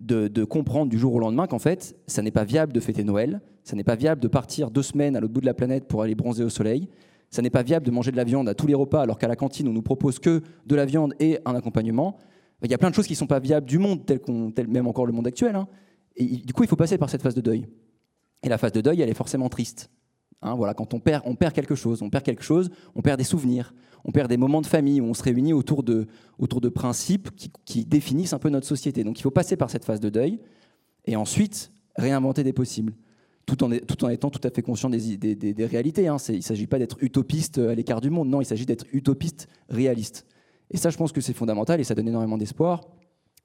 de, 0.00 0.44
comprendre 0.44 0.90
du 0.90 0.98
jour 0.98 1.14
au 1.14 1.18
lendemain 1.18 1.46
qu'en 1.46 1.58
fait, 1.58 1.96
ça 2.06 2.22
n'est 2.22 2.30
pas 2.30 2.44
viable 2.44 2.72
de 2.72 2.80
fêter 2.80 3.04
Noël, 3.04 3.40
ça 3.64 3.76
n'est 3.76 3.84
pas 3.84 3.96
viable 3.96 4.20
de 4.20 4.28
partir 4.28 4.70
deux 4.70 4.82
semaines 4.82 5.16
à 5.16 5.20
l'autre 5.20 5.34
bout 5.34 5.40
de 5.40 5.46
la 5.46 5.54
planète 5.54 5.86
pour 5.86 6.02
aller 6.02 6.14
bronzer 6.14 6.44
au 6.44 6.48
soleil, 6.48 6.88
ça 7.30 7.42
n'est 7.42 7.50
pas 7.50 7.62
viable 7.62 7.86
de 7.86 7.90
manger 7.90 8.10
de 8.10 8.16
la 8.16 8.24
viande 8.24 8.48
à 8.48 8.54
tous 8.54 8.66
les 8.66 8.74
repas 8.74 9.02
alors 9.02 9.18
qu'à 9.18 9.28
la 9.28 9.36
cantine 9.36 9.68
on 9.68 9.72
nous 9.72 9.82
propose 9.82 10.18
que 10.18 10.42
de 10.66 10.74
la 10.74 10.84
viande 10.84 11.14
et 11.20 11.38
un 11.44 11.54
accompagnement. 11.54 12.18
Il 12.62 12.70
y 12.70 12.74
a 12.74 12.78
plein 12.78 12.90
de 12.90 12.94
choses 12.94 13.06
qui 13.06 13.14
ne 13.14 13.18
sont 13.18 13.26
pas 13.26 13.40
viables 13.40 13.66
du 13.66 13.78
monde, 13.78 14.04
tel, 14.04 14.68
même 14.68 14.86
encore 14.86 15.06
le 15.06 15.12
monde 15.12 15.26
actuel. 15.26 15.56
Hein. 15.56 15.68
Et 16.16 16.24
du 16.24 16.52
coup, 16.52 16.62
il 16.62 16.68
faut 16.68 16.76
passer 16.76 16.98
par 16.98 17.08
cette 17.08 17.22
phase 17.22 17.34
de 17.34 17.40
deuil. 17.40 17.66
Et 18.42 18.48
la 18.48 18.58
phase 18.58 18.72
de 18.72 18.80
deuil, 18.80 19.00
elle 19.00 19.08
est 19.08 19.14
forcément 19.14 19.48
triste. 19.48 19.90
Hein, 20.42 20.54
voilà, 20.54 20.74
quand 20.74 20.94
on 20.94 21.00
perd, 21.00 21.22
on 21.26 21.34
perd 21.34 21.52
quelque 21.52 21.74
chose, 21.74 22.02
on 22.02 22.08
perd 22.08 22.24
quelque 22.24 22.42
chose, 22.42 22.70
on 22.94 23.02
perd 23.02 23.18
des 23.18 23.24
souvenirs, 23.24 23.74
on 24.04 24.12
perd 24.12 24.28
des 24.28 24.38
moments 24.38 24.62
de 24.62 24.66
famille 24.66 25.00
où 25.00 25.04
on 25.04 25.14
se 25.14 25.22
réunit 25.22 25.52
autour 25.52 25.82
de, 25.82 26.06
autour 26.38 26.60
de 26.62 26.70
principes 26.70 27.30
qui, 27.66 27.84
définissent 27.84 28.32
un 28.32 28.38
peu 28.38 28.48
notre 28.48 28.66
société. 28.66 29.04
Donc 29.04 29.18
il 29.18 29.22
faut 29.22 29.30
passer 29.30 29.56
par 29.56 29.70
cette 29.70 29.84
phase 29.84 30.00
de 30.00 30.08
deuil 30.08 30.40
et 31.04 31.16
ensuite 31.16 31.72
réinventer 31.96 32.42
des 32.42 32.54
possibles, 32.54 32.94
tout 33.44 33.62
en, 33.62 33.70
étant 34.10 34.30
tout 34.30 34.40
à 34.42 34.50
fait 34.50 34.62
conscient 34.62 34.88
des, 34.88 35.54
réalités. 35.70 36.08
Hein. 36.08 36.16
Il 36.30 36.36
ne 36.36 36.40
s'agit 36.40 36.66
pas 36.66 36.78
d'être 36.78 36.96
utopiste 37.02 37.58
à 37.58 37.74
l'écart 37.74 38.00
du 38.00 38.08
monde, 38.08 38.28
non, 38.28 38.40
il 38.40 38.46
s'agit 38.46 38.64
d'être 38.64 38.86
utopiste 38.92 39.46
réaliste. 39.68 40.26
Et 40.70 40.76
ça, 40.76 40.90
je 40.90 40.96
pense 40.96 41.12
que 41.12 41.20
c'est 41.20 41.32
fondamental 41.32 41.80
et 41.80 41.84
ça 41.84 41.94
donne 41.94 42.08
énormément 42.08 42.38
d'espoir. 42.38 42.82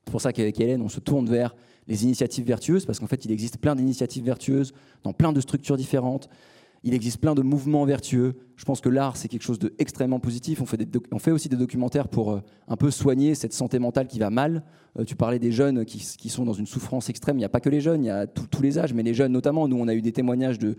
C'est 0.06 0.12
pour 0.12 0.22
ça 0.22 0.32
qu'avec 0.32 0.60
Hélène, 0.60 0.82
on 0.82 0.90
se 0.90 1.00
tourne 1.00 1.28
vers 1.28 1.56
les 1.88 2.04
initiatives 2.04 2.46
vertueuses, 2.46 2.86
parce 2.86 3.00
qu'en 3.00 3.08
fait, 3.08 3.26
il 3.26 3.32
existe 3.32 3.58
plein 3.58 3.76
d'initiatives 3.76 4.24
vertueuses 4.24 4.74
dans 5.04 5.14
plein 5.14 5.34
de 5.34 5.42
structures 5.42 5.78
différentes. 5.78 6.30
Il 6.84 6.94
existe 6.94 7.18
plein 7.18 7.34
de 7.34 7.42
mouvements 7.42 7.84
vertueux. 7.86 8.36
Je 8.56 8.66
pense 8.66 8.80
que 8.80 8.90
l'art, 8.90 9.18
c'est 9.18 9.28
quelque 9.28 9.42
chose 9.42 9.58
d'extrêmement 9.58 10.20
positif. 10.20 10.62
On 10.62 11.20
fait, 11.20 11.32
aussi 11.32 11.50
des 11.50 11.56
documentaires 11.56 12.08
pour 12.08 12.32
euh, 12.32 12.42
un 12.68 12.76
peu 12.76 12.92
soigner 12.92 13.34
cette 13.34 13.54
santé 13.54 13.80
mentale 13.80 14.08
qui 14.08 14.20
va 14.20 14.30
mal. 14.30 14.64
Euh, 15.00 15.04
tu 15.04 15.16
parlais 15.16 15.40
des 15.40 15.52
jeunes 15.52 15.84
qui, 15.86 16.30
sont 16.30 16.46
dans 16.46 16.54
une 16.54 16.68
souffrance 16.68 17.10
extrême. 17.10 17.38
Il 17.38 17.40
n'y 17.40 17.46
a 17.46 17.50
pas 17.50 17.60
que 17.60 17.70
les 17.70 17.82
jeunes, 17.82 18.04
il 18.04 18.08
y 18.08 18.12
a 18.12 18.28
tous 18.28 18.62
les 18.62 18.78
âges, 18.78 18.94
mais 18.94 19.02
les 19.02 19.16
jeunes 19.16 19.32
notamment. 19.32 19.68
Nous, 19.68 19.78
on 19.78 19.88
a 19.88 19.96
eu 19.96 20.02
des 20.02 20.12
témoignages 20.12 20.60
de, 20.60 20.78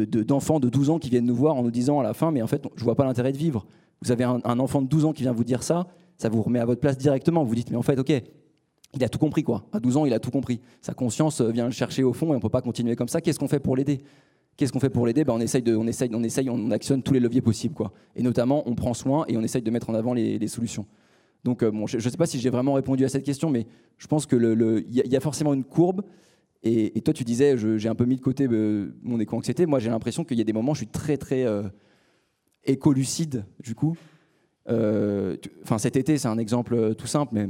d'enfants 0.00 0.60
de, 0.60 0.68
12 0.68 0.90
ans 0.90 0.98
qui 0.98 1.10
viennent 1.10 1.26
nous 1.26 1.34
voir 1.34 1.56
en 1.56 1.62
nous 1.62 1.70
disant 1.70 2.00
à 2.00 2.02
la 2.02 2.14
fin, 2.14 2.30
mais 2.30 2.42
en 2.42 2.46
fait, 2.46 2.66
je 2.76 2.84
vois 2.84 2.94
pas 2.94 3.04
l'intérêt 3.04 3.32
de 3.32 3.38
vivre. 3.38 3.66
Vous 4.02 4.12
avez 4.12 4.24
un, 4.24 4.58
enfant 4.58 4.82
de 4.82 4.88
12 4.88 5.06
ans 5.06 5.12
qui 5.12 5.22
vient 5.22 5.32
vous 5.32 5.44
dire 5.44 5.62
ça, 5.62 5.86
ça 6.18 6.28
vous 6.28 6.42
remet 6.42 6.58
à 6.58 6.66
votre 6.66 6.80
place 6.80 6.98
directement. 6.98 7.44
Vous 7.44 7.54
dites, 7.54 7.70
mais 7.70 7.76
en 7.76 7.82
fait, 7.82 7.98
ok, 7.98 8.12
il 8.94 9.04
a 9.04 9.08
tout 9.08 9.18
compris, 9.18 9.42
quoi. 9.42 9.64
À 9.72 9.80
12 9.80 9.96
ans, 9.96 10.06
il 10.06 10.12
a 10.12 10.20
tout 10.20 10.30
compris. 10.30 10.60
Sa 10.80 10.94
conscience 10.94 11.40
euh, 11.40 11.50
vient 11.50 11.64
le 11.64 11.72
chercher 11.72 12.04
au 12.04 12.12
fond 12.12 12.32
et 12.32 12.36
on 12.36 12.40
peut 12.40 12.48
pas 12.48 12.62
continuer 12.62 12.96
comme 12.96 13.08
ça. 13.08 13.20
Qu'est-ce 13.20 13.38
qu'on 13.38 13.48
fait 13.48 13.60
pour 13.60 13.76
l'aider? 13.76 14.00
Qu'est-ce 14.56 14.72
qu'on 14.72 14.80
fait 14.80 14.90
pour 14.90 15.06
l'aider? 15.06 15.24
Ben, 15.24 15.32
on, 15.32 15.40
essaye 15.40 15.62
de, 15.62 15.74
on, 15.74 15.86
essaye, 15.86 16.10
on 16.12 16.22
essaye, 16.22 16.48
on 16.48 16.70
actionne 16.70 17.02
tous 17.02 17.12
les 17.12 17.20
leviers 17.20 17.40
possibles. 17.40 17.74
Quoi. 17.74 17.92
Et 18.14 18.22
notamment, 18.22 18.62
on 18.66 18.74
prend 18.74 18.94
soin 18.94 19.24
et 19.26 19.36
on 19.36 19.42
essaye 19.42 19.62
de 19.62 19.70
mettre 19.70 19.90
en 19.90 19.94
avant 19.94 20.14
les, 20.14 20.46
solutions. 20.46 20.86
Donc, 21.42 21.62
euh, 21.62 21.70
bon, 21.70 21.86
je 21.86 21.96
ne 21.96 22.00
sais 22.00 22.16
pas 22.16 22.26
si 22.26 22.38
j'ai 22.38 22.50
vraiment 22.50 22.74
répondu 22.74 23.04
à 23.04 23.08
cette 23.08 23.24
question, 23.24 23.50
mais 23.50 23.66
je 23.98 24.06
pense 24.06 24.26
qu'il 24.26 24.38
le, 24.38 24.84
y, 24.88 25.08
y, 25.08 25.16
a 25.16 25.20
forcément 25.20 25.54
une 25.54 25.64
courbe. 25.64 26.02
Et, 26.66 26.98
toi, 27.02 27.12
tu 27.12 27.24
disais, 27.24 27.56
j'ai 27.58 27.88
un 27.88 27.94
peu 27.94 28.06
mis 28.06 28.16
de 28.16 28.22
côté 28.22 28.48
euh, 28.50 28.94
mon 29.02 29.20
éco-anxiété. 29.20 29.66
Moi, 29.66 29.80
j'ai 29.80 29.90
l'impression 29.90 30.24
qu'il 30.24 30.38
y 30.38 30.40
a 30.40 30.44
des 30.44 30.54
moments 30.54 30.72
je 30.72 30.78
suis 30.78 30.86
très, 30.86 31.18
très 31.18 31.44
euh, 31.44 31.62
écolucide, 32.64 33.44
du 33.60 33.74
coup. 33.74 33.96
Enfin, 34.66 35.76
cet 35.76 35.96
été, 35.96 36.16
c'est 36.16 36.28
un 36.28 36.38
exemple 36.38 36.94
tout 36.94 37.06
simple, 37.06 37.34
mais 37.34 37.48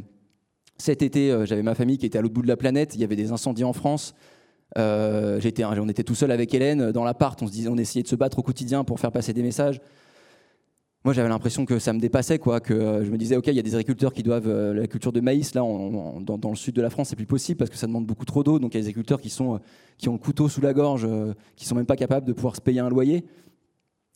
cet 0.78 1.02
été, 1.02 1.46
j'avais 1.46 1.62
ma 1.62 1.76
famille 1.76 1.96
qui 1.96 2.06
était 2.06 2.18
à 2.18 2.22
l'autre 2.22 2.34
bout 2.34 2.42
de 2.42 2.48
la 2.48 2.56
planète. 2.56 2.96
Il 2.96 3.00
y 3.00 3.04
avait 3.04 3.14
des 3.14 3.30
incendies 3.30 3.62
en 3.62 3.72
France. 3.72 4.16
Euh, 4.76 5.40
on 5.60 5.88
était 5.88 6.02
tout 6.02 6.14
seul 6.14 6.30
avec 6.30 6.52
Hélène 6.52 6.90
dans 6.90 7.04
l'appart, 7.04 7.40
on, 7.42 7.46
disait, 7.46 7.68
on 7.68 7.76
essayait 7.76 8.02
de 8.02 8.08
se 8.08 8.16
battre 8.16 8.38
au 8.40 8.42
quotidien 8.42 8.82
pour 8.84 8.98
faire 8.98 9.12
passer 9.12 9.32
des 9.32 9.42
messages. 9.42 9.80
Moi, 11.04 11.12
j'avais 11.12 11.28
l'impression 11.28 11.66
que 11.66 11.78
ça 11.78 11.92
me 11.92 12.00
dépassait, 12.00 12.38
quoi, 12.38 12.60
que 12.60 12.72
euh, 12.72 13.04
je 13.04 13.10
me 13.10 13.18
disais, 13.18 13.36
ok, 13.36 13.48
il 13.48 13.54
y 13.54 13.58
a 13.58 13.62
des 13.62 13.74
agriculteurs 13.74 14.14
qui 14.14 14.22
doivent 14.22 14.48
euh, 14.48 14.72
la 14.72 14.86
culture 14.86 15.12
de 15.12 15.20
maïs 15.20 15.54
là, 15.54 15.60
dans, 15.60 16.50
le 16.50 16.56
sud 16.56 16.74
de 16.74 16.80
la 16.80 16.88
France, 16.88 17.08
c'est 17.10 17.16
plus 17.16 17.26
possible 17.26 17.58
parce 17.58 17.70
que 17.70 17.76
ça 17.76 17.86
demande 17.86 18.06
beaucoup 18.06 18.24
trop 18.24 18.42
d'eau. 18.42 18.58
Donc 18.58 18.72
il 18.72 18.78
y 18.78 18.80
a 18.80 18.82
des 18.82 18.88
agriculteurs 18.88 19.20
qui 19.20 19.28
sont 19.28 19.60
qui 19.98 20.08
ont 20.08 20.14
le 20.14 20.18
couteau 20.18 20.48
sous 20.48 20.62
la 20.62 20.72
gorge, 20.72 21.06
qui 21.56 21.66
sont 21.66 21.74
même 21.74 21.84
pas 21.84 21.96
capables 21.96 22.26
de 22.26 22.32
pouvoir 22.32 22.56
se 22.56 22.62
payer 22.62 22.80
un 22.80 22.88
loyer. 22.88 23.24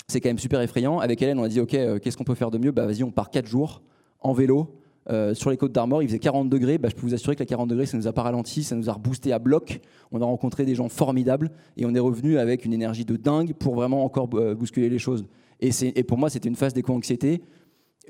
C'est 0.08 0.22
quand 0.22 0.30
même 0.30 0.38
super 0.38 0.62
effrayant. 0.62 0.98
Avec 0.98 1.20
Hélène, 1.20 1.38
on 1.38 1.44
a 1.44 1.48
dit, 1.48 1.60
ok, 1.60 2.00
qu'est-ce 2.00 2.16
qu'on 2.16 2.24
peut 2.24 2.34
faire 2.34 2.50
de 2.50 2.56
mieux? 2.56 2.72
Bah 2.72 2.86
vas-y, 2.86 3.04
on 3.04 3.10
part 3.10 3.28
quatre 3.30 3.46
jours 3.46 3.82
en 4.20 4.32
vélo 4.32 4.74
euh, 5.10 5.32
sur 5.32 5.50
les 5.50 5.56
côtes 5.56 5.72
d'Armor, 5.72 6.02
il 6.02 6.08
faisait 6.08 6.18
40 6.18 6.48
degrés. 6.48 6.78
Bah, 6.78 6.88
je 6.90 6.94
peux 6.94 7.02
vous 7.02 7.14
assurer 7.14 7.34
que 7.34 7.40
les 7.40 7.46
40 7.46 7.68
degrés, 7.68 7.86
ça 7.86 7.96
nous 7.96 8.06
a 8.06 8.12
pas 8.12 8.22
ralenti, 8.22 8.62
ça 8.62 8.76
nous 8.76 8.90
a 8.90 8.92
reboosté 8.92 9.32
à 9.32 9.38
bloc. 9.38 9.80
On 10.12 10.20
a 10.20 10.24
rencontré 10.24 10.64
des 10.64 10.74
gens 10.74 10.88
formidables 10.88 11.50
et 11.76 11.86
on 11.86 11.94
est 11.94 12.00
revenu 12.00 12.38
avec 12.38 12.64
une 12.64 12.72
énergie 12.72 13.04
de 13.04 13.16
dingue 13.16 13.54
pour 13.54 13.74
vraiment 13.74 14.04
encore 14.04 14.28
euh, 14.34 14.54
bousculer 14.54 14.88
les 14.88 14.98
choses. 14.98 15.24
Et, 15.60 16.02
pour 16.04 16.18
moi, 16.18 16.30
c'était 16.30 16.48
une 16.48 16.56
phase 16.56 16.74
d'éco-anxiété. 16.74 17.42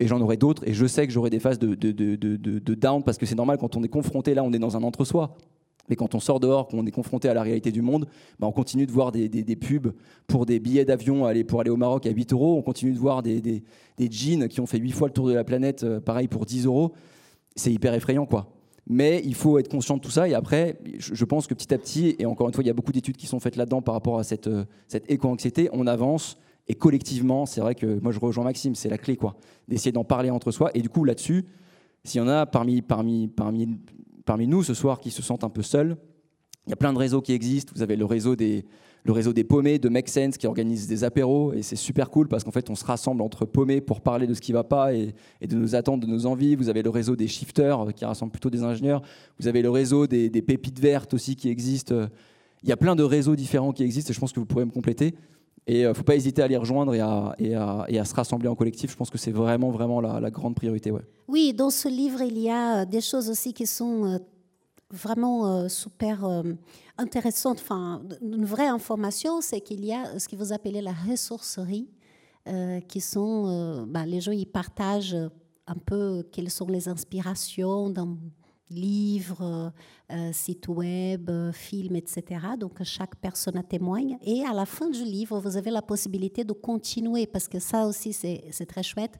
Et 0.00 0.06
j'en 0.06 0.20
aurai 0.20 0.36
d'autres. 0.36 0.66
Et 0.66 0.74
je 0.74 0.86
sais 0.86 1.06
que 1.06 1.12
j'aurai 1.12 1.30
des 1.30 1.40
phases 1.40 1.58
de, 1.58 2.74
down 2.74 3.02
parce 3.02 3.18
que 3.18 3.26
c'est 3.26 3.34
normal 3.34 3.58
quand 3.58 3.76
on 3.76 3.82
est 3.82 3.88
confronté 3.88 4.34
là, 4.34 4.44
on 4.44 4.52
est 4.52 4.58
dans 4.58 4.76
un 4.76 4.82
entre-soi. 4.82 5.36
Mais 5.88 5.96
quand 5.96 6.14
on 6.14 6.20
sort 6.20 6.38
dehors, 6.38 6.68
qu'on 6.68 6.84
est 6.86 6.90
confronté 6.90 7.28
à 7.28 7.34
la 7.34 7.42
réalité 7.42 7.72
du 7.72 7.82
monde, 7.82 8.06
bah, 8.38 8.46
on 8.46 8.52
continue 8.52 8.86
de 8.86 8.92
voir 8.92 9.10
des, 9.10 9.56
pubs 9.56 9.92
pour 10.26 10.46
des 10.46 10.60
billets 10.60 10.84
d'avion 10.84 11.26
pour 11.46 11.60
aller 11.60 11.70
au 11.70 11.76
Maroc 11.76 12.06
à 12.06 12.10
8 12.10 12.32
euros. 12.32 12.56
On 12.56 12.62
continue 12.62 12.92
de 12.92 12.98
voir 12.98 13.22
des, 13.22 13.62
jeans 13.98 14.48
qui 14.48 14.60
ont 14.60 14.66
fait 14.66 14.78
8 14.78 14.92
fois 14.92 15.08
le 15.08 15.14
tour 15.14 15.28
de 15.28 15.32
la 15.32 15.44
planète, 15.44 15.84
euh, 15.84 16.00
pareil 16.00 16.28
pour 16.28 16.44
10 16.44 16.66
euros. 16.66 16.92
C'est 17.56 17.72
hyper 17.72 17.94
effrayant, 17.94 18.26
quoi. 18.26 18.52
Mais 18.86 19.20
il 19.24 19.34
faut 19.34 19.58
être 19.58 19.68
conscient 19.68 19.96
de 19.96 20.02
tout 20.02 20.10
ça. 20.10 20.28
Et 20.28 20.34
après, 20.34 20.78
je 20.98 21.24
pense 21.24 21.46
que 21.46 21.54
petit 21.54 21.72
à 21.74 21.78
petit, 21.78 22.16
et 22.18 22.26
encore 22.26 22.48
une 22.48 22.54
fois, 22.54 22.64
il 22.64 22.66
y 22.66 22.70
a 22.70 22.74
beaucoup 22.74 22.92
d'études 22.92 23.16
qui 23.16 23.26
sont 23.26 23.40
faites 23.40 23.56
là-dedans 23.56 23.82
par 23.82 23.94
rapport 23.94 24.18
à 24.18 24.24
cette, 24.24 24.46
euh, 24.46 24.64
cette 24.86 25.10
éco-anxiété, 25.10 25.68
on 25.72 25.86
avance. 25.86 26.38
Et 26.68 26.74
collectivement, 26.74 27.46
c'est 27.46 27.60
vrai 27.60 27.74
que 27.74 27.98
moi 28.00 28.12
je 28.12 28.20
rejoins 28.20 28.44
Maxime, 28.44 28.74
c'est 28.74 28.90
la 28.90 28.98
clé, 28.98 29.16
quoi. 29.16 29.36
D'essayer 29.68 29.92
d'en 29.92 30.04
parler 30.04 30.30
entre 30.30 30.50
soi. 30.50 30.70
Et 30.74 30.82
du 30.82 30.88
coup, 30.88 31.04
là-dessus, 31.04 31.46
s'il 32.04 32.20
y 32.20 32.24
en 32.24 32.28
a 32.28 32.46
parmi, 32.46 32.82
parmi, 32.82 33.28
parmi 33.28 33.78
parmi 34.28 34.46
nous 34.46 34.62
ce 34.62 34.74
soir 34.74 35.00
qui 35.00 35.10
se 35.10 35.22
sentent 35.22 35.42
un 35.42 35.48
peu 35.48 35.62
seuls. 35.62 35.96
Il 36.66 36.70
y 36.70 36.72
a 36.74 36.76
plein 36.76 36.92
de 36.92 36.98
réseaux 36.98 37.22
qui 37.22 37.32
existent. 37.32 37.72
Vous 37.74 37.80
avez 37.80 37.96
le 37.96 38.04
réseau 38.04 38.36
des, 38.36 38.66
le 39.04 39.12
réseau 39.12 39.32
des 39.32 39.42
paumés 39.42 39.78
de 39.78 39.88
Make 39.88 40.10
Sense 40.10 40.36
qui 40.36 40.46
organise 40.46 40.86
des 40.86 41.02
apéros 41.02 41.54
et 41.54 41.62
c'est 41.62 41.76
super 41.76 42.10
cool 42.10 42.28
parce 42.28 42.44
qu'en 42.44 42.50
fait 42.50 42.68
on 42.68 42.74
se 42.74 42.84
rassemble 42.84 43.22
entre 43.22 43.46
paumés 43.46 43.80
pour 43.80 44.02
parler 44.02 44.26
de 44.26 44.34
ce 44.34 44.42
qui 44.42 44.52
va 44.52 44.64
pas 44.64 44.92
et, 44.92 45.14
de 45.40 45.56
nos 45.56 45.74
attentes, 45.74 46.00
de 46.00 46.06
nos 46.06 46.26
envies. 46.26 46.56
Vous 46.56 46.68
avez 46.68 46.82
le 46.82 46.90
réseau 46.90 47.16
des 47.16 47.26
shifters 47.26 47.94
qui 47.94 48.04
rassemble 48.04 48.30
plutôt 48.30 48.50
des 48.50 48.64
ingénieurs. 48.64 49.00
Vous 49.40 49.48
avez 49.48 49.62
le 49.62 49.70
réseau 49.70 50.06
des, 50.06 50.28
des 50.28 50.42
pépites 50.42 50.78
vertes 50.78 51.14
aussi 51.14 51.34
qui 51.34 51.48
existent. 51.48 51.94
Il 52.62 52.68
y 52.68 52.72
a 52.72 52.76
plein 52.76 52.96
de 52.96 53.02
réseaux 53.02 53.34
différents 53.34 53.72
qui 53.72 53.82
existent 53.82 54.10
et 54.10 54.14
je 54.14 54.20
pense 54.20 54.34
que 54.34 54.40
vous 54.40 54.46
pourrez 54.46 54.66
me 54.66 54.70
compléter. 54.70 55.14
Et 55.68 55.80
il 55.80 55.84
euh, 55.84 55.90
ne 55.90 55.94
faut 55.94 56.02
pas 56.02 56.16
hésiter 56.16 56.42
à 56.42 56.48
les 56.48 56.56
rejoindre 56.56 56.94
et 56.94 57.00
à, 57.00 57.34
et 57.38 57.54
à, 57.98 58.04
se 58.04 58.14
rassembler 58.14 58.48
en 58.48 58.54
collectif. 58.54 58.90
Je 58.90 58.96
pense 58.96 59.10
que 59.10 59.18
c'est 59.18 59.30
vraiment, 59.30 59.70
vraiment 59.70 60.00
la, 60.00 60.30
grande 60.30 60.54
priorité. 60.54 60.90
Ouais. 60.90 61.02
Oui, 61.28 61.52
dans 61.52 61.68
ce 61.68 61.88
livre, 61.88 62.22
il 62.22 62.38
y 62.38 62.50
a 62.50 62.86
des 62.86 63.02
choses 63.02 63.28
aussi 63.28 63.52
qui 63.52 63.66
sont 63.66 64.06
euh, 64.06 64.18
vraiment 64.90 65.46
euh, 65.46 65.68
super 65.68 66.26
intéressantes. 66.96 67.58
Enfin, 67.60 68.02
une 68.22 68.46
vraie 68.46 68.66
information, 68.66 69.42
c'est 69.42 69.60
qu'il 69.60 69.84
y 69.84 69.92
a 69.92 70.18
ce 70.18 70.26
que 70.26 70.36
vous 70.36 70.54
appelez 70.54 70.80
la 70.80 70.92
ressourcerie, 70.92 71.88
qui 72.88 73.02
sont, 73.02 73.86
bah, 73.86 74.06
les 74.06 74.22
gens, 74.22 74.32
ils 74.32 74.46
partagent 74.46 75.18
un 75.66 75.74
peu 75.74 76.24
quelles 76.32 76.48
sont 76.48 76.66
les 76.66 76.88
inspirations 76.88 77.90
dans 77.90 78.16
livres, 78.70 79.72
euh, 80.10 80.32
sites 80.32 80.68
web, 80.68 81.30
films, 81.52 81.96
etc. 81.96 82.40
Donc 82.58 82.82
chaque 82.82 83.16
personne 83.16 83.62
témoigne. 83.68 84.18
Et 84.22 84.44
à 84.44 84.52
la 84.52 84.66
fin 84.66 84.88
du 84.88 85.04
livre, 85.04 85.40
vous 85.40 85.56
avez 85.56 85.70
la 85.70 85.82
possibilité 85.82 86.44
de 86.44 86.52
continuer, 86.52 87.26
parce 87.26 87.48
que 87.48 87.58
ça 87.58 87.86
aussi, 87.86 88.12
c'est 88.12 88.66
très 88.66 88.82
chouette. 88.82 89.18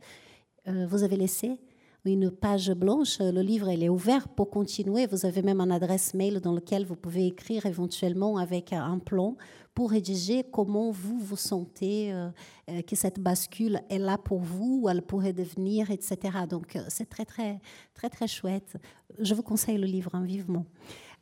Euh, 0.67 0.87
vous 0.87 1.03
avez 1.03 1.17
laissé 1.17 1.61
une 2.05 2.31
page 2.31 2.73
blanche. 2.73 3.19
Le 3.21 3.43
livre, 3.43 3.69
il 3.69 3.83
est 3.83 3.89
ouvert 3.89 4.29
pour 4.29 4.51
continuer. 4.51 5.07
Vous 5.07 5.27
avez 5.27 5.43
même 5.43 5.61
un 5.61 5.71
adresse 5.71 6.15
mail 6.15 6.41
dans 6.41 6.53
lequel 6.53 6.85
vous 6.85 6.97
pouvez 6.97 7.27
écrire 7.27 7.67
éventuellement 7.67 8.39
avec 8.39 8.73
un 8.73 8.99
plan 8.99 9.37
pour 9.79 9.93
rédiger 9.93 10.43
comment 10.43 10.91
vous 10.91 11.21
vous 11.21 11.37
sentez 11.37 12.13
euh, 12.13 12.31
euh, 12.69 12.83
que 12.83 12.97
cette 12.97 13.21
bascule 13.21 13.81
est 13.89 14.01
là 14.01 14.19
pour 14.19 14.41
vous, 14.41 14.81
ou 14.83 14.89
elle 14.89 15.03
pourrait 15.03 15.33
devenir, 15.33 15.93
etc. 15.93 16.19
Donc 16.51 16.75
euh, 16.75 16.81
c'est 16.89 17.09
très 17.09 17.25
très 17.25 17.61
très 17.95 18.11
très 18.11 18.27
chouette. 18.27 18.77
Je 19.21 19.35
vous 19.35 19.45
conseille 19.45 19.79
le 19.79 19.87
livre 19.87 20.11
hein, 20.17 20.25
vivement. 20.25 20.67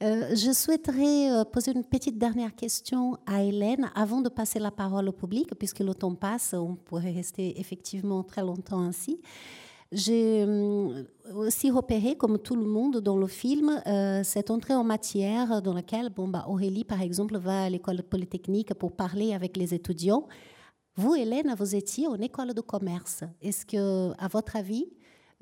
je 0.00 0.52
souhaiterais 0.54 1.44
poser 1.52 1.72
une 1.72 1.84
petite 1.84 2.16
dernière 2.16 2.54
question 2.54 3.18
à 3.26 3.42
Hélène 3.42 3.90
avant 3.94 4.22
de 4.22 4.30
passer 4.30 4.58
la 4.58 4.70
parole 4.70 5.06
au 5.10 5.12
public, 5.12 5.50
puisque 5.58 5.80
le 5.80 5.92
temps 5.92 6.14
passe, 6.14 6.54
on 6.54 6.76
pourrait 6.76 7.12
rester 7.12 7.60
effectivement 7.60 8.22
très 8.22 8.40
longtemps 8.40 8.80
ainsi. 8.80 9.20
J'ai 9.92 10.44
euh, 10.44 11.04
aussi 11.32 11.70
repéré, 11.70 12.16
comme 12.16 12.38
tout 12.38 12.56
le 12.56 12.64
monde 12.64 12.98
dans 12.98 13.16
le 13.16 13.28
film, 13.28 13.80
euh, 13.86 14.22
cette 14.24 14.50
entrée 14.50 14.74
en 14.74 14.82
matière 14.82 15.62
dans 15.62 15.74
laquelle 15.74 16.10
bon, 16.10 16.26
bah, 16.26 16.44
Aurélie, 16.48 16.84
par 16.84 17.02
exemple, 17.02 17.38
va 17.38 17.64
à 17.64 17.70
l'école 17.70 18.02
polytechnique 18.02 18.74
pour 18.74 18.92
parler 18.92 19.32
avec 19.32 19.56
les 19.56 19.74
étudiants. 19.74 20.26
Vous, 20.96 21.14
Hélène, 21.14 21.54
vous 21.56 21.76
étiez 21.76 22.08
en 22.08 22.16
école 22.16 22.52
de 22.52 22.60
commerce. 22.60 23.22
Est-ce 23.40 23.64
que, 23.64 24.12
à 24.18 24.26
votre 24.26 24.56
avis, 24.56 24.86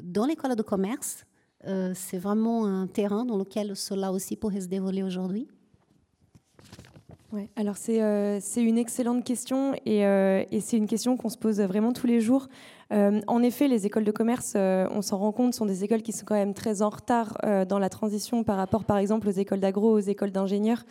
dans 0.02 0.26
l'école 0.26 0.56
de 0.56 0.62
commerce, 0.62 1.24
euh, 1.66 1.92
c'est 1.94 2.18
vraiment 2.18 2.66
un 2.66 2.86
terrain 2.86 3.24
dans 3.24 3.38
lequel 3.38 3.74
cela 3.74 4.12
aussi 4.12 4.36
pourrait 4.36 4.60
se 4.60 4.68
dérouler 4.68 5.02
aujourd'hui? 5.02 5.48
Ouais, 7.32 7.48
alors 7.56 7.76
c'est 7.76 8.40
c'est 8.40 8.62
une 8.62 8.78
excellente 8.78 9.24
question 9.24 9.74
et, 9.84 10.02
et 10.02 10.60
c'est 10.60 10.76
une 10.76 10.86
question 10.86 11.16
qu'on 11.16 11.28
se 11.28 11.36
pose 11.36 11.60
vraiment 11.60 11.92
tous 11.92 12.06
les 12.06 12.20
jours. 12.20 12.46
En 12.90 13.42
effet, 13.42 13.68
les 13.68 13.86
écoles 13.86 14.04
de 14.04 14.12
commerce, 14.12 14.54
on 14.56 15.02
s'en 15.02 15.18
rend 15.18 15.32
compte, 15.32 15.54
sont 15.54 15.66
des 15.66 15.84
écoles 15.84 16.02
qui 16.02 16.12
sont 16.12 16.24
quand 16.24 16.34
même 16.34 16.54
très 16.54 16.82
en 16.82 16.90
retard 16.90 17.36
dans 17.68 17.78
la 17.78 17.88
transition 17.88 18.44
par 18.44 18.56
rapport, 18.56 18.84
par 18.84 18.98
exemple, 18.98 19.28
aux 19.28 19.32
écoles 19.32 19.60
d'agro, 19.60 19.90
aux 19.90 20.00
écoles 20.00 20.30
d'ingénieurs. 20.30 20.84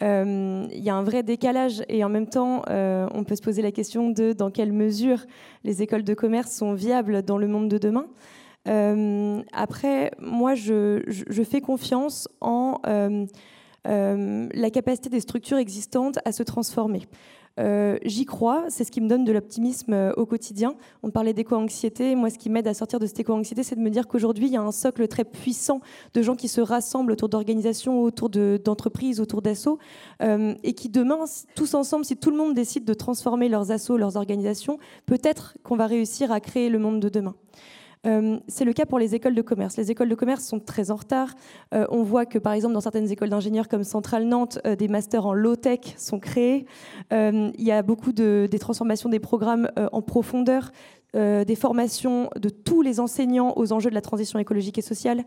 Il 0.00 0.68
y 0.72 0.90
a 0.90 0.94
un 0.94 1.02
vrai 1.04 1.22
décalage 1.22 1.84
et 1.88 2.02
en 2.02 2.08
même 2.08 2.28
temps, 2.28 2.62
on 2.68 3.24
peut 3.24 3.36
se 3.36 3.42
poser 3.42 3.62
la 3.62 3.72
question 3.72 4.10
de 4.10 4.32
dans 4.32 4.50
quelle 4.50 4.72
mesure 4.72 5.18
les 5.62 5.82
écoles 5.82 6.02
de 6.02 6.14
commerce 6.14 6.50
sont 6.50 6.74
viables 6.74 7.22
dans 7.22 7.38
le 7.38 7.46
monde 7.46 7.68
de 7.68 7.78
demain. 7.78 8.06
Euh, 8.68 9.42
après, 9.52 10.10
moi, 10.18 10.54
je, 10.54 11.02
fais 11.44 11.60
confiance 11.60 12.28
en 12.40 12.80
euh, 12.86 13.26
euh, 13.86 14.48
la 14.52 14.70
capacité 14.70 15.10
des 15.10 15.20
structures 15.20 15.58
existantes 15.58 16.18
à 16.24 16.32
se 16.32 16.42
transformer. 16.42 17.02
J'y 17.56 18.24
crois, 18.24 18.64
c'est 18.68 18.84
ce 18.84 18.90
qui 18.90 19.00
me 19.00 19.08
donne 19.08 19.24
de 19.24 19.32
l'optimisme 19.32 20.12
au 20.16 20.26
quotidien. 20.26 20.74
On 21.02 21.10
parlait 21.10 21.32
d'éco-anxiété. 21.32 22.14
Moi, 22.16 22.30
ce 22.30 22.38
qui 22.38 22.50
m'aide 22.50 22.66
à 22.66 22.74
sortir 22.74 22.98
de 22.98 23.06
cette 23.06 23.20
éco-anxiété, 23.20 23.62
c'est 23.62 23.76
de 23.76 23.80
me 23.80 23.90
dire 23.90 24.08
qu'aujourd'hui, 24.08 24.46
il 24.46 24.52
y 24.52 24.56
a 24.56 24.62
un 24.62 24.72
socle 24.72 25.06
très 25.06 25.24
puissant 25.24 25.80
de 26.14 26.22
gens 26.22 26.34
qui 26.34 26.48
se 26.48 26.60
rassemblent 26.60 27.12
autour 27.12 27.28
d'organisations, 27.28 28.02
autour 28.02 28.28
d'entreprises, 28.30 29.20
autour 29.20 29.40
d'assauts, 29.40 29.78
et 30.20 30.72
qui 30.74 30.88
demain, 30.88 31.24
tous 31.54 31.74
ensemble, 31.74 32.04
si 32.04 32.16
tout 32.16 32.30
le 32.30 32.36
monde 32.36 32.54
décide 32.54 32.84
de 32.84 32.94
transformer 32.94 33.48
leurs 33.48 33.70
assauts, 33.70 33.96
leurs 33.96 34.16
organisations, 34.16 34.78
peut-être 35.06 35.56
qu'on 35.62 35.76
va 35.76 35.86
réussir 35.86 36.32
à 36.32 36.40
créer 36.40 36.68
le 36.68 36.78
monde 36.80 36.98
de 36.98 37.08
demain. 37.08 37.34
Euh, 38.06 38.38
c'est 38.48 38.64
le 38.64 38.72
cas 38.72 38.86
pour 38.86 38.98
les 38.98 39.14
écoles 39.14 39.34
de 39.34 39.42
commerce. 39.42 39.76
Les 39.76 39.90
écoles 39.90 40.08
de 40.08 40.14
commerce 40.14 40.44
sont 40.44 40.60
très 40.60 40.90
en 40.90 40.96
retard. 40.96 41.34
Euh, 41.74 41.86
on 41.90 42.02
voit 42.02 42.26
que, 42.26 42.38
par 42.38 42.52
exemple, 42.52 42.74
dans 42.74 42.80
certaines 42.80 43.10
écoles 43.10 43.30
d'ingénieurs 43.30 43.68
comme 43.68 43.84
Centrale 43.84 44.24
Nantes, 44.24 44.58
euh, 44.66 44.76
des 44.76 44.88
masters 44.88 45.26
en 45.26 45.32
low-tech 45.32 45.80
sont 45.96 46.18
créés. 46.18 46.66
il 47.10 47.52
y 47.58 47.72
a 47.72 47.82
beaucoup 47.82 48.12
de, 48.12 48.48
des 48.50 48.58
transformations 48.58 49.08
des 49.08 49.20
programmes 49.20 49.68
en 49.92 50.02
profondeur. 50.02 50.70
des 51.14 51.56
formations 51.56 52.28
de 52.36 52.48
tous 52.48 52.82
les 52.82 52.98
enseignants 52.98 53.52
aux 53.56 53.72
enjeux 53.72 53.90
de 53.90 53.94
la 53.94 54.00
transition 54.00 54.38
écologique 54.38 54.78
et 54.78 54.82
sociale. 54.82 55.24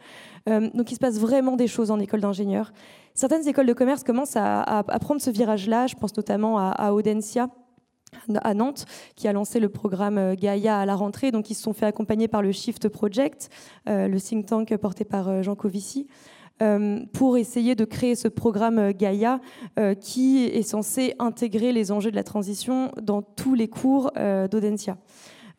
donc 0.48 0.92
il 0.92 0.96
se 0.96 1.00
passe 1.00 1.18
vraiment 1.18 1.56
des 1.56 1.68
choses 1.68 1.92
en 1.92 2.00
école 2.00 2.20
d'ingénieurs. 2.20 2.74
Certaines 3.14 3.48
écoles 3.48 3.68
de 3.68 3.74
commerce 3.74 4.04
commencent 4.04 4.36
à, 4.36 4.84
prendre 5.00 5.22
ce 5.22 5.30
virage-là, 5.30 5.88
je 5.88 5.96
pense 5.96 6.16
notamment 6.18 6.60
à, 6.60 6.70
à 6.72 6.92
Audencia, 6.92 7.50
à 8.44 8.54
Nantes, 8.54 8.86
qui 9.16 9.28
a 9.28 9.34
lancé 9.34 9.60
le 9.60 9.70
programme 9.70 10.18
euh, 10.18 10.36
Gaïa 10.36 10.80
à 10.80 10.86
la 10.86 10.96
rentrée. 10.96 11.32
Donc, 11.32 11.50
ils 11.50 11.56
se 11.56 11.64
sont 11.64 11.74
fait 11.74 11.86
accompagner 11.86 12.28
par 12.28 12.42
le 12.42 12.52
Shift 12.52 12.90
Project, 12.90 13.50
euh, 13.88 14.08
le 14.08 14.20
think 14.20 14.46
tank 14.46 14.76
porté 14.78 15.06
par 15.06 15.30
euh, 15.30 15.42
Jean 15.42 15.56
Covici. 15.56 16.08
pour 17.14 17.38
essayer 17.38 17.76
de 17.76 17.86
créer 17.86 18.16
ce 18.16 18.28
programme 18.28 18.92
Gaïa 18.92 19.40
qui 20.02 20.46
est 20.46 20.64
censé 20.64 21.14
intégrer 21.20 21.72
les 21.72 21.92
enjeux 21.92 22.10
de 22.10 22.16
la 22.16 22.24
transition 22.24 22.92
dans 23.00 23.22
tous 23.22 23.54
les 23.54 23.68
cours 23.68 24.12
d'Audencia. 24.50 24.98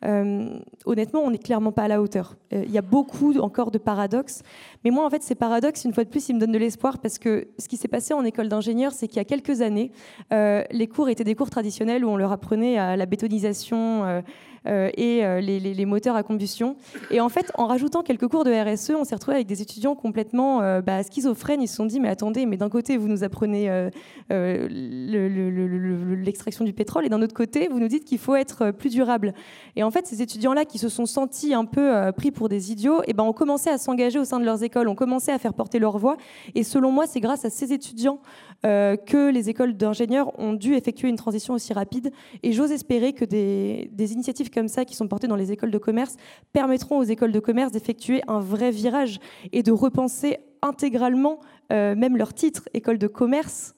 Honnêtement, 0.01 1.21
on 1.21 1.31
n'est 1.31 1.37
clairement 1.37 1.71
pas 1.71 1.83
à 1.83 1.87
la 1.87 2.01
hauteur. 2.01 2.35
Il 2.51 2.71
y 2.71 2.77
a 2.77 2.81
beaucoup 2.81 3.37
encore 3.39 3.71
de 3.71 3.77
paradoxes. 3.77 4.43
Mais 4.83 4.91
moi, 4.91 5.05
en 5.05 5.09
fait, 5.09 5.23
ces 5.23 5.35
paradoxes, 5.35 5.83
une 5.85 5.93
fois 5.93 6.03
de 6.03 6.09
plus, 6.09 6.29
ils 6.29 6.35
me 6.35 6.39
donnent 6.39 6.51
de 6.51 6.57
l'espoir 6.57 6.99
parce 6.99 7.19
que 7.19 7.47
ce 7.57 7.67
qui 7.67 7.77
s'est 7.77 7.87
passé 7.87 8.13
en 8.13 8.23
école 8.23 8.49
d'ingénieur, 8.49 8.91
c'est 8.91 9.07
qu'il 9.07 9.17
y 9.17 9.21
a 9.21 9.25
quelques 9.25 9.61
années, 9.61 9.91
euh, 10.31 10.63
les 10.71 10.87
cours 10.87 11.09
étaient 11.09 11.23
des 11.23 11.35
cours 11.35 11.49
traditionnels 11.49 12.05
où 12.05 12.09
on 12.09 12.17
leur 12.17 12.31
apprenait 12.31 12.77
à 12.77 12.95
la 12.95 13.05
bétonisation 13.05 14.23
euh, 14.67 14.89
euh, 14.99 15.41
et 15.41 15.59
les, 15.59 15.85
moteurs 15.85 16.15
à 16.15 16.23
combustion. 16.23 16.75
Et 17.11 17.21
en 17.21 17.29
fait, 17.29 17.51
en 17.55 17.67
rajoutant 17.67 18.03
quelques 18.03 18.27
cours 18.27 18.43
de 18.43 18.51
RSE, 18.51 18.91
on 18.91 19.03
s'est 19.03 19.15
retrouvé 19.15 19.35
avec 19.35 19.47
des 19.47 19.61
étudiants 19.61 19.95
complètement 19.95 20.59
bah, 20.81 21.03
schizophrènes. 21.03 21.61
Ils 21.61 21.67
se 21.67 21.75
sont 21.75 21.85
dit, 21.85 21.99
mais 21.99 22.09
attendez, 22.09 22.45
mais 22.45 22.57
d'un 22.57 22.69
côté, 22.69 22.97
vous 22.97 23.07
nous 23.07 23.23
apprenez 23.23 23.89
l'extraction 24.29 26.65
du 26.65 26.73
pétrole 26.73 27.05
et 27.05 27.09
d'un 27.09 27.21
autre 27.21 27.33
côté, 27.33 27.67
vous 27.69 27.79
nous 27.79 27.87
dites 27.87 28.05
qu'il 28.05 28.19
faut 28.19 28.35
être 28.35 28.71
plus 28.71 28.89
durable. 28.89 29.33
Et 29.75 29.83
en 29.83 29.91
fait, 29.91 30.07
ces 30.07 30.21
étudiants-là 30.21 30.65
qui 30.65 30.77
se 30.77 30.89
sont 30.89 31.05
sentis 31.05 31.53
un 31.53 31.65
peu 31.65 32.11
pris 32.15 32.31
pour 32.31 32.49
des 32.49 32.71
idiots, 32.71 33.01
et 33.01 33.09
eh 33.09 33.13
ben, 33.13 33.23
ont 33.23 33.33
commencé 33.33 33.69
à 33.69 33.77
s'engager 33.77 34.19
au 34.19 34.25
sein 34.25 34.39
de 34.39 34.45
leurs 34.45 34.63
écoles 34.63 34.87
ont 34.87 34.95
commencé 34.95 35.31
à 35.31 35.39
faire 35.39 35.53
porter 35.53 35.79
leur 35.79 35.97
voix. 35.97 36.17
Et 36.55 36.63
selon 36.63 36.91
moi, 36.91 37.05
c'est 37.07 37.19
grâce 37.19 37.45
à 37.45 37.49
ces 37.49 37.73
étudiants 37.73 38.19
euh, 38.65 38.97
que 38.97 39.31
les 39.31 39.49
écoles 39.49 39.77
d'ingénieurs 39.77 40.37
ont 40.37 40.53
dû 40.53 40.75
effectuer 40.75 41.07
une 41.07 41.15
transition 41.15 41.53
aussi 41.53 41.73
rapide. 41.73 42.11
Et 42.43 42.51
j'ose 42.51 42.71
espérer 42.71 43.13
que 43.13 43.25
des, 43.25 43.89
initiatives 44.11 44.48
comme 44.49 44.67
ça, 44.67 44.85
qui 44.85 44.95
sont 44.95 45.07
portées 45.07 45.27
dans 45.27 45.35
les 45.35 45.51
écoles 45.51 45.71
de 45.71 45.77
commerce, 45.77 46.15
permettront 46.53 46.97
aux 46.97 47.03
écoles 47.03 47.31
de 47.31 47.39
commerce 47.39 47.71
d'effectuer 47.71 48.21
un 48.27 48.39
vrai 48.39 48.71
virage 48.71 49.19
et 49.51 49.63
de 49.63 49.71
repenser 49.71 50.37
intégralement 50.61 51.39
euh, 51.71 51.95
même 51.95 52.17
leur 52.17 52.33
titre, 52.33 52.67
école 52.73 52.97
de 52.97 53.07
commerce. 53.07 53.75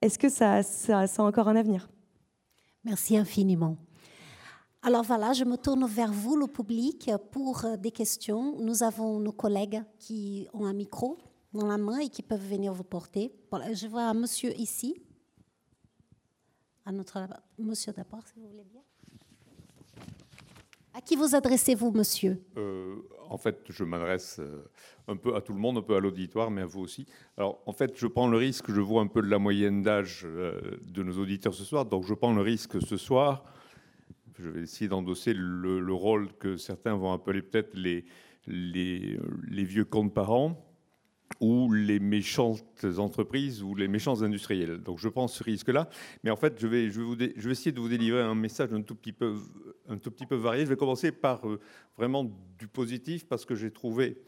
Est-ce 0.00 0.18
que 0.18 0.28
ça, 0.28 0.62
ça, 0.62 1.00
a 1.00 1.22
encore 1.22 1.48
un 1.48 1.56
avenir? 1.56 1.88
Merci 2.84 3.16
infiniment. 3.16 3.76
Alors 4.82 5.04
voilà, 5.04 5.32
je 5.32 5.44
me 5.44 5.56
tourne 5.56 5.86
vers 5.86 6.12
vous, 6.12 6.36
le 6.36 6.48
public, 6.48 7.10
pour 7.30 7.64
euh, 7.64 7.76
des 7.76 7.92
questions. 7.92 8.58
Nous 8.58 8.82
avons 8.82 9.20
nos 9.20 9.32
collègues 9.32 9.82
qui 9.98 10.48
ont 10.52 10.66
un 10.66 10.72
micro 10.72 11.18
dans 11.52 11.66
la 11.66 11.78
main 11.78 11.98
et 11.98 12.08
qui 12.08 12.22
peuvent 12.22 12.44
venir 12.44 12.72
vous 12.72 12.84
porter. 12.84 13.32
Je 13.72 13.86
vois 13.86 14.02
un 14.02 14.14
monsieur 14.14 14.58
ici. 14.58 15.02
À 16.84 16.90
notre 16.90 17.28
monsieur 17.58 17.92
d'abord, 17.92 18.26
si 18.26 18.40
vous 18.40 18.48
voulez 18.48 18.64
bien. 18.64 18.82
À 20.94 21.00
qui 21.00 21.16
vous 21.16 21.34
adressez-vous, 21.34 21.90
monsieur 21.92 22.42
euh, 22.56 22.96
En 23.28 23.38
fait, 23.38 23.58
je 23.70 23.84
m'adresse 23.84 24.38
euh, 24.40 24.64
un 25.08 25.16
peu 25.16 25.34
à 25.34 25.40
tout 25.40 25.52
le 25.52 25.58
monde, 25.58 25.78
un 25.78 25.82
peu 25.82 25.96
à 25.96 26.00
l'auditoire, 26.00 26.50
mais 26.50 26.62
à 26.62 26.66
vous 26.66 26.80
aussi. 26.80 27.06
Alors, 27.36 27.62
en 27.66 27.72
fait, 27.72 27.92
je 27.96 28.06
prends 28.06 28.28
le 28.28 28.36
risque, 28.36 28.70
je 28.70 28.80
vois 28.80 29.00
un 29.00 29.06
peu 29.06 29.22
de 29.22 29.28
la 29.28 29.38
moyenne 29.38 29.82
d'âge 29.82 30.24
de 30.24 31.02
nos 31.02 31.18
auditeurs 31.18 31.54
ce 31.54 31.64
soir, 31.64 31.86
donc 31.86 32.04
je 32.04 32.14
prends 32.14 32.34
le 32.34 32.42
risque 32.42 32.80
ce 32.82 32.96
soir 32.96 33.44
je 34.42 34.48
vais 34.48 34.62
essayer 34.62 34.88
d'endosser 34.88 35.34
le, 35.34 35.92
rôle 35.92 36.32
que 36.34 36.56
certains 36.56 36.96
vont 36.96 37.12
appeler 37.12 37.42
peut-être 37.42 37.74
les, 37.74 38.04
les, 38.46 39.64
vieux 39.64 39.84
comptes 39.84 40.12
parents 40.12 40.71
ou 41.40 41.72
les 41.72 42.00
méchantes 42.00 42.84
entreprises 42.98 43.62
ou 43.62 43.74
les 43.74 43.88
méchants 43.88 44.22
industriels. 44.22 44.78
Donc 44.78 44.98
je 44.98 45.08
prends 45.08 45.28
ce 45.28 45.42
risque-là. 45.42 45.88
Mais 46.24 46.30
en 46.30 46.36
fait, 46.36 46.58
je 46.58 46.66
vais, 46.66 46.86
essayer 47.50 47.72
de 47.72 47.80
vous 47.80 47.88
délivrer 47.88 48.22
un 48.22 48.34
message 48.34 48.72
un 48.72 48.82
tout 48.82 48.94
petit 48.94 49.12
peu, 49.12 49.36
varié. 50.30 50.64
Je 50.64 50.70
vais 50.70 50.76
commencer 50.76 51.12
par 51.12 51.48
euh, 51.48 51.60
vraiment 51.96 52.24
du 52.58 52.68
positif 52.68 53.26
parce 53.26 53.44
que 53.44 53.54
j'ai 53.54 53.70
trouvé 53.70 54.18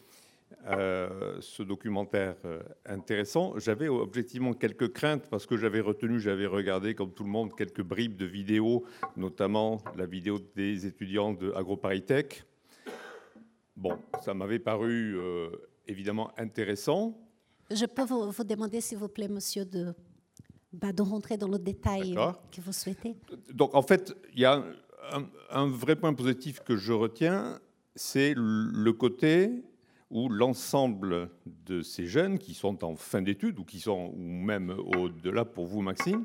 euh, 0.66 1.36
ce 1.40 1.62
documentaire 1.62 2.36
euh, 2.44 2.60
intéressant. 2.86 3.58
J'avais 3.58 3.88
objectivement 3.88 4.52
quelques 4.52 4.92
craintes 4.92 5.26
parce 5.30 5.46
que 5.46 5.56
j'avais 5.56 5.80
retenu, 5.80 6.20
j'avais 6.20 6.46
regardé 6.46 6.94
comme 6.94 7.12
tout 7.12 7.24
le 7.24 7.30
monde 7.30 7.54
quelques 7.56 7.82
bribes 7.82 8.16
de 8.16 8.26
vidéos, 8.26 8.84
notamment 9.16 9.82
la 9.96 10.06
vidéo 10.06 10.38
des 10.54 10.86
étudiants 10.86 11.32
de 11.32 11.52
AgroParisTech. 11.52 12.44
Bon, 13.76 13.98
ça 14.22 14.34
m'avait 14.34 14.60
paru 14.60 15.18
évidemment 15.86 16.30
intéressant. 16.36 17.18
Je 17.70 17.86
peux 17.86 18.04
vous, 18.04 18.44
demander, 18.44 18.80
s'il 18.80 18.98
vous 18.98 19.08
plaît, 19.08 19.28
monsieur, 19.28 19.64
de, 19.64 19.94
bah, 20.72 20.92
de 20.92 21.02
rentrer 21.02 21.36
dans 21.36 21.48
le 21.48 21.58
détail 21.58 22.14
que 22.52 22.60
vous 22.60 22.72
souhaitez. 22.72 23.16
Donc, 23.52 23.74
en 23.74 23.82
fait, 23.82 24.14
il 24.34 24.40
y 24.40 24.44
a 24.44 24.64
un, 25.12 25.26
un 25.50 25.68
vrai 25.68 25.96
point 25.96 26.14
positif 26.14 26.60
que 26.60 26.76
je 26.76 26.92
retiens, 26.92 27.60
c'est 27.94 28.34
le 28.36 28.92
côté 28.92 29.50
où 30.10 30.28
l'ensemble 30.28 31.30
de 31.44 31.82
ces 31.82 32.06
jeunes 32.06 32.38
qui 32.38 32.54
sont 32.54 32.84
en 32.84 32.94
fin 32.94 33.22
d'études 33.22 33.58
ou 33.58 33.64
qui 33.64 33.80
sont 33.80 34.12
ou 34.14 34.20
même 34.20 34.70
au-delà 34.70 35.44
pour 35.44 35.66
vous, 35.66 35.80
Maxime, 35.80 36.24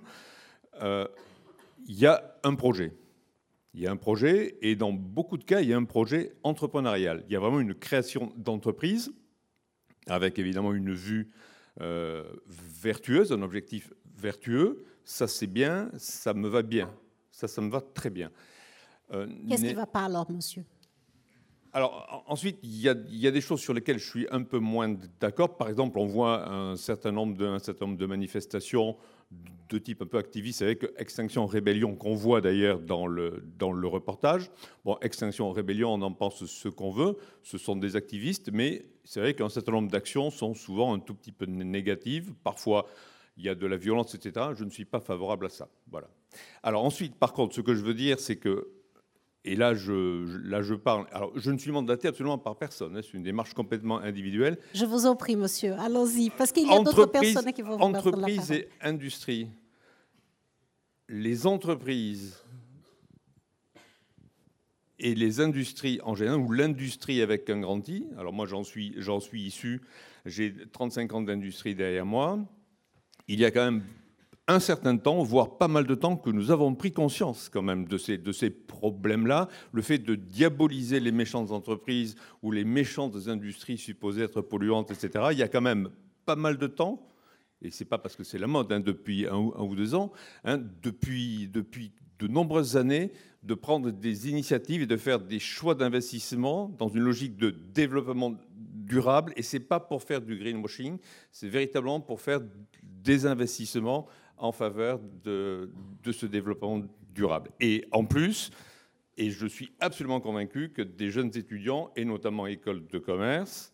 euh, 0.81 1.07
il 1.87 1.97
y 1.97 2.05
a 2.05 2.35
un 2.43 2.55
projet. 2.55 2.93
Il 3.73 3.81
y 3.81 3.87
a 3.87 3.91
un 3.91 3.97
projet 3.97 4.57
et 4.61 4.75
dans 4.75 4.93
beaucoup 4.93 5.37
de 5.37 5.43
cas, 5.43 5.61
il 5.61 5.69
y 5.69 5.73
a 5.73 5.77
un 5.77 5.85
projet 5.85 6.33
entrepreneurial. 6.43 7.23
Il 7.27 7.33
y 7.33 7.35
a 7.35 7.39
vraiment 7.39 7.59
une 7.59 7.73
création 7.73 8.31
d'entreprise 8.35 9.11
avec 10.09 10.39
évidemment 10.39 10.73
une 10.73 10.93
vue 10.93 11.31
euh, 11.81 12.23
vertueuse, 12.47 13.31
un 13.31 13.41
objectif 13.41 13.93
vertueux. 14.17 14.85
Ça, 15.03 15.27
c'est 15.27 15.47
bien, 15.47 15.89
ça 15.97 16.33
me 16.33 16.47
va 16.47 16.61
bien. 16.61 16.93
Ça, 17.31 17.47
ça 17.47 17.61
me 17.61 17.69
va 17.69 17.81
très 17.81 18.09
bien. 18.09 18.31
Euh, 19.13 19.27
Qu'est-ce 19.47 19.63
qui 19.63 19.69
ne 19.69 19.75
va 19.75 19.85
pas 19.85 20.05
alors, 20.05 20.29
monsieur? 20.29 20.65
Alors 21.71 22.23
ensuite, 22.27 22.57
il 22.63 22.79
y, 22.79 22.89
a, 22.89 22.93
des 23.31 23.41
choses 23.41 23.61
sur 23.61 23.73
lesquelles 23.73 23.99
je 23.99 24.09
suis 24.09 24.27
un 24.31 24.41
peu 24.41 24.57
moins 24.57 24.95
d'accord. 25.19 25.55
Par 25.55 25.69
exemple, 25.69 25.99
on 25.99 26.07
voit 26.07 26.49
un 26.49 26.75
certain 26.75 27.11
nombre 27.11 27.37
de, 27.37 27.57
certain 27.59 27.85
nombre 27.85 27.97
de 27.97 28.05
manifestations 28.07 28.97
de 29.31 29.77
type 29.77 30.01
un 30.01 30.07
peu 30.07 30.17
activiste 30.17 30.63
avec 30.63 30.85
Extinction 30.97 31.45
Rébellion, 31.45 31.95
qu'on 31.95 32.15
voit 32.15 32.41
d'ailleurs 32.41 32.79
dans 32.79 33.05
le, 33.05 33.43
dans 33.57 33.71
le 33.71 33.87
reportage. 33.87 34.49
Bon, 34.83 34.97
Extinction 35.01 35.51
Rébellion, 35.51 35.93
on 35.93 36.01
en 36.01 36.11
pense 36.11 36.43
ce 36.45 36.69
qu'on 36.69 36.91
veut, 36.91 37.17
ce 37.43 37.57
sont 37.57 37.75
des 37.75 37.95
activistes, 37.95 38.49
mais 38.51 38.85
c'est 39.03 39.19
vrai 39.19 39.35
qu'un 39.35 39.49
certain 39.49 39.73
nombre 39.73 39.91
d'actions 39.91 40.31
sont 40.31 40.55
souvent 40.55 40.93
un 40.93 40.99
tout 40.99 41.13
petit 41.13 41.31
peu 41.31 41.45
négatives. 41.45 42.33
Parfois, 42.43 42.87
il 43.37 43.45
y 43.45 43.49
a 43.49 43.55
de 43.55 43.67
la 43.67 43.77
violence, 43.77 44.15
etc. 44.15 44.47
Je 44.55 44.63
ne 44.63 44.69
suis 44.69 44.85
pas 44.85 44.99
favorable 44.99 45.45
à 45.45 45.49
ça. 45.49 45.69
Voilà. 45.89 46.09
Alors 46.63 46.83
ensuite, 46.83 47.15
par 47.15 47.33
contre, 47.33 47.55
ce 47.55 47.61
que 47.61 47.75
je 47.75 47.81
veux 47.81 47.93
dire, 47.93 48.19
c'est 48.19 48.37
que 48.37 48.67
et 49.45 49.55
là 49.55 49.73
je, 49.73 50.37
là, 50.43 50.61
je 50.61 50.73
parle. 50.73 51.05
Alors, 51.11 51.31
je 51.35 51.51
ne 51.51 51.57
suis 51.57 51.71
mandaté 51.71 52.07
absolument 52.07 52.37
par 52.37 52.57
personne. 52.57 52.95
Hein, 52.97 53.01
c'est 53.01 53.13
une 53.13 53.23
démarche 53.23 53.53
complètement 53.53 53.99
individuelle. 53.99 54.57
Je 54.73 54.85
vous 54.85 55.05
en 55.05 55.15
prie, 55.15 55.35
monsieur. 55.35 55.73
Allons-y, 55.73 56.29
parce 56.29 56.51
qu'il 56.51 56.67
y 56.67 56.73
a 56.73 56.79
d'autres 56.79 57.05
personnes 57.05 57.51
qui 57.53 57.61
vont 57.61 57.77
vous 57.77 57.83
Entreprise 57.83 58.51
et 58.51 58.69
industrie. 58.81 59.47
les 61.07 61.47
entreprises 61.47 62.43
et 64.99 65.15
les 65.15 65.39
industries 65.39 65.99
en 66.03 66.13
général, 66.13 66.39
ou 66.39 66.51
l'industrie 66.51 67.21
avec 67.21 67.49
un 67.49 67.61
grand 67.61 67.87
I, 67.87 68.05
alors 68.17 68.33
moi 68.33 68.45
j'en 68.45 68.63
suis, 68.65 68.93
j'en 68.97 69.21
suis 69.21 69.41
issu, 69.43 69.81
j'ai 70.25 70.53
35 70.73 71.13
ans 71.13 71.21
d'industrie 71.21 71.73
derrière 71.73 72.05
moi, 72.05 72.37
il 73.29 73.39
y 73.39 73.45
a 73.45 73.51
quand 73.51 73.63
même 73.63 73.83
un 74.49 74.59
certain 74.59 74.97
temps, 74.97 75.21
voire 75.21 75.57
pas 75.57 75.67
mal 75.67 75.85
de 75.85 75.93
temps, 75.93 76.17
que 76.17 76.31
nous 76.31 76.49
avons 76.49 76.73
pris 76.73 76.91
conscience 76.91 77.49
quand 77.49 77.61
même 77.61 77.87
de 77.87 77.97
ces, 77.99 78.17
de 78.17 78.31
ces 78.31 78.49
problèmes-là. 78.49 79.47
Le 79.71 79.83
fait 79.83 79.99
de 79.99 80.15
diaboliser 80.15 80.99
les 80.99 81.11
méchantes 81.11 81.51
entreprises 81.51 82.15
ou 82.41 82.51
les 82.51 82.63
méchantes 82.63 83.27
industries 83.27 83.77
supposées 83.77 84.23
être 84.23 84.41
polluantes, 84.41 84.89
etc., 84.89 85.25
il 85.31 85.37
y 85.37 85.43
a 85.43 85.47
quand 85.47 85.61
même 85.61 85.89
pas 86.25 86.35
mal 86.35 86.57
de 86.57 86.65
temps, 86.65 87.07
et 87.61 87.69
c'est 87.69 87.85
pas 87.85 87.99
parce 87.99 88.15
que 88.15 88.23
c'est 88.23 88.39
la 88.39 88.47
mode 88.47 88.71
hein, 88.71 88.79
depuis 88.79 89.27
un, 89.27 89.37
ou 89.37 89.75
deux 89.75 89.93
ans, 89.93 90.11
hein, 90.43 90.59
depuis, 90.81 91.47
depuis 91.47 91.91
de 92.17 92.27
nombreuses 92.27 92.75
années, 92.75 93.11
de 93.43 93.53
prendre 93.53 93.91
des 93.91 94.29
initiatives 94.29 94.81
et 94.81 94.87
de 94.87 94.97
faire 94.97 95.19
des 95.19 95.39
choix 95.39 95.75
d'investissement 95.75 96.69
dans 96.77 96.89
une 96.89 97.01
logique 97.01 97.37
de 97.37 97.51
développement 97.51 98.35
durable. 98.55 99.31
Et 99.37 99.43
c'est 99.43 99.59
pas 99.59 99.79
pour 99.79 100.01
faire 100.01 100.21
du 100.21 100.37
greenwashing, 100.37 100.97
c'est 101.31 101.47
véritablement 101.47 102.01
pour 102.01 102.19
faire 102.19 102.41
des 102.83 103.25
investissements 103.25 104.07
en 104.39 104.51
faveur 104.51 104.99
de, 105.23 105.69
ce 106.11 106.25
développement 106.25 106.81
durable. 107.13 107.51
Et 107.59 107.85
en 107.91 108.05
plus, 108.05 108.51
et 109.17 109.29
je 109.29 109.45
suis 109.45 109.71
absolument 109.79 110.21
convaincu 110.21 110.69
que 110.69 110.81
des 110.81 111.09
jeunes 111.09 111.31
étudiants, 111.35 111.91
et 111.95 112.05
notamment 112.05 112.47
écoles 112.47 112.87
de 112.87 112.97
commerce, 112.99 113.73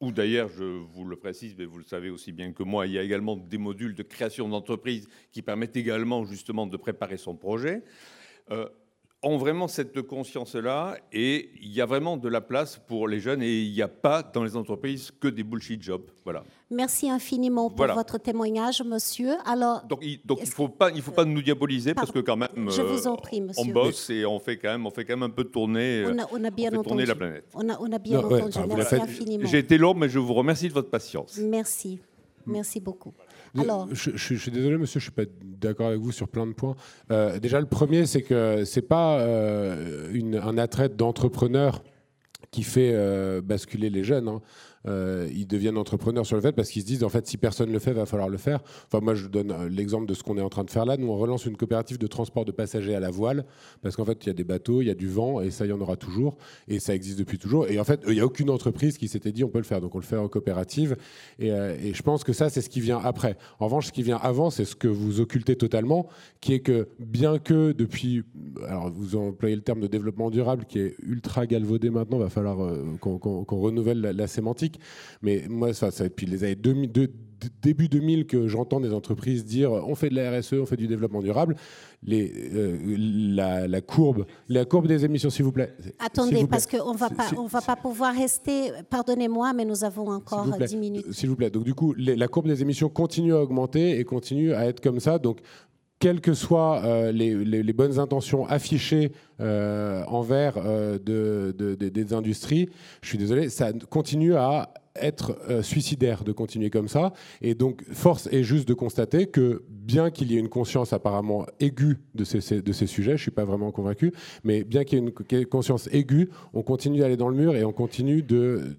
ou 0.00 0.12
d'ailleurs, 0.12 0.48
je 0.48 0.64
vous 0.64 1.04
le 1.04 1.16
précise, 1.16 1.54
mais 1.56 1.64
vous 1.64 1.78
le 1.78 1.84
savez 1.84 2.10
aussi 2.10 2.30
bien 2.30 2.52
que 2.52 2.62
moi, 2.62 2.86
il 2.86 2.92
y 2.92 2.98
a 2.98 3.02
également 3.02 3.36
des 3.36 3.56
modules 3.56 3.94
de 3.94 4.02
création 4.02 4.48
d'entreprise 4.48 5.08
qui 5.32 5.40
permettent 5.40 5.76
également 5.76 6.24
justement 6.24 6.66
de 6.66 6.76
préparer 6.76 7.16
son 7.16 7.34
projet. 7.34 7.82
Euh, 8.50 8.68
ont 9.22 9.38
vraiment 9.38 9.66
cette 9.66 10.02
conscience-là 10.02 10.96
et 11.12 11.50
il 11.60 11.72
y 11.72 11.80
a 11.80 11.86
vraiment 11.86 12.16
de 12.16 12.28
la 12.28 12.40
place 12.40 12.78
pour 12.86 13.08
les 13.08 13.18
jeunes 13.18 13.42
et 13.42 13.60
il 13.62 13.72
n'y 13.72 13.82
a 13.82 13.88
pas 13.88 14.22
dans 14.22 14.44
les 14.44 14.56
entreprises 14.56 15.10
que 15.18 15.28
des 15.28 15.42
bullshit 15.42 15.82
jobs. 15.82 16.10
Voilà. 16.24 16.44
Merci 16.70 17.08
infiniment 17.10 17.70
pour 17.70 17.86
votre 17.86 18.18
témoignage, 18.18 18.82
monsieur. 18.82 19.34
Alors, 19.44 19.84
donc 19.84 20.00
il 20.02 20.20
ne 20.28 20.46
faut 20.46 20.68
pas, 20.68 20.90
il 20.90 21.02
faut 21.02 21.12
pas 21.12 21.24
nous 21.24 21.42
diaboliser 21.42 21.94
parce 21.94 22.12
que 22.12 22.18
quand 22.20 22.36
même, 22.36 22.70
je 22.70 22.82
vous 22.82 23.06
en 23.06 23.16
prie, 23.16 23.40
monsieur. 23.40 23.62
on 23.70 23.72
bosse 23.72 24.10
et 24.10 24.26
on 24.26 24.38
fait 24.38 24.58
quand 24.58 24.70
même, 24.70 24.86
on 24.86 24.90
fait 24.90 25.04
quand 25.04 25.16
même 25.16 25.30
un 25.30 25.34
peu 25.34 25.44
tourner, 25.44 26.04
on 26.06 26.18
a, 26.18 26.26
on 26.32 26.44
a 26.44 26.50
bien 26.50 26.70
tourner 26.70 27.06
la 27.06 27.14
planète. 27.14 27.44
On 27.54 27.68
a, 27.68 27.78
on 27.80 27.90
a 27.92 27.98
bien 27.98 28.18
entendu. 28.18 28.58
Merci 28.68 28.94
infiniment. 28.96 29.48
J'ai 29.48 29.58
été 29.58 29.78
long, 29.78 29.94
mais 29.94 30.08
je 30.08 30.18
vous 30.18 30.34
remercie 30.34 30.68
de 30.68 30.74
votre 30.74 30.90
patience. 30.90 31.38
Merci. 31.38 32.00
Merci 32.46 32.80
beaucoup. 32.80 33.12
Je, 33.92 34.36
suis 34.36 34.50
désolé, 34.50 34.78
monsieur, 34.78 35.00
je 35.00 35.04
suis 35.04 35.12
pas 35.12 35.24
d'accord 35.42 35.88
avec 35.88 36.00
vous 36.00 36.12
sur 36.12 36.28
plein 36.28 36.46
de 36.46 36.52
points. 36.52 36.76
Euh, 37.10 37.38
déjà, 37.38 37.60
le 37.60 37.66
premier, 37.66 38.06
c'est 38.06 38.22
que 38.22 38.64
c'est 38.64 38.82
pas 38.82 39.18
euh, 39.20 40.10
une, 40.12 40.36
un 40.36 40.58
attrait 40.58 40.88
d'entrepreneur 40.88 41.82
qui 42.50 42.62
fait 42.62 42.92
euh, 42.94 43.40
basculer 43.42 43.90
les 43.90 44.04
jeunes. 44.04 44.28
Hein. 44.28 44.40
Euh, 44.86 45.28
ils 45.34 45.46
deviennent 45.46 45.78
entrepreneurs 45.78 46.26
sur 46.26 46.36
le 46.36 46.42
fait 46.42 46.52
parce 46.52 46.70
qu'ils 46.70 46.82
se 46.82 46.86
disent 46.86 47.04
en 47.04 47.08
fait 47.08 47.26
si 47.26 47.36
personne 47.36 47.72
le 47.72 47.78
fait, 47.78 47.92
va 47.92 48.06
falloir 48.06 48.28
le 48.28 48.38
faire. 48.38 48.60
Enfin 48.86 49.00
moi 49.02 49.14
je 49.14 49.26
donne 49.26 49.50
euh, 49.50 49.68
l'exemple 49.68 50.06
de 50.06 50.14
ce 50.14 50.22
qu'on 50.22 50.38
est 50.38 50.42
en 50.42 50.48
train 50.48 50.64
de 50.64 50.70
faire 50.70 50.84
là. 50.84 50.96
Nous 50.96 51.08
on 51.08 51.16
relance 51.16 51.46
une 51.46 51.56
coopérative 51.56 51.98
de 51.98 52.06
transport 52.06 52.44
de 52.44 52.52
passagers 52.52 52.94
à 52.94 53.00
la 53.00 53.10
voile 53.10 53.44
parce 53.82 53.96
qu'en 53.96 54.04
fait 54.04 54.24
il 54.24 54.28
y 54.28 54.30
a 54.30 54.34
des 54.34 54.44
bateaux, 54.44 54.82
il 54.82 54.86
y 54.86 54.90
a 54.90 54.94
du 54.94 55.08
vent 55.08 55.40
et 55.40 55.50
ça 55.50 55.66
il 55.66 55.70
y 55.70 55.72
en 55.72 55.80
aura 55.80 55.96
toujours 55.96 56.36
et 56.68 56.78
ça 56.78 56.94
existe 56.94 57.18
depuis 57.18 57.38
toujours. 57.38 57.66
Et 57.68 57.80
en 57.80 57.84
fait 57.84 58.00
il 58.06 58.14
n'y 58.14 58.20
a 58.20 58.26
aucune 58.26 58.50
entreprise 58.50 58.98
qui 58.98 59.08
s'était 59.08 59.32
dit 59.32 59.44
on 59.44 59.48
peut 59.48 59.58
le 59.58 59.64
faire 59.64 59.80
donc 59.80 59.94
on 59.94 59.98
le 59.98 60.04
fait 60.04 60.16
en 60.16 60.28
coopérative 60.28 60.96
et, 61.38 61.50
euh, 61.50 61.76
et 61.82 61.94
je 61.94 62.02
pense 62.02 62.24
que 62.24 62.32
ça 62.32 62.48
c'est 62.48 62.60
ce 62.60 62.68
qui 62.68 62.80
vient 62.80 63.00
après. 63.02 63.36
En 63.58 63.66
revanche 63.66 63.86
ce 63.86 63.92
qui 63.92 64.02
vient 64.02 64.18
avant 64.18 64.50
c'est 64.50 64.64
ce 64.64 64.76
que 64.76 64.88
vous 64.88 65.20
occultez 65.20 65.56
totalement 65.56 66.08
qui 66.40 66.54
est 66.54 66.60
que 66.60 66.88
bien 66.98 67.38
que 67.38 67.72
depuis 67.72 68.22
alors 68.68 68.90
vous 68.90 69.16
employez 69.16 69.56
le 69.56 69.62
terme 69.62 69.80
de 69.80 69.86
développement 69.86 70.30
durable 70.30 70.64
qui 70.66 70.78
est 70.78 70.94
ultra 71.02 71.46
galvaudé 71.46 71.90
maintenant, 71.90 72.18
va 72.18 72.28
falloir 72.28 72.56
qu'on 73.00 73.44
renouvelle 73.60 74.00
la 74.00 74.26
sémantique 74.26 74.75
mais 75.22 75.44
moi, 75.48 75.72
ça, 75.72 75.90
ça 75.90 76.04
depuis 76.04 76.26
les 76.26 76.44
années 76.44 76.56
début 77.62 77.88
2000 77.88 78.26
que 78.26 78.48
j'entends 78.48 78.80
des 78.80 78.92
entreprises 78.92 79.44
dire 79.44 79.72
on 79.72 79.94
fait 79.94 80.08
de 80.08 80.14
la 80.14 80.38
RSE, 80.38 80.54
on 80.54 80.66
fait 80.66 80.76
du 80.76 80.86
développement 80.86 81.22
durable. 81.22 81.56
Les, 82.02 82.32
euh, 82.54 83.66
la, 83.66 83.80
courbe, 83.80 84.26
la 84.48 84.64
courbe 84.64 84.86
des 84.86 85.04
émissions, 85.04 85.30
s'il 85.30 85.44
vous 85.44 85.52
plaît. 85.52 85.74
Attendez, 85.98 86.46
parce 86.46 86.66
qu'on 86.66 86.92
ne 86.92 86.98
va, 86.98 87.10
pas, 87.10 87.30
on 87.36 87.46
va 87.46 87.60
pas 87.60 87.76
pouvoir 87.76 88.14
rester. 88.14 88.70
Pardonnez-moi, 88.90 89.52
mais 89.54 89.64
nous 89.64 89.82
avons 89.82 90.10
encore 90.10 90.46
10 90.46 90.76
minutes. 90.76 91.12
S'il 91.12 91.28
vous 91.28 91.36
plaît. 91.36 91.50
Donc, 91.50 91.64
du 91.64 91.74
coup, 91.74 91.94
la 91.96 92.28
courbe 92.28 92.46
des 92.46 92.62
émissions 92.62 92.88
continue 92.88 93.34
à 93.34 93.40
augmenter 93.40 93.98
et 93.98 94.04
continue 94.04 94.52
à 94.52 94.66
être 94.66 94.80
comme 94.80 95.00
ça. 95.00 95.18
Donc, 95.18 95.40
quelles 95.98 96.20
que 96.20 96.34
soient 96.34 96.82
euh, 96.84 97.12
les, 97.12 97.72
bonnes 97.72 97.98
intentions 97.98 98.46
affichées 98.46 99.12
euh, 99.40 100.04
envers 100.06 100.54
euh, 100.58 100.98
des 100.98 102.12
industries, 102.12 102.68
je 103.02 103.08
suis 103.08 103.18
désolé, 103.18 103.48
ça 103.48 103.72
continue 103.90 104.34
à 104.34 104.72
être 104.98 105.36
suicidaire 105.62 106.24
de 106.24 106.32
continuer 106.32 106.70
comme 106.70 106.88
ça. 106.88 107.12
Et 107.42 107.54
donc, 107.54 107.84
force 107.92 108.28
est 108.32 108.42
juste 108.42 108.66
de 108.66 108.72
constater 108.72 109.26
que, 109.26 109.62
bien 109.68 110.10
qu'il 110.10 110.32
y 110.32 110.36
ait 110.36 110.40
une 110.40 110.48
conscience 110.48 110.94
apparemment 110.94 111.44
aiguë 111.60 111.98
de 112.14 112.24
ces, 112.24 112.40
sujets, 112.40 113.10
je 113.10 113.12
ne 113.12 113.16
suis 113.18 113.30
pas 113.30 113.44
vraiment 113.44 113.72
convaincu, 113.72 114.14
mais 114.42 114.64
bien 114.64 114.84
qu'il 114.84 114.98
y 114.98 115.02
ait 115.02 115.40
une 115.40 115.46
conscience 115.46 115.90
aiguë, 115.92 116.30
on 116.54 116.62
continue 116.62 117.00
d'aller 117.00 117.18
dans 117.18 117.28
le 117.28 117.36
mur 117.36 117.54
et 117.54 117.64
on 117.64 117.72
continue 117.72 118.22
de, 118.22 118.74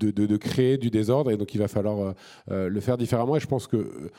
de, 0.00 0.36
créer 0.36 0.76
du 0.76 0.90
désordre. 0.90 1.30
Et 1.30 1.36
donc, 1.36 1.54
il 1.54 1.58
va 1.58 1.68
falloir 1.68 2.14
le 2.48 2.80
faire 2.80 2.98
différemment. 2.98 3.36
Et 3.36 3.40
je 3.40 3.46
pense 3.46 3.68
que 3.68 4.10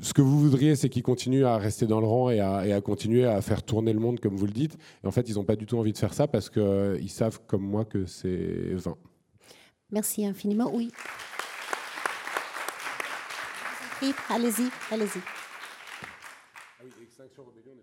ce 0.00 0.12
que 0.12 0.22
vous 0.22 0.38
voudriez, 0.38 0.76
c'est 0.76 0.88
qu'ils 0.88 1.02
continuent 1.02 1.44
à 1.44 1.58
rester 1.58 1.86
dans 1.86 2.00
le 2.00 2.06
rang 2.06 2.30
et 2.30 2.40
à, 2.40 2.80
continuer 2.80 3.26
à 3.26 3.40
faire 3.42 3.62
tourner 3.62 3.92
le 3.92 4.00
monde, 4.00 4.20
comme 4.20 4.36
vous 4.36 4.46
le 4.46 4.52
dites. 4.52 4.76
Et 5.02 5.06
en 5.06 5.10
fait, 5.10 5.28
ils 5.28 5.34
n'ont 5.34 5.44
pas 5.44 5.56
du 5.56 5.66
tout 5.66 5.78
envie 5.78 5.92
de 5.92 5.98
faire 5.98 6.14
ça 6.14 6.26
parce 6.26 6.50
qu'ils 6.50 6.62
euh, 6.62 7.08
savent, 7.08 7.40
comme 7.46 7.62
moi, 7.62 7.84
que 7.84 8.06
c'est 8.06 8.74
vain. 8.74 8.96
Merci 9.90 10.24
infiniment. 10.24 10.70
Oui. 10.72 10.90
Allez-y, 14.28 14.68
allez-y. 14.90 15.20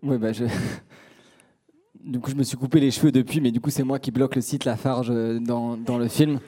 Oui, 0.01 0.17
bah 0.17 0.33
je... 0.33 0.45
Du 2.01 2.19
coup, 2.21 2.31
je 2.31 2.35
me 2.35 2.43
suis 2.43 2.55
coupé 2.55 2.79
les 2.79 2.91
cheveux 2.91 3.11
depuis, 3.11 3.41
mais 3.41 3.51
du 3.51 3.59
coup, 3.59 3.69
c'est 3.69 3.83
moi 3.83 3.99
qui 3.99 4.09
bloque 4.09 4.35
le 4.35 4.41
site 4.41 4.63
Lafarge 4.63 5.11
euh, 5.11 5.37
dans, 5.39 5.75
dans 5.75 5.97
le 5.97 6.07
film 6.07 6.39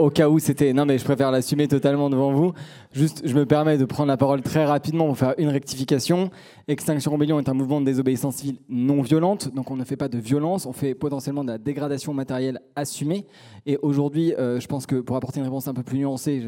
au 0.00 0.10
cas 0.10 0.28
où 0.28 0.38
c'était. 0.38 0.72
Non, 0.72 0.86
mais 0.86 0.98
je 0.98 1.04
préfère 1.04 1.30
l'assumer 1.30 1.68
totalement 1.68 2.10
devant 2.10 2.32
vous. 2.32 2.52
Juste, 2.92 3.22
je 3.24 3.34
me 3.34 3.46
permets 3.46 3.78
de 3.78 3.84
prendre 3.84 4.08
la 4.08 4.16
parole 4.16 4.42
très 4.42 4.64
rapidement 4.64 5.06
pour 5.06 5.18
faire 5.18 5.34
une 5.38 5.48
rectification. 5.48 6.30
Extinction 6.68 7.12
Rebellion 7.12 7.38
est 7.38 7.48
un 7.48 7.54
mouvement 7.54 7.80
de 7.80 7.86
désobéissance 7.86 8.36
civile 8.36 8.58
non 8.68 9.02
violente, 9.02 9.54
donc 9.54 9.70
on 9.70 9.76
ne 9.76 9.84
fait 9.84 9.96
pas 9.96 10.08
de 10.08 10.18
violence, 10.18 10.66
on 10.66 10.72
fait 10.72 10.94
potentiellement 10.94 11.44
de 11.44 11.50
la 11.50 11.58
dégradation 11.58 12.14
matérielle 12.14 12.60
assumée. 12.76 13.26
Et 13.66 13.78
aujourd'hui, 13.82 14.34
euh, 14.34 14.58
je 14.60 14.66
pense 14.66 14.86
que 14.86 14.96
pour 14.96 15.16
apporter 15.16 15.40
une 15.40 15.46
réponse 15.46 15.68
un 15.68 15.74
peu 15.74 15.82
plus 15.82 15.98
nuancée, 15.98 16.42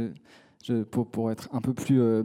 pour, 0.91 1.31
être 1.31 1.49
un 1.53 1.61
peu 1.61 1.75
plus. 1.75 2.01
Euh, 2.01 2.23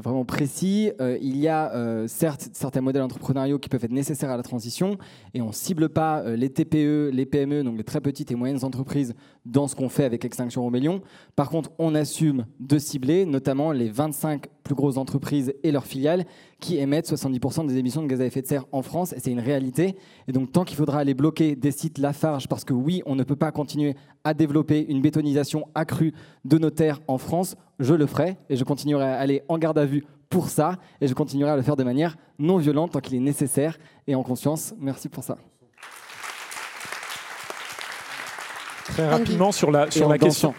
vraiment 0.00 0.24
précis. 0.24 0.90
Euh, 1.00 1.18
il 1.20 1.36
y 1.36 1.48
a 1.48 1.72
euh, 1.74 2.06
certes 2.08 2.48
certains 2.52 2.80
modèles 2.80 3.02
entrepreneuriaux 3.02 3.58
qui 3.58 3.68
peuvent 3.68 3.84
être 3.84 3.92
nécessaires 3.92 4.30
à 4.30 4.36
la 4.36 4.42
transition 4.42 4.98
et 5.34 5.42
on 5.42 5.48
ne 5.48 5.52
cible 5.52 5.88
pas 5.88 6.22
les 6.36 6.50
TPE, 6.50 7.10
les 7.12 7.26
PME, 7.26 7.62
donc 7.62 7.76
les 7.76 7.84
très 7.84 8.00
petites 8.00 8.30
et 8.30 8.34
moyennes 8.34 8.64
entreprises 8.64 9.14
dans 9.44 9.68
ce 9.68 9.74
qu'on 9.74 9.88
fait 9.88 10.04
avec 10.04 10.24
Extinction 10.24 10.64
Rebellion. 10.64 11.02
Par 11.36 11.50
contre, 11.50 11.70
on 11.78 11.94
assume 11.94 12.46
de 12.60 12.78
cibler 12.78 13.24
notamment 13.24 13.72
les 13.72 13.88
25 13.88 14.46
plus 14.62 14.74
grosses 14.74 14.96
entreprises 14.96 15.52
et 15.62 15.72
leurs 15.72 15.86
filiales 15.86 16.24
qui 16.62 16.78
émettent 16.78 17.10
70% 17.10 17.66
des 17.66 17.76
émissions 17.76 18.02
de 18.02 18.06
gaz 18.06 18.20
à 18.20 18.24
effet 18.24 18.40
de 18.40 18.46
serre 18.46 18.64
en 18.70 18.82
France, 18.82 19.12
et 19.12 19.18
c'est 19.18 19.32
une 19.32 19.40
réalité. 19.40 19.96
Et 20.28 20.32
donc 20.32 20.52
tant 20.52 20.64
qu'il 20.64 20.76
faudra 20.76 21.00
aller 21.00 21.12
bloquer 21.12 21.56
des 21.56 21.72
sites 21.72 21.98
Lafarge, 21.98 22.48
parce 22.48 22.64
que 22.64 22.72
oui, 22.72 23.02
on 23.04 23.16
ne 23.16 23.24
peut 23.24 23.36
pas 23.36 23.50
continuer 23.50 23.96
à 24.24 24.32
développer 24.32 24.86
une 24.88 25.02
bétonisation 25.02 25.66
accrue 25.74 26.14
de 26.44 26.58
nos 26.58 26.70
terres 26.70 27.00
en 27.08 27.18
France, 27.18 27.56
je 27.80 27.94
le 27.94 28.06
ferai, 28.06 28.36
et 28.48 28.56
je 28.56 28.62
continuerai 28.62 29.04
à 29.04 29.18
aller 29.18 29.42
en 29.48 29.58
garde 29.58 29.76
à 29.76 29.84
vue 29.84 30.04
pour 30.30 30.48
ça, 30.48 30.78
et 31.00 31.08
je 31.08 31.14
continuerai 31.14 31.50
à 31.50 31.56
le 31.56 31.62
faire 31.62 31.76
de 31.76 31.84
manière 31.84 32.16
non 32.38 32.56
violente 32.58 32.92
tant 32.92 33.00
qu'il 33.00 33.16
est 33.16 33.20
nécessaire 33.20 33.78
et 34.06 34.14
en 34.14 34.22
conscience. 34.22 34.72
Merci 34.78 35.08
pour 35.08 35.24
ça. 35.24 35.36
Très 38.84 39.08
rapidement 39.08 39.50
sur 39.50 39.70
la, 39.70 39.90
sur 39.90 40.08
la 40.08 40.18
question. 40.18 40.54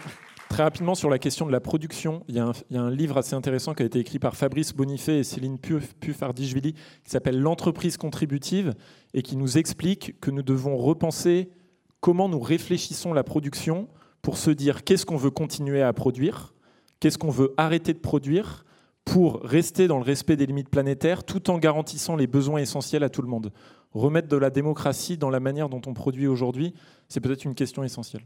Très 0.54 0.62
rapidement 0.62 0.94
sur 0.94 1.10
la 1.10 1.18
question 1.18 1.46
de 1.46 1.50
la 1.50 1.58
production, 1.58 2.22
il 2.28 2.36
y, 2.36 2.38
a 2.38 2.52
un, 2.76 2.90
livre 2.92 3.18
assez 3.18 3.34
intéressant 3.34 3.74
qui 3.74 3.82
a 3.82 3.86
été 3.86 3.98
écrit 3.98 4.20
par 4.20 4.36
Fabrice 4.36 4.72
Bonifay 4.72 5.18
et 5.18 5.24
Céline 5.24 5.58
Puffardichvili 5.58 6.74
qui 6.74 7.10
s'appelle 7.10 7.40
L'entreprise 7.40 7.96
contributive 7.96 8.72
et 9.14 9.22
qui 9.22 9.36
nous 9.36 9.58
explique 9.58 10.20
que 10.20 10.30
nous 10.30 10.44
devons 10.44 10.76
repenser 10.76 11.50
comment 11.98 12.28
nous 12.28 12.38
réfléchissons 12.38 13.12
la 13.12 13.24
production 13.24 13.88
pour 14.22 14.38
se 14.38 14.52
dire 14.52 14.84
qu'est-ce 14.84 15.04
qu'on 15.04 15.16
veut 15.16 15.32
continuer 15.32 15.82
à 15.82 15.92
produire, 15.92 16.54
qu'est-ce 17.00 17.18
qu'on 17.18 17.30
veut 17.30 17.52
arrêter 17.56 17.92
de 17.92 17.98
produire 17.98 18.64
pour 19.04 19.40
rester 19.42 19.88
dans 19.88 19.98
le 19.98 20.04
respect 20.04 20.36
des 20.36 20.46
limites 20.46 20.70
planétaires 20.70 21.24
tout 21.24 21.50
en 21.50 21.58
garantissant 21.58 22.14
les 22.14 22.28
besoins 22.28 22.60
essentiels 22.60 23.02
à 23.02 23.08
tout 23.08 23.22
le 23.22 23.28
monde. 23.28 23.52
Remettre 23.90 24.28
de 24.28 24.36
la 24.36 24.50
démocratie 24.50 25.18
dans 25.18 25.30
la 25.30 25.40
manière 25.40 25.68
dont 25.68 25.82
on 25.86 25.94
produit 25.94 26.28
aujourd'hui, 26.28 26.74
c'est 27.08 27.18
peut-être 27.18 27.42
une 27.42 27.56
question 27.56 27.82
essentielle. 27.82 28.22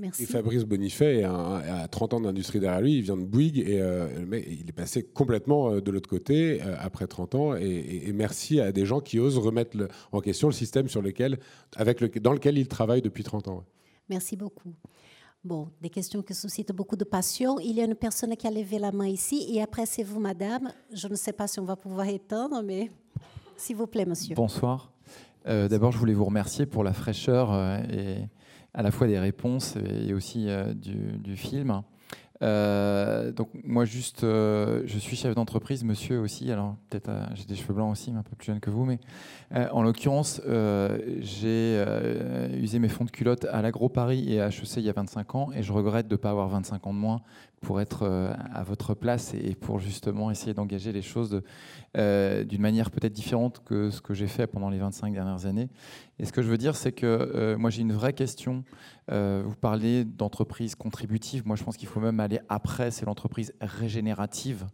Et 0.00 0.26
Fabrice 0.26 0.64
Bonifay 0.64 1.24
a 1.24 1.88
30 1.90 2.14
ans 2.14 2.20
d'industrie 2.20 2.60
derrière 2.60 2.80
lui, 2.80 2.98
il 2.98 3.02
vient 3.02 3.16
de 3.16 3.24
Bouygues 3.24 3.58
et 3.58 3.80
euh, 3.80 4.08
il 4.30 4.68
est 4.68 4.72
passé 4.72 5.02
complètement 5.02 5.72
euh, 5.72 5.80
de 5.80 5.90
l'autre 5.90 6.08
côté 6.08 6.62
euh, 6.62 6.76
après 6.78 7.08
30 7.08 7.34
ans. 7.34 7.56
Et, 7.56 8.12
merci 8.14 8.60
à 8.60 8.70
des 8.70 8.86
gens 8.86 9.00
qui 9.00 9.18
osent 9.18 9.38
remettre 9.38 9.76
en 10.12 10.20
question 10.20 10.48
le 10.48 10.54
système 10.54 10.88
sur 10.88 11.02
lequel, 11.02 11.38
avec 11.76 12.00
le, 12.00 12.08
dans 12.08 12.32
lequel 12.32 12.58
il 12.58 12.68
travaille 12.68 13.02
depuis 13.02 13.24
30 13.24 13.48
ans. 13.48 13.64
Merci 14.08 14.36
beaucoup. 14.36 14.72
Bon, 15.44 15.68
des 15.80 15.90
questions 15.90 16.22
qui 16.22 16.34
suscitent 16.34 16.72
beaucoup 16.72 16.96
de 16.96 17.04
passion. 17.04 17.58
Il 17.58 17.72
y 17.72 17.80
a 17.80 17.84
une 17.84 17.94
personne 17.94 18.36
qui 18.36 18.46
a 18.46 18.50
levé 18.50 18.78
la 18.78 18.92
main 18.92 19.06
ici 19.06 19.46
et 19.52 19.62
après 19.62 19.86
c'est 19.86 20.04
vous, 20.04 20.20
madame. 20.20 20.72
Je 20.92 21.08
ne 21.08 21.16
sais 21.16 21.32
pas 21.32 21.48
si 21.48 21.58
on 21.58 21.64
va 21.64 21.76
pouvoir 21.76 22.06
éteindre, 22.08 22.62
mais 22.62 22.90
s'il 23.56 23.76
vous 23.76 23.86
plaît, 23.86 24.06
monsieur. 24.06 24.34
Bonsoir. 24.36 24.92
D'abord, 25.44 25.92
je 25.92 25.98
voulais 25.98 26.12
vous 26.12 26.26
remercier 26.26 26.66
pour 26.66 26.84
la 26.84 26.92
fraîcheur 26.92 27.54
et 27.90 28.28
à 28.78 28.82
la 28.82 28.92
fois 28.92 29.08
des 29.08 29.18
réponses 29.18 29.74
et 30.06 30.14
aussi 30.14 30.48
euh, 30.48 30.72
du, 30.72 31.36
film. 31.36 31.82
Euh, 32.42 33.32
donc 33.32 33.48
moi 33.64 33.84
juste, 33.84 34.22
euh, 34.22 34.82
je 34.86 34.98
suis 35.00 35.16
chef 35.16 35.34
d'entreprise, 35.34 35.82
monsieur 35.82 36.20
aussi. 36.20 36.52
Alors 36.52 36.76
peut-être 36.88 37.10
j'ai 37.34 37.44
des 37.44 37.56
cheveux 37.56 37.74
blancs 37.74 37.90
aussi, 37.90 38.12
mais 38.12 38.20
un 38.20 38.22
peu 38.22 38.36
plus 38.36 38.46
jeune 38.46 38.60
que 38.60 38.70
vous. 38.70 38.84
Mais 38.84 39.00
en 39.72 39.82
l'occurrence, 39.82 40.40
j'ai 40.46 41.84
usé 42.54 42.78
mes 42.78 42.88
fonds 42.88 43.04
de 43.04 43.10
culotte 43.10 43.46
à 43.46 43.62
l'Agro 43.62 43.88
Paris 43.88 44.32
et 44.32 44.40
à 44.40 44.46
HEC 44.46 44.76
il 44.76 44.84
y 44.84 44.90
a 44.90 44.92
25 44.92 45.34
ans, 45.34 45.48
et 45.52 45.64
je 45.64 45.72
regrette 45.72 46.06
de 46.06 46.14
ne 46.14 46.18
pas 46.18 46.30
avoir 46.30 46.48
25 46.48 46.86
ans 46.86 46.94
de 46.94 46.98
moins 46.98 47.20
pour 47.60 47.80
être 47.80 48.06
à 48.54 48.62
votre 48.62 48.94
place 48.94 49.34
et 49.34 49.54
pour 49.54 49.78
justement 49.78 50.30
essayer 50.30 50.54
d'engager 50.54 50.92
les 50.92 51.02
choses 51.02 51.42
d'une 51.94 52.60
manière 52.60 52.90
peut-être 52.90 53.12
différente 53.12 53.62
que 53.64 53.90
ce 53.90 54.00
que 54.00 54.14
j'ai 54.14 54.28
fait 54.28 54.46
pendant 54.46 54.70
les 54.70 54.78
25 54.78 55.12
dernières 55.12 55.46
années. 55.46 55.68
Et 56.18 56.24
ce 56.24 56.32
que 56.32 56.42
je 56.42 56.48
veux 56.48 56.58
dire, 56.58 56.74
c'est 56.74 56.92
que 56.92 57.06
euh, 57.06 57.56
moi 57.56 57.70
j'ai 57.70 57.82
une 57.82 57.92
vraie 57.92 58.12
question. 58.12 58.64
Euh, 59.10 59.42
vous 59.46 59.54
parlez 59.54 60.04
d'entreprise 60.04 60.74
contributive. 60.74 61.46
Moi 61.46 61.56
je 61.56 61.62
pense 61.62 61.76
qu'il 61.76 61.88
faut 61.88 62.00
même 62.00 62.18
aller 62.20 62.40
après, 62.48 62.90
c'est 62.90 63.06
l'entreprise 63.06 63.52
régénérative, 63.60 64.66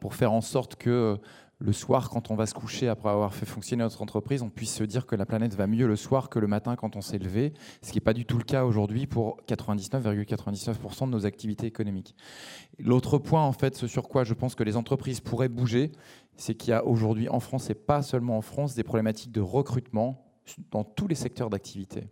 pour 0.00 0.14
faire 0.14 0.32
en 0.32 0.40
sorte 0.40 0.76
que 0.76 0.90
euh, 0.90 1.16
le 1.60 1.72
soir, 1.72 2.08
quand 2.08 2.30
on 2.30 2.36
va 2.36 2.46
se 2.46 2.54
coucher 2.54 2.88
après 2.88 3.08
avoir 3.08 3.34
fait 3.34 3.46
fonctionner 3.46 3.82
notre 3.82 4.00
entreprise, 4.00 4.42
on 4.42 4.50
puisse 4.50 4.74
se 4.74 4.84
dire 4.84 5.06
que 5.06 5.16
la 5.16 5.26
planète 5.26 5.54
va 5.54 5.66
mieux 5.66 5.88
le 5.88 5.96
soir 5.96 6.28
que 6.28 6.38
le 6.38 6.46
matin 6.46 6.76
quand 6.76 6.94
on 6.94 7.00
s'est 7.00 7.18
levé, 7.18 7.52
ce 7.82 7.90
qui 7.90 7.96
n'est 7.96 8.04
pas 8.04 8.12
du 8.12 8.24
tout 8.24 8.38
le 8.38 8.44
cas 8.44 8.64
aujourd'hui 8.64 9.08
pour 9.08 9.38
99,99% 9.48 11.06
de 11.06 11.10
nos 11.10 11.26
activités 11.26 11.66
économiques. 11.66 12.14
L'autre 12.78 13.18
point, 13.18 13.42
en 13.42 13.52
fait, 13.52 13.74
ce 13.74 13.88
sur 13.88 14.08
quoi 14.08 14.22
je 14.22 14.34
pense 14.34 14.54
que 14.54 14.62
les 14.62 14.76
entreprises 14.76 15.20
pourraient 15.20 15.48
bouger, 15.48 15.90
c'est 16.36 16.54
qu'il 16.54 16.70
y 16.70 16.74
a 16.74 16.84
aujourd'hui 16.84 17.28
en 17.28 17.40
France, 17.40 17.70
et 17.70 17.74
pas 17.74 18.02
seulement 18.02 18.38
en 18.38 18.42
France, 18.42 18.76
des 18.76 18.84
problématiques 18.84 19.32
de 19.32 19.40
recrutement 19.40 20.24
dans 20.70 20.84
tous 20.84 21.08
les 21.08 21.16
secteurs 21.16 21.50
d'activité. 21.50 22.08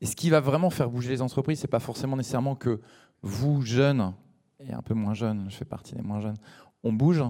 Et 0.00 0.06
ce 0.06 0.16
qui 0.16 0.30
va 0.30 0.40
vraiment 0.40 0.70
faire 0.70 0.88
bouger 0.88 1.10
les 1.10 1.20
entreprises, 1.20 1.60
ce 1.60 1.66
n'est 1.66 1.70
pas 1.70 1.78
forcément 1.78 2.16
nécessairement 2.16 2.54
que 2.54 2.80
vous, 3.20 3.60
jeunes, 3.60 4.14
et 4.60 4.72
un 4.72 4.82
peu 4.82 4.94
moins 4.94 5.14
jeunes, 5.14 5.46
je 5.50 5.56
fais 5.56 5.64
partie 5.66 5.94
des 5.94 6.02
moins 6.02 6.20
jeunes, 6.20 6.36
on 6.82 6.92
bouge, 6.92 7.22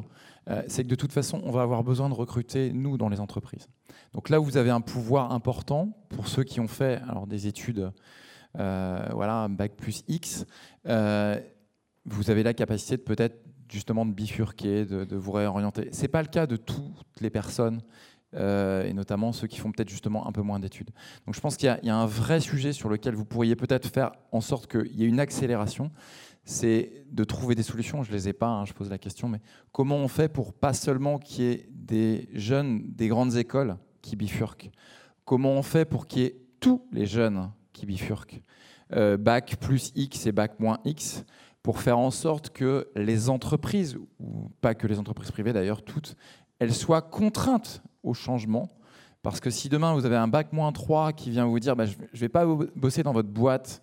euh, 0.48 0.62
c'est 0.68 0.84
que 0.84 0.88
de 0.88 0.94
toute 0.94 1.12
façon, 1.12 1.40
on 1.44 1.50
va 1.50 1.62
avoir 1.62 1.82
besoin 1.84 2.08
de 2.08 2.14
recruter, 2.14 2.72
nous, 2.72 2.98
dans 2.98 3.08
les 3.08 3.20
entreprises. 3.20 3.68
Donc 4.12 4.28
là 4.28 4.38
vous 4.38 4.56
avez 4.56 4.70
un 4.70 4.80
pouvoir 4.80 5.32
important, 5.32 5.96
pour 6.10 6.28
ceux 6.28 6.44
qui 6.44 6.60
ont 6.60 6.68
fait 6.68 7.00
alors, 7.08 7.26
des 7.26 7.46
études, 7.46 7.92
euh, 8.58 9.06
voilà, 9.12 9.48
bac 9.48 9.72
plus 9.76 10.04
X, 10.08 10.44
euh, 10.86 11.40
vous 12.04 12.30
avez 12.30 12.42
la 12.42 12.54
capacité 12.54 12.96
de 12.96 13.02
peut-être 13.02 13.40
justement 13.70 14.04
de 14.04 14.12
bifurquer, 14.12 14.84
de, 14.84 15.04
de 15.04 15.16
vous 15.16 15.32
réorienter. 15.32 15.88
Ce 15.92 16.02
n'est 16.02 16.08
pas 16.08 16.22
le 16.22 16.28
cas 16.28 16.46
de 16.46 16.56
toutes 16.56 17.20
les 17.20 17.30
personnes 17.30 17.80
euh, 18.36 18.84
et 18.84 18.92
notamment 18.92 19.32
ceux 19.32 19.46
qui 19.46 19.58
font 19.58 19.70
peut-être 19.70 19.88
justement 19.88 20.26
un 20.26 20.32
peu 20.32 20.42
moins 20.42 20.58
d'études. 20.58 20.90
Donc 21.26 21.34
je 21.34 21.40
pense 21.40 21.56
qu'il 21.56 21.78
y, 21.82 21.90
a 21.90 21.96
un 21.96 22.06
vrai 22.06 22.40
sujet 22.40 22.72
sur 22.72 22.88
lequel 22.88 23.14
vous 23.14 23.24
pourriez 23.24 23.54
peut-être 23.54 23.88
faire 23.88 24.12
en 24.32 24.40
sorte 24.40 24.66
qu'il 24.66 25.00
y 25.00 25.04
ait 25.04 25.08
une 25.08 25.20
accélération, 25.20 25.90
c'est 26.44 27.04
de 27.10 27.24
trouver 27.24 27.54
des 27.54 27.62
solutions. 27.62 28.02
Je 28.02 28.10
ne 28.10 28.16
les 28.16 28.28
ai 28.28 28.32
pas, 28.32 28.48
hein, 28.48 28.64
je 28.64 28.72
pose 28.72 28.90
la 28.90 28.98
question, 28.98 29.28
mais 29.28 29.40
comment 29.72 29.96
on 29.96 30.08
fait 30.08 30.28
pour 30.28 30.52
pas 30.52 30.74
seulement 30.74 31.18
qu'il 31.18 31.44
y 31.44 31.48
ait 31.48 31.68
des 31.70 32.28
jeunes 32.32 32.82
des 32.92 33.08
grandes 33.08 33.36
écoles 33.36 33.76
qui 34.02 34.16
bifurquent? 34.16 34.70
Comment 35.24 35.52
on 35.52 35.62
fait 35.62 35.84
pour 35.84 36.06
qu'il 36.06 36.22
y 36.22 36.26
ait 36.26 36.36
tous 36.60 36.86
les 36.92 37.06
jeunes 37.06 37.50
qui 37.72 37.86
bifurquent? 37.86 38.42
Euh, 38.92 39.16
Bac 39.16 39.56
plus 39.56 39.92
X 39.94 40.26
et 40.26 40.32
bac 40.32 40.60
moins 40.60 40.78
X 40.84 41.24
pour 41.62 41.80
faire 41.80 41.98
en 41.98 42.10
sorte 42.10 42.50
que 42.50 42.88
les 42.94 43.30
entreprises, 43.30 43.96
ou 44.20 44.50
pas 44.60 44.74
que 44.74 44.86
les 44.86 44.98
entreprises 44.98 45.30
privées 45.30 45.54
d'ailleurs, 45.54 45.82
toutes, 45.82 46.14
elles 46.58 46.74
soient 46.74 47.00
contraintes 47.00 47.82
au 48.02 48.12
changement. 48.12 48.70
Parce 49.22 49.40
que 49.40 49.48
si 49.48 49.70
demain 49.70 49.94
vous 49.94 50.04
avez 50.04 50.16
un 50.16 50.28
bac 50.28 50.52
moins 50.52 50.70
3 50.70 51.14
qui 51.14 51.30
vient 51.30 51.46
vous 51.46 51.58
dire 51.58 51.74
bah, 51.74 51.86
je 51.86 51.96
ne 51.96 52.18
vais 52.18 52.28
pas 52.28 52.44
bosser 52.76 53.02
dans 53.02 53.14
votre 53.14 53.30
boîte 53.30 53.80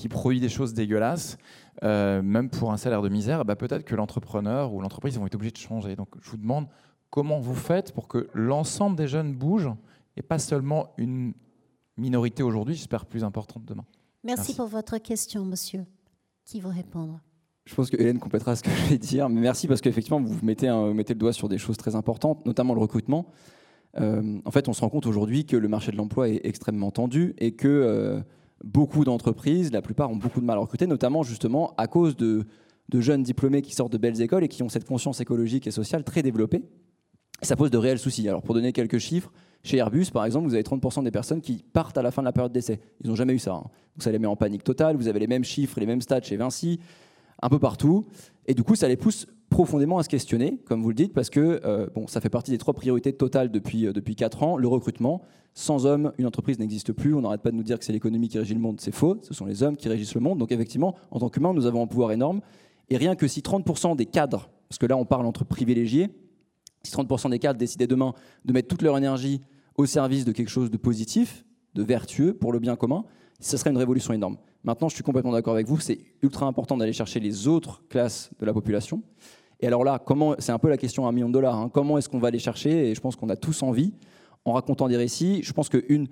qui 0.00 0.08
produit 0.08 0.40
des 0.40 0.48
choses 0.48 0.72
dégueulasses, 0.72 1.36
euh, 1.82 2.22
même 2.22 2.48
pour 2.48 2.72
un 2.72 2.78
salaire 2.78 3.02
de 3.02 3.10
misère, 3.10 3.44
bah, 3.44 3.54
peut-être 3.54 3.84
que 3.84 3.94
l'entrepreneur 3.94 4.72
ou 4.72 4.80
l'entreprise 4.80 5.18
vont 5.18 5.26
être 5.26 5.34
obligés 5.34 5.52
de 5.52 5.58
changer. 5.58 5.94
Donc 5.94 6.08
je 6.22 6.30
vous 6.30 6.38
demande 6.38 6.68
comment 7.10 7.38
vous 7.38 7.54
faites 7.54 7.92
pour 7.92 8.08
que 8.08 8.28
l'ensemble 8.32 8.96
des 8.96 9.06
jeunes 9.06 9.34
bougent 9.34 9.74
et 10.16 10.22
pas 10.22 10.38
seulement 10.38 10.94
une 10.96 11.34
minorité 11.98 12.42
aujourd'hui, 12.42 12.74
j'espère 12.74 13.04
plus 13.04 13.24
importante 13.24 13.66
demain. 13.66 13.84
Merci, 14.24 14.54
pour 14.54 14.68
votre 14.68 14.96
question, 14.96 15.44
monsieur. 15.44 15.84
Qui 16.46 16.60
va 16.60 16.70
répondre? 16.70 17.20
Je 17.66 17.74
pense 17.74 17.90
que 17.90 18.00
Hélène 18.00 18.18
complétera 18.18 18.56
ce 18.56 18.62
que 18.62 18.70
je 18.70 18.90
vais 18.90 18.98
dire, 18.98 19.28
mais 19.28 19.42
merci 19.42 19.68
parce 19.68 19.82
qu'effectivement, 19.82 20.20
vous 20.20 20.38
mettez, 20.42 20.68
un, 20.68 20.94
mettez 20.94 21.12
le 21.12 21.18
doigt 21.18 21.34
sur 21.34 21.48
des 21.50 21.58
choses 21.58 21.76
très 21.76 21.94
importantes, 21.94 22.44
notamment 22.46 22.72
le 22.72 22.80
recrutement. 22.80 23.26
Euh, 23.98 24.40
en 24.46 24.50
fait, 24.50 24.66
on 24.68 24.72
se 24.72 24.80
rend 24.80 24.88
compte 24.88 25.04
aujourd'hui 25.04 25.44
que 25.44 25.58
le 25.58 25.68
marché 25.68 25.92
de 25.92 25.96
l'emploi 25.98 26.30
est 26.30 26.40
extrêmement 26.44 26.90
tendu 26.90 27.34
et 27.36 27.52
que 27.52 27.68
euh, 27.68 28.20
beaucoup 28.64 29.04
d'entreprises, 29.04 29.72
la 29.72 29.82
plupart, 29.82 30.10
ont 30.10 30.16
beaucoup 30.16 30.40
de 30.40 30.44
mal 30.44 30.56
à 30.58 30.60
recruter, 30.60 30.86
notamment 30.86 31.22
justement 31.22 31.74
à 31.76 31.86
cause 31.86 32.16
de, 32.16 32.46
jeunes 32.92 33.22
diplômés 33.22 33.62
qui 33.62 33.74
sortent 33.74 33.92
de 33.92 33.98
belles 33.98 34.20
écoles 34.20 34.44
et 34.44 34.48
qui 34.48 34.62
ont 34.62 34.68
cette 34.68 34.84
conscience 34.84 35.20
écologique 35.20 35.66
et 35.66 35.70
sociale 35.70 36.04
très 36.04 36.22
développée. 36.22 36.62
ça 37.42 37.56
pose 37.56 37.70
de 37.70 37.78
réels 37.78 37.98
soucis. 37.98 38.28
Alors, 38.28 38.42
pour 38.42 38.54
donner 38.54 38.72
quelques 38.72 38.98
chiffres, 38.98 39.32
chez 39.62 39.76
Airbus, 39.76 40.06
par 40.12 40.24
exemple, 40.24 40.48
vous 40.48 40.54
avez 40.54 40.62
30% 40.62 41.04
des 41.04 41.10
personnes 41.10 41.40
qui 41.40 41.62
partent 41.72 41.98
à 41.98 42.02
la 42.02 42.10
fin 42.10 42.22
de 42.22 42.26
la 42.26 42.32
période 42.32 42.52
d'essai. 42.52 42.80
Ils 43.02 43.08
n'ont 43.08 43.16
jamais 43.16 43.34
eu 43.34 43.38
ça. 43.38 43.52
Hein. 43.52 43.62
Donc, 43.62 44.02
ça 44.02 44.10
les 44.10 44.18
met 44.18 44.26
en 44.26 44.36
panique 44.36 44.64
totale. 44.64 44.96
Vous 44.96 45.08
avez 45.08 45.20
les 45.20 45.26
mêmes 45.26 45.44
chiffres, 45.44 45.78
les 45.80 45.86
mêmes 45.86 46.00
stats 46.00 46.22
chez 46.22 46.36
Vinci, 46.36 46.80
un 47.42 47.48
peu 47.48 47.58
partout. 47.58 48.06
Et 48.46 48.54
du 48.54 48.62
coup, 48.62 48.74
ça 48.74 48.88
les 48.88 48.96
pousse 48.96 49.26
profondément 49.50 49.98
à 49.98 50.02
se 50.02 50.08
questionner, 50.08 50.58
comme 50.64 50.82
vous 50.82 50.88
le 50.88 50.94
dites, 50.94 51.12
parce 51.12 51.28
que 51.28 51.60
euh, 51.64 51.88
bon, 51.94 52.06
ça 52.06 52.20
fait 52.20 52.30
partie 52.30 52.50
des 52.50 52.58
trois 52.58 52.72
priorités 52.72 53.12
totales 53.12 53.50
depuis, 53.50 53.86
euh, 53.86 53.92
depuis 53.92 54.16
4 54.16 54.42
ans. 54.42 54.56
Le 54.56 54.68
recrutement. 54.68 55.20
Sans 55.52 55.84
hommes, 55.84 56.12
une 56.16 56.26
entreprise 56.26 56.60
n'existe 56.60 56.92
plus. 56.92 57.12
On 57.12 57.22
n'arrête 57.22 57.42
pas 57.42 57.50
de 57.50 57.56
nous 57.56 57.64
dire 57.64 57.78
que 57.78 57.84
c'est 57.84 57.92
l'économie 57.92 58.28
qui 58.28 58.38
régit 58.38 58.54
le 58.54 58.60
monde. 58.60 58.80
C'est 58.80 58.94
faux. 58.94 59.18
Ce 59.22 59.34
sont 59.34 59.44
les 59.44 59.64
hommes 59.64 59.76
qui 59.76 59.88
régissent 59.88 60.14
le 60.14 60.20
monde. 60.20 60.38
Donc 60.38 60.52
effectivement, 60.52 60.94
en 61.10 61.18
tant 61.18 61.28
qu'humains, 61.28 61.52
nous 61.52 61.66
avons 61.66 61.82
un 61.82 61.88
pouvoir 61.88 62.12
énorme. 62.12 62.40
Et 62.88 62.96
rien 62.96 63.16
que 63.16 63.26
si 63.26 63.40
30% 63.40 63.96
des 63.96 64.06
cadres, 64.06 64.48
parce 64.68 64.78
que 64.78 64.86
là 64.86 64.96
on 64.96 65.04
parle 65.04 65.26
entre 65.26 65.44
privilégiés, 65.44 66.08
si 66.84 66.92
30% 66.92 67.30
des 67.30 67.40
cadres 67.40 67.58
décidaient 67.58 67.88
demain 67.88 68.14
de 68.44 68.52
mettre 68.52 68.68
toute 68.68 68.82
leur 68.82 68.96
énergie 68.96 69.40
au 69.76 69.86
service 69.86 70.24
de 70.24 70.32
quelque 70.32 70.48
chose 70.48 70.70
de 70.70 70.76
positif, 70.76 71.44
de 71.74 71.82
vertueux, 71.82 72.32
pour 72.32 72.52
le 72.52 72.60
bien 72.60 72.76
commun, 72.76 73.04
ce 73.40 73.56
serait 73.56 73.70
une 73.70 73.78
révolution 73.78 74.12
énorme. 74.12 74.36
Maintenant, 74.64 74.88
je 74.88 74.94
suis 74.94 75.02
complètement 75.02 75.32
d'accord 75.32 75.54
avec 75.54 75.66
vous, 75.66 75.80
c'est 75.80 75.98
ultra 76.22 76.46
important 76.46 76.76
d'aller 76.76 76.92
chercher 76.92 77.20
les 77.20 77.48
autres 77.48 77.82
classes 77.88 78.30
de 78.38 78.46
la 78.46 78.52
population. 78.52 79.02
Et 79.60 79.66
alors 79.66 79.84
là, 79.84 79.98
comment, 79.98 80.34
c'est 80.38 80.52
un 80.52 80.58
peu 80.58 80.68
la 80.68 80.76
question 80.76 81.06
à 81.06 81.10
un 81.10 81.12
million 81.12 81.28
de 81.28 81.34
dollars. 81.34 81.56
Hein. 81.56 81.70
comment 81.72 81.98
est-ce 81.98 82.08
qu'on 82.08 82.18
va 82.18 82.30
les 82.30 82.38
chercher? 82.38 82.90
Et 82.90 82.94
je 82.94 83.00
pense 83.00 83.16
qu'on 83.16 83.28
a 83.28 83.36
tous 83.36 83.62
envie, 83.62 83.92
en 84.44 84.52
racontant 84.52 84.88
des 84.88 84.96
récits. 84.96 85.42
Je 85.42 85.52
pense 85.52 85.68
qu'une 85.68 86.08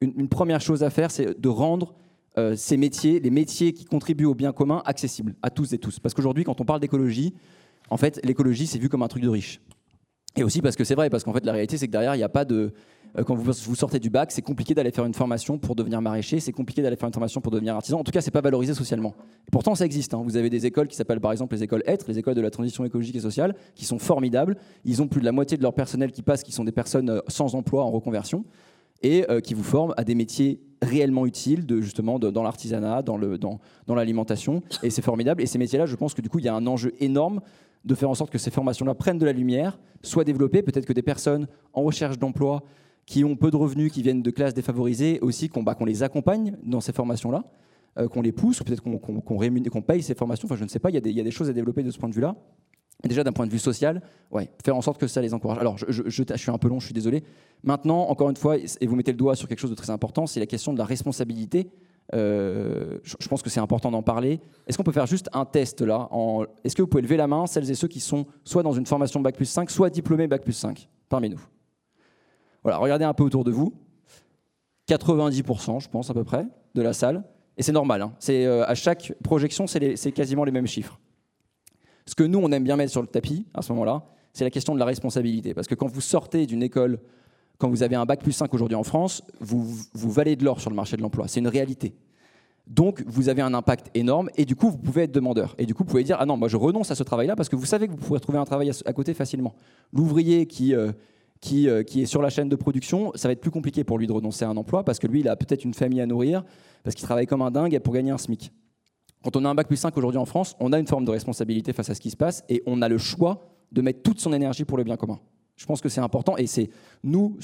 une, 0.00 0.28
première 0.28 0.60
chose 0.60 0.82
à 0.82 0.90
faire, 0.90 1.10
c'est 1.10 1.40
de 1.40 1.48
rendre 1.48 1.94
euh, 2.38 2.54
ces 2.56 2.76
métiers, 2.76 3.20
les 3.20 3.30
métiers 3.30 3.72
qui 3.72 3.84
contribuent 3.84 4.26
au 4.26 4.34
bien 4.34 4.52
commun, 4.52 4.82
accessibles 4.86 5.34
à 5.42 5.50
tous 5.50 5.72
et 5.72 5.78
tous. 5.78 5.98
Parce 5.98 6.14
qu'aujourd'hui, 6.14 6.44
quand 6.44 6.60
on 6.60 6.64
parle 6.64 6.80
d'écologie, 6.80 7.34
en 7.90 7.96
fait, 7.96 8.20
l'écologie, 8.24 8.66
c'est 8.66 8.78
vu 8.78 8.88
comme 8.88 9.02
un 9.02 9.08
truc 9.08 9.22
de 9.22 9.28
riche. 9.28 9.60
Et 10.36 10.42
aussi 10.42 10.62
parce 10.62 10.76
que 10.76 10.84
c'est 10.84 10.94
vrai, 10.94 11.10
parce 11.10 11.24
qu'en 11.24 11.32
fait, 11.32 11.44
la 11.44 11.52
réalité, 11.52 11.76
c'est 11.78 11.86
que 11.86 11.92
derrière, 11.92 12.14
il 12.14 12.18
n'y 12.18 12.24
a 12.24 12.28
pas 12.28 12.44
de, 12.44 12.72
quand 13.22 13.36
vous, 13.36 13.74
sortez 13.74 14.00
du 14.00 14.10
bac, 14.10 14.32
c'est 14.32 14.42
compliqué 14.42 14.74
d'aller 14.74 14.90
faire 14.90 15.04
une 15.04 15.14
formation 15.14 15.56
pour 15.56 15.76
devenir 15.76 16.00
maraîcher, 16.00 16.40
c'est 16.40 16.52
compliqué 16.52 16.82
d'aller 16.82 16.96
faire 16.96 17.06
une 17.06 17.12
formation 17.12 17.40
pour 17.40 17.52
devenir 17.52 17.76
artisan. 17.76 18.00
En 18.00 18.04
tout 18.04 18.10
cas, 18.10 18.20
c'est 18.20 18.32
pas 18.32 18.40
valorisé 18.40 18.74
socialement. 18.74 19.14
Et 19.46 19.50
pourtant, 19.52 19.76
ça 19.76 19.84
existe. 19.84 20.14
Hein. 20.14 20.22
Vous 20.24 20.36
avez 20.36 20.50
des 20.50 20.66
écoles 20.66 20.88
qui 20.88 20.96
s'appellent 20.96 21.20
par 21.20 21.30
exemple 21.30 21.54
les 21.54 21.62
écoles 21.62 21.84
être, 21.86 22.06
les 22.08 22.18
écoles 22.18 22.34
de 22.34 22.40
la 22.40 22.50
transition 22.50 22.84
écologique 22.84 23.14
et 23.14 23.20
sociale, 23.20 23.54
qui 23.76 23.84
sont 23.84 24.00
formidables. 24.00 24.56
Ils 24.84 25.00
ont 25.00 25.06
plus 25.06 25.20
de 25.20 25.26
la 25.26 25.32
moitié 25.32 25.56
de 25.56 25.62
leur 25.62 25.74
personnel 25.74 26.10
qui 26.10 26.22
passe, 26.22 26.42
qui 26.42 26.50
sont 26.50 26.64
des 26.64 26.72
personnes 26.72 27.08
euh, 27.08 27.20
sans 27.28 27.54
emploi 27.54 27.84
en 27.84 27.90
reconversion 27.90 28.44
et 29.02 29.30
euh, 29.30 29.40
qui 29.40 29.54
vous 29.54 29.62
forment 29.62 29.94
à 29.96 30.02
des 30.02 30.14
métiers 30.14 30.60
réellement 30.82 31.26
utiles 31.26 31.66
justement 31.80 32.18
dans 32.18 32.42
l'artisanat, 32.42 33.02
dans 33.02 33.18
l'alimentation. 33.94 34.62
Et 34.82 34.90
c'est 34.90 35.02
formidable. 35.02 35.42
Et 35.42 35.46
ces 35.46 35.58
métiers-là, 35.58 35.86
je 35.86 35.96
pense 35.96 36.14
que 36.14 36.22
du 36.22 36.28
coup, 36.28 36.40
il 36.40 36.44
y 36.44 36.48
a 36.48 36.54
un 36.54 36.66
enjeu 36.66 36.92
énorme 37.00 37.40
de 37.84 37.94
faire 37.94 38.10
en 38.10 38.14
sorte 38.14 38.30
que 38.30 38.38
ces 38.38 38.50
formations-là 38.50 38.94
prennent 38.94 39.18
de 39.18 39.26
la 39.26 39.32
lumière, 39.32 39.78
soient 40.02 40.24
développées. 40.24 40.62
Peut-être 40.62 40.86
que 40.86 40.92
des 40.92 41.02
personnes 41.02 41.46
en 41.72 41.82
recherche 41.82 42.18
d'emploi 42.18 42.62
qui 43.06 43.24
ont 43.24 43.36
peu 43.36 43.50
de 43.50 43.56
revenus, 43.56 43.92
qui 43.92 44.02
viennent 44.02 44.22
de 44.22 44.30
classes 44.30 44.54
défavorisées, 44.54 45.18
aussi 45.20 45.48
qu'on 45.48 45.62
bah, 45.62 45.76
les 45.84 46.02
accompagne 46.02 46.56
dans 46.62 46.80
ces 46.80 46.92
formations-là, 46.92 47.44
euh, 47.98 48.08
qu'on 48.08 48.22
les 48.22 48.32
pousse, 48.32 48.60
ou 48.60 48.64
peut-être 48.64 48.82
qu'on 48.82 48.98
qu'on 48.98 49.82
paye 49.82 50.02
ces 50.02 50.14
formations. 50.14 50.46
Enfin, 50.46 50.56
je 50.56 50.64
ne 50.64 50.68
sais 50.68 50.78
pas, 50.78 50.90
il 50.90 50.94
y, 50.94 51.20
a 51.20 51.22
des, 51.22 51.30
choses 51.30 51.48
à 51.48 51.52
développer 51.52 51.82
de 51.82 51.90
ce 51.90 51.98
point 51.98 52.08
de 52.08 52.14
vue-là. 52.14 52.34
Déjà 53.04 53.22
d'un 53.22 53.32
point 53.32 53.46
de 53.46 53.52
vue 53.52 53.58
social, 53.58 54.00
ouais, 54.30 54.48
faire 54.64 54.76
en 54.76 54.80
sorte 54.80 54.98
que 54.98 55.06
ça 55.06 55.20
les 55.20 55.34
encourage. 55.34 55.58
Alors, 55.58 55.76
je, 55.76 56.02
suis 56.08 56.50
un 56.50 56.58
peu 56.58 56.68
long, 56.68 56.80
je 56.80 56.86
suis 56.86 56.94
désolé. 56.94 57.22
Maintenant, 57.62 58.08
encore 58.08 58.30
une 58.30 58.36
fois, 58.36 58.56
et 58.56 58.86
vous 58.86 58.96
mettez 58.96 59.12
le 59.12 59.18
doigt 59.18 59.36
sur 59.36 59.46
quelque 59.46 59.58
chose 59.58 59.70
de 59.70 59.76
très 59.76 59.90
important, 59.90 60.26
c'est 60.26 60.40
la 60.40 60.46
question 60.46 60.72
de 60.72 60.78
la 60.78 60.84
responsabilité 60.84 61.70
Euh, 62.12 62.98
je 63.02 63.28
pense 63.28 63.42
que 63.42 63.48
c'est 63.48 63.60
important 63.60 63.90
d'en 63.90 64.02
parler. 64.02 64.40
Est-ce 64.66 64.76
qu'on 64.76 64.84
peut 64.84 64.92
faire 64.92 65.06
juste 65.06 65.30
un 65.32 65.46
test 65.46 65.80
là 65.80 66.10
Est-ce 66.62 66.76
que 66.76 66.82
vous 66.82 66.88
pouvez 66.88 67.02
lever 67.02 67.16
la 67.16 67.26
main, 67.26 67.46
celles 67.46 67.70
et 67.70 67.74
ceux 67.74 67.88
qui 67.88 68.00
sont 68.00 68.26
soit 68.44 68.62
dans 68.62 68.74
une 68.74 68.84
formation 68.84 69.20
Bac 69.20 69.36
plus 69.36 69.46
5, 69.46 69.70
soit 69.70 69.88
diplômés 69.88 70.26
Bac 70.26 70.42
plus 70.42 70.52
5 70.52 70.86
parmi 71.08 71.30
nous 71.30 71.40
Voilà, 72.64 72.78
regardez 72.78 73.04
un 73.04 73.14
peu 73.14 73.22
autour 73.22 73.44
de 73.44 73.52
vous. 73.52 73.72
90%, 74.88 75.80
je 75.80 75.88
pense, 75.88 76.10
à 76.10 76.14
peu 76.14 76.24
près, 76.24 76.46
de 76.74 76.82
la 76.82 76.92
salle. 76.92 77.22
Et 77.56 77.62
c'est 77.62 77.72
normal. 77.72 78.02
Hein. 78.02 78.12
C'est, 78.18 78.44
euh, 78.44 78.66
à 78.66 78.74
chaque 78.74 79.14
projection, 79.22 79.66
c'est 79.66 80.12
quasiment 80.12 80.44
les 80.44 80.50
mêmes 80.50 80.66
chiffres. 80.66 80.98
Ce 82.06 82.14
que 82.14 82.24
nous, 82.24 82.38
on 82.38 82.50
aime 82.50 82.64
bien 82.64 82.76
mettre 82.76 82.90
sur 82.90 83.00
le 83.00 83.06
tapis, 83.06 83.46
à 83.54 83.62
ce 83.62 83.72
moment-là, 83.72 84.02
c'est 84.32 84.44
la 84.44 84.50
question 84.50 84.74
de 84.74 84.80
la 84.80 84.84
responsabilité. 84.84 85.54
Parce 85.54 85.68
que 85.68 85.74
quand 85.74 85.86
vous 85.86 86.00
sortez 86.00 86.46
d'une 86.46 86.62
école 86.62 86.98
quand 87.58 87.68
vous 87.68 87.82
avez 87.82 87.96
un 87.96 88.04
bac 88.04 88.20
plus 88.20 88.32
5 88.32 88.52
aujourd'hui 88.52 88.74
en 88.74 88.82
France, 88.82 89.22
vous, 89.40 89.64
vous 89.92 90.10
valez 90.10 90.36
de 90.36 90.44
l'or 90.44 90.60
sur 90.60 90.70
le 90.70 90.76
marché 90.76 90.96
de 90.96 91.02
l'emploi. 91.02 91.28
C'est 91.28 91.40
une 91.40 91.48
réalité. 91.48 91.94
Donc, 92.66 93.02
vous 93.06 93.28
avez 93.28 93.42
un 93.42 93.52
impact 93.52 93.90
énorme 93.94 94.30
et 94.36 94.44
du 94.44 94.56
coup, 94.56 94.70
vous 94.70 94.78
pouvez 94.78 95.02
être 95.02 95.12
demandeur. 95.12 95.54
Et 95.58 95.66
du 95.66 95.74
coup, 95.74 95.84
vous 95.84 95.90
pouvez 95.90 96.04
dire 96.04 96.16
Ah 96.18 96.26
non, 96.26 96.36
moi 96.36 96.48
je 96.48 96.56
renonce 96.56 96.90
à 96.90 96.94
ce 96.94 97.02
travail-là 97.02 97.36
parce 97.36 97.48
que 97.48 97.56
vous 97.56 97.66
savez 97.66 97.86
que 97.86 97.92
vous 97.92 97.98
pourrez 97.98 98.20
trouver 98.20 98.38
un 98.38 98.44
travail 98.44 98.70
à 98.86 98.92
côté 98.92 99.12
facilement. 99.12 99.54
L'ouvrier 99.92 100.46
qui, 100.46 100.74
euh, 100.74 100.92
qui, 101.44 101.68
euh, 101.68 101.82
qui 101.82 102.00
est 102.00 102.06
sur 102.06 102.22
la 102.22 102.30
chaîne 102.30 102.48
de 102.48 102.56
production, 102.56 103.12
ça 103.16 103.28
va 103.28 103.32
être 103.32 103.40
plus 103.42 103.50
compliqué 103.50 103.84
pour 103.84 103.98
lui 103.98 104.06
de 104.06 104.12
renoncer 104.12 104.46
à 104.46 104.48
un 104.48 104.56
emploi 104.56 104.82
parce 104.82 104.98
que 104.98 105.06
lui, 105.06 105.20
il 105.20 105.28
a 105.28 105.36
peut-être 105.36 105.62
une 105.64 105.74
famille 105.74 106.00
à 106.00 106.06
nourrir, 106.06 106.42
parce 106.82 106.96
qu'il 106.96 107.04
travaille 107.04 107.26
comme 107.26 107.42
un 107.42 107.50
dingue 107.50 107.78
pour 107.80 107.92
gagner 107.92 108.10
un 108.10 108.18
SMIC. 108.18 108.50
Quand 109.22 109.36
on 109.36 109.44
a 109.44 109.48
un 109.50 109.54
bac 109.54 109.66
plus 109.66 109.76
5 109.76 109.94
aujourd'hui 109.96 110.18
en 110.18 110.24
France, 110.24 110.56
on 110.58 110.72
a 110.72 110.78
une 110.78 110.86
forme 110.86 111.04
de 111.04 111.10
responsabilité 111.10 111.74
face 111.74 111.90
à 111.90 111.94
ce 111.94 112.00
qui 112.00 112.10
se 112.10 112.16
passe 112.16 112.44
et 112.48 112.62
on 112.66 112.80
a 112.80 112.88
le 112.88 112.96
choix 112.96 113.46
de 113.72 113.82
mettre 113.82 114.02
toute 114.02 114.20
son 114.20 114.32
énergie 114.32 114.64
pour 114.64 114.78
le 114.78 114.84
bien 114.84 114.96
commun. 114.96 115.20
Je 115.56 115.66
pense 115.66 115.82
que 115.82 115.90
c'est 115.90 116.00
important 116.00 116.36
et 116.38 116.46
c'est 116.46 116.70
nous 117.02 117.38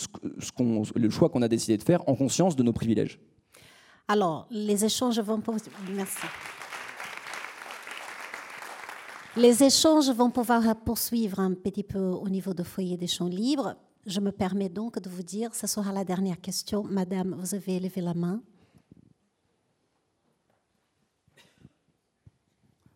le 0.96 1.10
choix 1.10 1.28
qu'on 1.28 1.42
a 1.42 1.48
décidé 1.48 1.76
de 1.76 1.82
faire 1.82 2.02
en 2.08 2.14
conscience 2.14 2.56
de 2.56 2.62
nos 2.62 2.72
privilèges. 2.72 3.20
Alors, 4.08 4.46
les 4.50 4.84
échanges 4.84 5.20
vont 5.20 5.42
Merci. 5.94 6.26
Les 9.36 9.62
échanges 9.62 10.10
vont 10.10 10.30
pouvoir 10.30 10.74
poursuivre 10.84 11.38
un 11.38 11.54
petit 11.54 11.84
peu 11.84 12.00
au 12.00 12.28
niveau 12.28 12.52
de 12.52 12.62
foyer 12.62 12.96
des 12.96 13.06
champs 13.06 13.28
libres. 13.28 13.76
Je 14.06 14.20
me 14.20 14.32
permets 14.32 14.70
donc 14.70 14.98
de 14.98 15.10
vous 15.10 15.22
dire, 15.22 15.54
ce 15.54 15.66
sera 15.66 15.92
la 15.92 16.04
dernière 16.04 16.40
question. 16.40 16.82
Madame, 16.84 17.34
vous 17.38 17.54
avez 17.54 17.78
levé 17.78 18.00
la 18.00 18.14
main. 18.14 18.42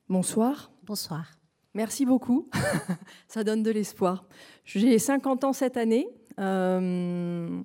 Bonsoir. 0.09 0.71
Bonsoir. 0.83 1.27
Merci 1.75 2.07
beaucoup. 2.07 2.49
Ça 3.29 3.45
donne 3.45 3.63
de 3.63 3.71
l'espoir. 3.71 4.25
J'ai 4.65 4.99
50 4.99 5.45
ans 5.45 5.53
cette 5.53 5.77
année. 5.77 6.09
Euh, 6.39 7.61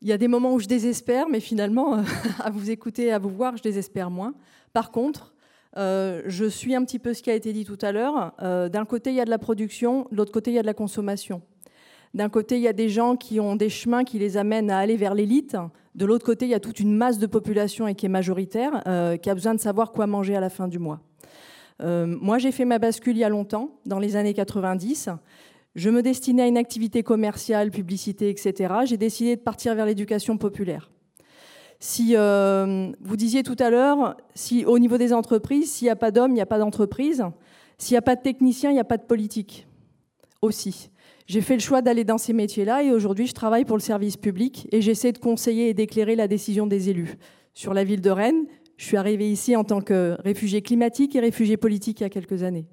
il 0.00 0.08
y 0.08 0.12
a 0.12 0.18
des 0.18 0.28
moments 0.28 0.54
où 0.54 0.60
je 0.60 0.66
désespère, 0.66 1.28
mais 1.28 1.40
finalement, 1.40 2.02
à 2.38 2.50
vous 2.50 2.70
écouter, 2.70 3.12
à 3.12 3.18
vous 3.18 3.30
voir, 3.30 3.56
je 3.56 3.62
désespère 3.62 4.08
moins. 4.08 4.34
Par 4.72 4.92
contre, 4.92 5.34
euh, 5.76 6.22
je 6.26 6.44
suis 6.44 6.76
un 6.76 6.84
petit 6.84 6.98
peu 6.98 7.12
ce 7.12 7.22
qui 7.22 7.30
a 7.30 7.34
été 7.34 7.52
dit 7.52 7.64
tout 7.64 7.78
à 7.80 7.90
l'heure. 7.90 8.34
Euh, 8.40 8.68
d'un 8.68 8.84
côté, 8.84 9.10
il 9.10 9.16
y 9.16 9.20
a 9.20 9.24
de 9.24 9.30
la 9.30 9.38
production, 9.38 10.06
de 10.12 10.16
l'autre 10.16 10.32
côté, 10.32 10.52
il 10.52 10.54
y 10.54 10.58
a 10.58 10.62
de 10.62 10.66
la 10.66 10.74
consommation. 10.74 11.42
D'un 12.14 12.28
côté, 12.28 12.56
il 12.56 12.62
y 12.62 12.68
a 12.68 12.72
des 12.72 12.88
gens 12.88 13.16
qui 13.16 13.40
ont 13.40 13.56
des 13.56 13.68
chemins 13.68 14.04
qui 14.04 14.18
les 14.18 14.36
amènent 14.36 14.70
à 14.70 14.78
aller 14.78 14.96
vers 14.96 15.14
l'élite. 15.14 15.56
De 15.94 16.04
l'autre 16.04 16.26
côté, 16.26 16.46
il 16.46 16.50
y 16.50 16.54
a 16.54 16.60
toute 16.60 16.80
une 16.80 16.94
masse 16.94 17.18
de 17.18 17.26
population 17.26 17.86
et 17.86 17.94
qui 17.94 18.06
est 18.06 18.10
majoritaire, 18.10 18.82
qui 19.22 19.30
a 19.30 19.34
besoin 19.34 19.54
de 19.54 19.60
savoir 19.60 19.92
quoi 19.92 20.06
manger 20.06 20.34
à 20.34 20.40
la 20.40 20.50
fin 20.50 20.66
du 20.66 20.78
mois. 20.78 21.00
Euh, 21.82 22.06
moi, 22.06 22.38
j'ai 22.38 22.52
fait 22.52 22.64
ma 22.64 22.78
bascule 22.78 23.16
il 23.16 23.20
y 23.20 23.24
a 23.24 23.28
longtemps, 23.28 23.78
dans 23.86 23.98
les 23.98 24.16
années 24.16 24.34
90. 24.34 25.10
Je 25.74 25.90
me 25.90 26.02
destinais 26.02 26.42
à 26.42 26.46
une 26.46 26.58
activité 26.58 27.02
commerciale, 27.02 27.70
publicité, 27.70 28.28
etc. 28.28 28.74
J'ai 28.84 28.96
décidé 28.96 29.36
de 29.36 29.40
partir 29.40 29.74
vers 29.74 29.86
l'éducation 29.86 30.36
populaire. 30.36 30.90
Si 31.78 32.14
euh, 32.14 32.92
vous 33.00 33.16
disiez 33.16 33.42
tout 33.42 33.56
à 33.58 33.70
l'heure, 33.70 34.16
si 34.34 34.66
au 34.66 34.78
niveau 34.78 34.98
des 34.98 35.12
entreprises, 35.14 35.72
s'il 35.72 35.86
n'y 35.86 35.90
a 35.90 35.96
pas 35.96 36.10
d'hommes, 36.10 36.32
il 36.32 36.34
n'y 36.34 36.40
a 36.40 36.46
pas 36.46 36.58
d'entreprise. 36.58 37.24
S'il 37.78 37.94
n'y 37.94 37.98
a 37.98 38.02
pas 38.02 38.16
de 38.16 38.22
techniciens, 38.22 38.70
il 38.70 38.74
n'y 38.74 38.80
a 38.80 38.84
pas 38.84 38.98
de 38.98 39.04
politique. 39.04 39.66
Aussi. 40.42 40.90
J'ai 41.30 41.42
fait 41.42 41.54
le 41.54 41.60
choix 41.60 41.80
d'aller 41.80 42.02
dans 42.02 42.18
ces 42.18 42.32
métiers-là 42.32 42.82
et 42.82 42.90
aujourd'hui, 42.90 43.28
je 43.28 43.34
travaille 43.34 43.64
pour 43.64 43.76
le 43.76 43.82
service 43.82 44.16
public 44.16 44.66
et 44.72 44.80
j'essaie 44.80 45.12
de 45.12 45.18
conseiller 45.18 45.68
et 45.68 45.74
d'éclairer 45.74 46.16
la 46.16 46.26
décision 46.26 46.66
des 46.66 46.90
élus 46.90 47.18
sur 47.54 47.72
la 47.72 47.84
ville 47.84 48.00
de 48.00 48.10
Rennes, 48.10 48.46
je 48.76 48.84
suis 48.84 48.96
arrivée 48.96 49.30
ici 49.30 49.54
en 49.54 49.62
tant 49.62 49.80
que 49.80 50.16
réfugiée 50.24 50.60
climatique 50.60 51.14
et 51.14 51.20
réfugiée 51.20 51.56
politique 51.56 52.00
il 52.00 52.02
y 52.02 52.06
a 52.06 52.10
quelques 52.10 52.42
années. 52.42 52.66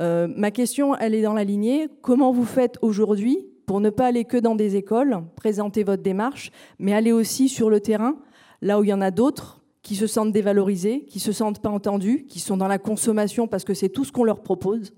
Euh, 0.00 0.26
ma 0.26 0.50
question, 0.50 0.96
elle 0.96 1.14
est 1.14 1.22
dans 1.22 1.32
la 1.32 1.44
lignée. 1.44 1.86
Comment 2.02 2.32
vous 2.32 2.44
faites 2.44 2.76
aujourd'hui 2.82 3.46
pour 3.66 3.80
ne 3.80 3.90
pas 3.90 4.06
aller 4.06 4.24
que 4.24 4.36
dans 4.36 4.56
des 4.56 4.74
écoles, 4.74 5.22
présenter 5.36 5.84
votre 5.84 6.02
démarche, 6.02 6.50
mais 6.80 6.92
aller 6.92 7.12
aussi 7.12 7.48
sur 7.48 7.70
le 7.70 7.78
terrain, 7.78 8.16
là 8.62 8.80
où 8.80 8.82
il 8.82 8.90
y 8.90 8.94
en 8.94 9.00
a 9.00 9.12
d'autres 9.12 9.62
qui 9.82 9.94
se 9.94 10.08
sentent 10.08 10.32
dévalorisés, 10.32 11.04
qui 11.04 11.20
se 11.20 11.30
sentent 11.30 11.62
pas 11.62 11.70
entendus, 11.70 12.26
qui 12.28 12.40
sont 12.40 12.56
dans 12.56 12.66
la 12.66 12.78
consommation 12.78 13.46
parce 13.46 13.62
que 13.62 13.74
c'est 13.74 13.90
tout 13.90 14.04
ce 14.04 14.10
qu'on 14.10 14.24
leur 14.24 14.42
propose, 14.42 14.92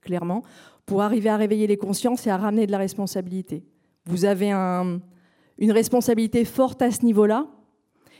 clairement, 0.00 0.42
pour 0.86 1.02
arriver 1.02 1.28
à 1.28 1.36
réveiller 1.36 1.66
les 1.66 1.76
consciences 1.76 2.26
et 2.26 2.30
à 2.30 2.36
ramener 2.36 2.66
de 2.66 2.72
la 2.72 2.78
responsabilité. 2.78 3.64
Vous 4.06 4.24
avez 4.24 4.52
une 4.52 5.72
responsabilité 5.72 6.44
forte 6.44 6.80
à 6.80 6.90
ce 6.90 7.04
niveau-là, 7.04 7.46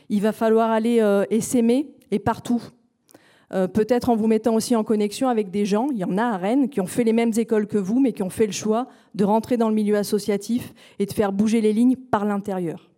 il 0.09 0.21
va 0.21 0.31
falloir 0.31 0.71
aller 0.71 0.99
euh, 1.01 1.25
essaimer 1.29 1.89
et 2.11 2.19
partout. 2.19 2.61
Euh, 3.53 3.67
peut-être 3.67 4.09
en 4.09 4.15
vous 4.15 4.27
mettant 4.27 4.55
aussi 4.55 4.75
en 4.75 4.83
connexion 4.83 5.29
avec 5.29 5.51
des 5.51 5.65
gens, 5.65 5.87
il 5.91 5.97
y 5.97 6.03
en 6.03 6.17
a 6.17 6.23
à 6.23 6.37
Rennes, 6.37 6.69
qui 6.69 6.81
ont 6.81 6.85
fait 6.85 7.05
les 7.05 7.13
mêmes 7.13 7.31
écoles 7.37 7.67
que 7.67 7.77
vous, 7.77 7.99
mais 7.99 8.11
qui 8.11 8.23
ont 8.23 8.29
fait 8.29 8.45
le 8.45 8.51
choix 8.51 8.87
de 9.15 9.23
rentrer 9.23 9.55
dans 9.55 9.69
le 9.69 9.75
milieu 9.75 9.95
associatif 9.95 10.73
et 10.99 11.05
de 11.05 11.13
faire 11.13 11.31
bouger 11.31 11.61
les 11.61 11.71
lignes 11.71 11.95
par 11.95 12.25
l'intérieur. 12.25 12.89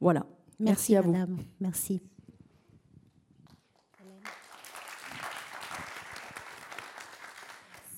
Voilà. 0.00 0.26
Merci, 0.58 0.96
à 0.96 1.02
madame. 1.02 1.30
vous. 1.30 1.42
Merci. 1.60 2.00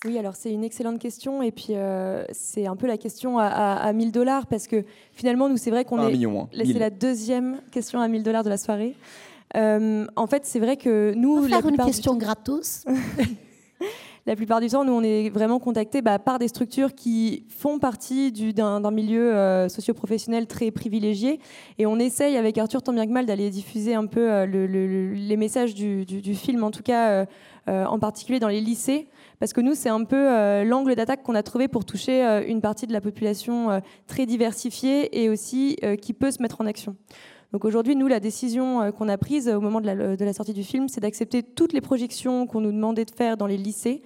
Oui, 0.07 0.17
alors 0.17 0.35
c'est 0.35 0.51
une 0.51 0.65
excellente 0.65 0.99
question 0.99 1.43
et 1.43 1.53
puis 1.53 1.69
euh, 1.71 2.25
c'est 2.33 2.67
un 2.67 2.75
peu 2.75 2.87
la 2.87 2.97
question 2.97 3.39
à, 3.39 3.93
1000 3.93 4.13
dollars 4.13 4.47
parce 4.47 4.67
que 4.67 4.85
finalement 5.13 5.49
nous 5.51 5.59
c'est 5.59 5.71
vrai 5.71 5.85
qu'on 5.85 6.01
est 6.09 6.13
million, 6.13 6.43
hein. 6.43 6.49
c'est 6.55 6.79
la 6.79 6.89
deuxième 6.89 7.61
question 7.71 8.01
à 8.01 8.09
1000 8.09 8.23
dollars 8.23 8.43
de 8.43 8.49
la 8.49 8.57
soirée. 8.57 8.95
Euh, 9.57 10.07
en 10.17 10.27
fait 10.27 10.47
c'est 10.47 10.59
vrai 10.59 10.79
que 10.79 11.13
nous 11.15 11.43
faire 11.49 11.67
une 11.69 11.77
question 11.77 12.17
gratos. 12.17 12.87
la 14.27 14.37
plupart 14.37 14.63
du 14.63 14.69
temps 14.69 14.87
nous 14.87 14.93
on 14.95 15.03
est 15.03 15.29
vraiment 15.29 15.59
contactés 15.59 16.01
bah, 16.01 16.19
par 16.19 16.39
des 16.39 16.49
structures 16.49 16.95
qui 16.95 17.45
font 17.51 17.79
partie 17.79 18.33
d'un 18.33 18.91
milieu 18.91 19.35
euh, 19.35 19.69
socio-professionnel 19.69 20.47
très 20.47 20.71
privilégié 20.71 21.41
et 21.79 21.85
on 21.85 21.99
essaye 21.99 22.39
avec 22.39 22.57
Arthur 22.57 22.83
tant 22.83 22.95
bien 22.95 23.07
que 23.07 23.13
mal 23.13 23.27
d'aller 23.27 23.51
diffuser 23.51 23.95
un 23.95 24.07
peu 24.07 24.45
les 24.45 25.37
messages 25.37 25.75
du, 25.75 26.07
du, 26.07 26.35
film 26.35 26.65
en 26.65 26.71
tout 26.71 26.83
cas 26.83 27.27
en 27.67 27.99
particulier 27.99 28.41
dans 28.41 28.49
les 28.49 28.63
lycées 28.63 29.07
parce 29.41 29.55
que 29.55 29.63
nous, 29.63 29.75
c'est 29.75 29.89
un 29.89 30.05
peu 30.05 30.17
euh, 30.17 30.65
l'angle 30.65 30.95
d'attaque 30.95 31.23
qu'on 31.23 31.35
a 31.35 31.43
trouvé 31.43 31.67
pour 31.67 31.87
toucher 31.87 32.25
euh, 32.25 32.45
une 32.47 32.61
partie 32.61 32.87
de 32.87 32.93
la 32.93 33.01
population 33.01 33.71
euh, 33.71 33.81
très 34.07 34.27
diversifiée 34.27 35.23
et 35.23 35.31
aussi 35.31 35.79
qui 36.03 36.13
peut 36.13 36.31
se 36.31 36.43
mettre 36.43 36.61
en 36.61 36.67
action. 36.67 36.95
Donc 37.53 37.65
aujourd'hui, 37.65 37.97
nous, 37.97 38.07
la 38.07 38.21
décision 38.21 38.93
qu'on 38.93 39.09
a 39.09 39.19
prise 39.19 39.49
au 39.49 39.61
moment 39.61 39.81
de 39.81 40.25
la, 40.25 40.33
sortie 40.33 40.53
du 40.53 40.63
film, 40.63 40.89
c'est 40.89 41.01
d'accepter 41.01 41.43
toutes 41.43 41.73
les 41.73 41.81
projections 41.81 42.47
qu'on 42.47 42.61
nous 42.61 42.71
demandait 42.71 43.05
de 43.05 43.11
faire 43.11 43.37
dans 43.37 43.49
les 43.49 43.57
lycées, 43.57 44.03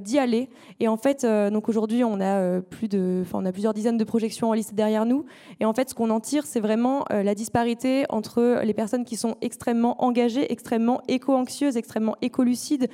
d'y 0.00 0.18
aller. 0.18 0.48
Et 0.80 0.88
en 0.88 0.96
fait, 0.96 1.26
donc 1.26 1.68
aujourd'hui, 1.68 2.02
on 2.02 2.18
a 2.18 2.62
plus 2.62 2.88
de, 2.88 3.24
on 3.34 3.44
a 3.44 3.52
plusieurs 3.52 3.74
dizaines 3.74 3.98
de 3.98 4.04
projections 4.04 4.48
en 4.48 4.54
liste 4.54 4.74
derrière 4.74 5.04
nous. 5.04 5.26
Et 5.60 5.66
en 5.66 5.74
fait, 5.74 5.90
ce 5.90 5.94
qu'on 5.94 6.08
en 6.08 6.20
tire, 6.20 6.46
c'est 6.46 6.60
vraiment 6.60 7.04
la 7.10 7.34
disparité 7.34 8.06
entre 8.08 8.62
les 8.64 8.74
personnes 8.74 9.04
qui 9.04 9.16
sont 9.16 9.36
extrêmement 9.42 10.02
engagées, 10.02 10.50
extrêmement 10.50 11.02
éco-anxieuses, 11.08 11.76
extrêmement 11.76 12.16
écolucides, 12.22 12.88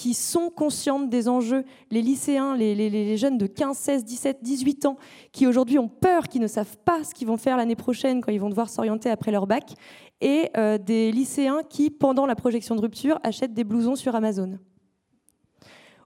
qui 0.00 0.14
sont 0.14 0.48
conscientes 0.48 1.10
des 1.10 1.28
enjeux, 1.28 1.62
les 1.90 2.00
lycéens, 2.00 2.56
les, 2.56 3.18
jeunes 3.18 3.36
de 3.36 3.46
15, 3.46 3.76
16, 3.76 4.04
17, 4.06 4.38
18 4.40 4.86
ans, 4.86 4.96
qui 5.30 5.46
aujourd'hui 5.46 5.78
ont 5.78 5.88
peur, 5.88 6.26
qui 6.28 6.40
ne 6.40 6.46
savent 6.46 6.78
pas 6.86 7.04
ce 7.04 7.12
qu'ils 7.12 7.28
vont 7.28 7.36
faire 7.36 7.58
l'année 7.58 7.76
prochaine 7.76 8.22
quand 8.22 8.32
ils 8.32 8.40
vont 8.40 8.48
devoir 8.48 8.70
s'orienter 8.70 9.10
après 9.10 9.30
leur 9.30 9.46
bac, 9.46 9.74
et 10.22 10.48
euh, 10.56 10.78
des 10.78 11.12
lycéens 11.12 11.60
qui, 11.68 11.90
pendant 11.90 12.24
la 12.24 12.34
projection 12.34 12.74
de 12.76 12.80
rupture, 12.80 13.20
achètent 13.24 13.52
des 13.52 13.62
blousons 13.62 13.94
sur 13.94 14.14
Amazon. 14.14 14.58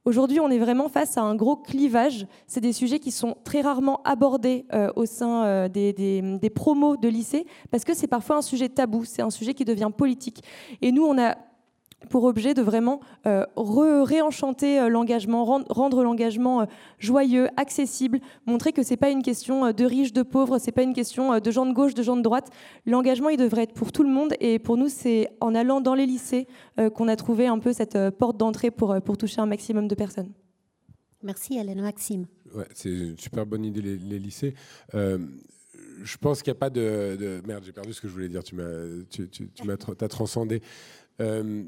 Aujourd'hui, 0.05 0.41
on 0.41 0.51
est 0.51 0.59
vraiment 0.59 0.89
face 0.89 1.17
à 1.17 1.23
un 1.23 1.37
gros 1.37 1.55
clivage. 1.55 2.27
C'est 2.49 2.61
des 2.61 2.73
sujets 2.73 2.99
qui 2.99 3.13
sont 3.13 3.37
très 3.45 3.61
rarement 3.61 4.03
abordés 4.03 4.67
euh, 4.73 4.91
au 4.97 5.07
sein 5.07 5.45
euh, 5.45 5.69
des, 5.69 5.93
des, 5.93 6.51
promos 6.51 6.97
de 6.97 7.09
lycée 7.09 7.47
parce 7.71 7.85
que 7.85 7.95
c'est 7.95 8.09
parfois 8.09 8.39
un 8.39 8.43
sujet 8.43 8.69
tabou, 8.69 9.05
c'est 9.05 9.23
un 9.23 9.31
sujet 9.31 9.55
qui 9.55 9.65
devient 9.65 9.91
politique. 9.97 10.43
Et 10.83 10.91
nous, 10.91 11.05
on 11.05 11.17
a 11.17 11.37
pour 12.09 12.25
objet 12.25 12.55
de 12.55 12.63
vraiment 12.63 13.01
euh, 13.27 13.45
réenchanter 13.57 14.81
euh, 14.81 14.89
l'engagement, 14.89 15.45
rendre, 15.45 16.03
l'engagement 16.03 16.63
euh, 16.63 16.65
joyeux, 16.99 17.49
accessible, 17.57 18.21
montrer 18.47 18.73
que 18.73 18.83
c'est 18.83 18.97
pas 18.97 19.11
une 19.11 19.23
question 19.23 19.73
de 19.73 19.85
riches, 19.85 20.13
de 20.13 20.23
pauvres, 20.23 20.59
c'est 20.59 20.73
pas 20.73 20.83
une 20.83 20.95
question 20.95 21.39
de 21.39 21.51
gens 21.51 21.67
de 21.67 21.73
gauche, 21.73 21.95
de 21.95 22.03
gens 22.03 22.17
de 22.17 22.23
droite. 22.23 22.51
L'engagement, 22.87 23.29
il 23.29 23.37
devrait 23.37 23.65
être 23.65 23.75
pour 23.75 23.93
tout 23.93 24.03
le 24.03 24.11
monde 24.11 24.35
et 24.41 24.59
pour 24.59 24.77
nous, 24.77 24.89
c'est 24.89 25.29
en 25.41 25.55
allant 25.55 25.81
dans 25.81 25.95
les 25.95 26.07
lycées 26.07 26.47
qu'on 26.95 27.09
a 27.09 27.17
trouvé 27.17 27.47
un 27.47 27.59
peu 27.59 27.73
cette 27.73 27.99
porte 28.11 28.37
d'entrée 28.37 28.71
pour, 28.71 29.01
pour 29.03 29.17
toucher 29.17 29.41
un 29.41 29.47
maximum 29.47 29.89
de 29.89 29.95
personnes. 29.95 30.33
Merci 31.23 31.59
Hélène 31.59 31.81
Maxime. 31.81 32.27
Ouais, 32.55 32.67
c'est 32.75 32.91
une 32.91 33.19
super 33.19 33.47
bonne 33.47 33.65
idée 33.65 33.81
les, 33.81 33.97
les 33.97 34.19
lycées 34.19 34.55
je 36.03 36.17
pense 36.17 36.43
qu'il 36.43 36.53
n'y 36.53 36.57
a 36.57 36.61
pas 36.61 36.71
de, 36.71 37.41
Merde, 37.47 37.65
j'ai 37.65 37.73
perdu 37.73 37.93
ce 37.93 38.01
que 38.01 38.09
je 38.09 38.13
voulais 38.13 38.29
dire. 38.29 38.43
Tu 38.43 38.55
m'as, 38.55 39.05
tu, 39.11 39.29
tu, 39.29 39.49
as 39.71 40.09
transcendé. 40.09 40.61
Euh, 41.21 41.65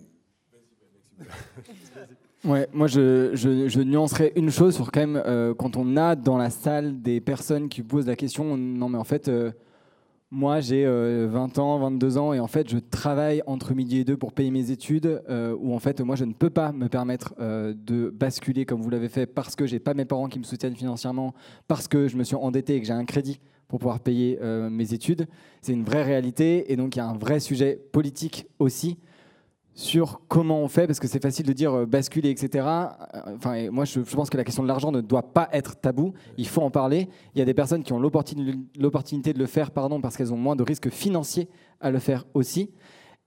ouais, 2.45 2.69
moi 2.73 2.87
je, 2.87 3.31
je, 3.35 3.81
nuancerais 3.81 4.33
une 4.37 4.51
chose 4.51 4.75
sur 4.75 4.91
quand 4.91 5.01
même 5.01 5.23
euh, 5.25 5.55
quand 5.55 5.77
on 5.77 5.97
a 5.97 6.17
dans 6.17 6.37
la 6.37 6.51
salle 6.51 7.01
des 7.01 7.21
personnes 7.21 7.69
qui 7.69 7.83
posent 7.83 8.07
la 8.07 8.17
question. 8.17 8.57
Non, 8.57 8.89
mais 8.89 8.99
en 8.99 9.05
fait, 9.05 9.29
euh, 9.29 9.53
moi 10.31 10.61
j'ai 10.61 10.85
20 10.85 11.59
ans, 11.59 11.79
22 11.79 12.19
ans 12.19 12.33
et 12.33 12.41
en 12.41 12.47
fait 12.47 12.69
je 12.69 12.79
travaille 12.79 13.43
entre 13.47 13.75
midi 13.75 13.99
et 13.99 14.05
deux 14.05 14.17
pour 14.17 14.33
payer 14.33 14.51
mes 14.51 14.71
études. 14.71 15.23
où 15.61 15.75
en 15.75 15.79
fait 15.79 16.01
moi 16.01 16.17
je 16.17 16.25
ne 16.25 16.33
peux 16.33 16.51
pas 16.51 16.73
me 16.73 16.89
permettre 16.89 17.35
de 17.39 18.11
basculer 18.11 18.67
comme 18.67 18.83
vous 18.83 18.91
l'avez 18.91 19.09
fait 19.09 19.27
parce 19.27 19.55
que 19.55 19.67
j'ai 19.67 19.79
pas 19.79 19.95
mes 19.95 20.05
parents 20.05 20.29
qui 20.29 20.41
me 20.41 20.45
soutiennent 20.45 20.75
financièrement, 20.75 21.33
parce 21.69 21.87
que 21.87 22.09
je 22.09 22.17
me 22.17 22.25
suis 22.25 22.35
endetté 22.35 22.75
et 22.75 22.81
que 22.81 22.87
j'ai 22.87 22.93
un 22.93 23.05
crédit 23.05 23.41
pour 23.69 23.79
pouvoir 23.79 24.01
payer 24.01 24.39
euh, 24.43 24.71
mes 24.71 24.95
études. 24.95 25.27
C'est 25.61 25.73
une 25.73 25.85
vraie 25.85 26.03
réalité 26.03 26.73
et 26.73 26.77
donc 26.77 26.97
il 26.97 26.99
y 26.99 27.03
a 27.03 27.07
un 27.07 27.17
vrai 27.17 27.41
sujet 27.41 27.81
politique 27.93 28.47
aussi 28.59 28.99
sur 29.77 30.22
comment 30.27 30.62
on 30.62 30.68
fait, 30.68 30.87
parce 30.87 30.99
que 30.99 31.07
c'est 31.07 31.22
facile 31.22 31.45
de 31.45 31.53
dire 31.53 31.72
euh, 31.74 31.87
basculer, 31.87 32.31
etc. 32.31 32.66
Euh, 32.66 33.37
enfin, 33.37 33.70
moi, 33.70 33.85
je, 33.85 34.01
pense 34.01 34.31
que 34.31 34.39
la 34.39 34.43
question 34.43 34.62
de 34.62 34.68
l'argent 34.68 34.91
ne 34.91 35.03
doit 35.03 35.35
pas 35.35 35.51
être 35.53 35.79
tabou. 35.79 36.14
Il 36.39 36.49
faut 36.49 36.62
en 36.62 36.70
parler. 36.70 37.09
Il 37.35 37.39
y 37.39 37.43
a 37.43 37.45
des 37.45 37.53
personnes 37.53 37.85
qui 37.85 37.93
ont 37.93 38.01
l'opportunité 38.01 39.33
de 39.35 39.39
le 39.39 39.47
faire, 39.47 39.70
pardon, 39.70 40.01
parce 40.01 40.16
qu'elles 40.16 40.33
ont 40.33 40.39
moins 40.39 40.57
de 40.57 40.62
risques 40.62 40.89
financiers 40.89 41.47
à 41.81 41.91
le 41.91 41.99
faire 41.99 42.24
aussi. 42.33 42.70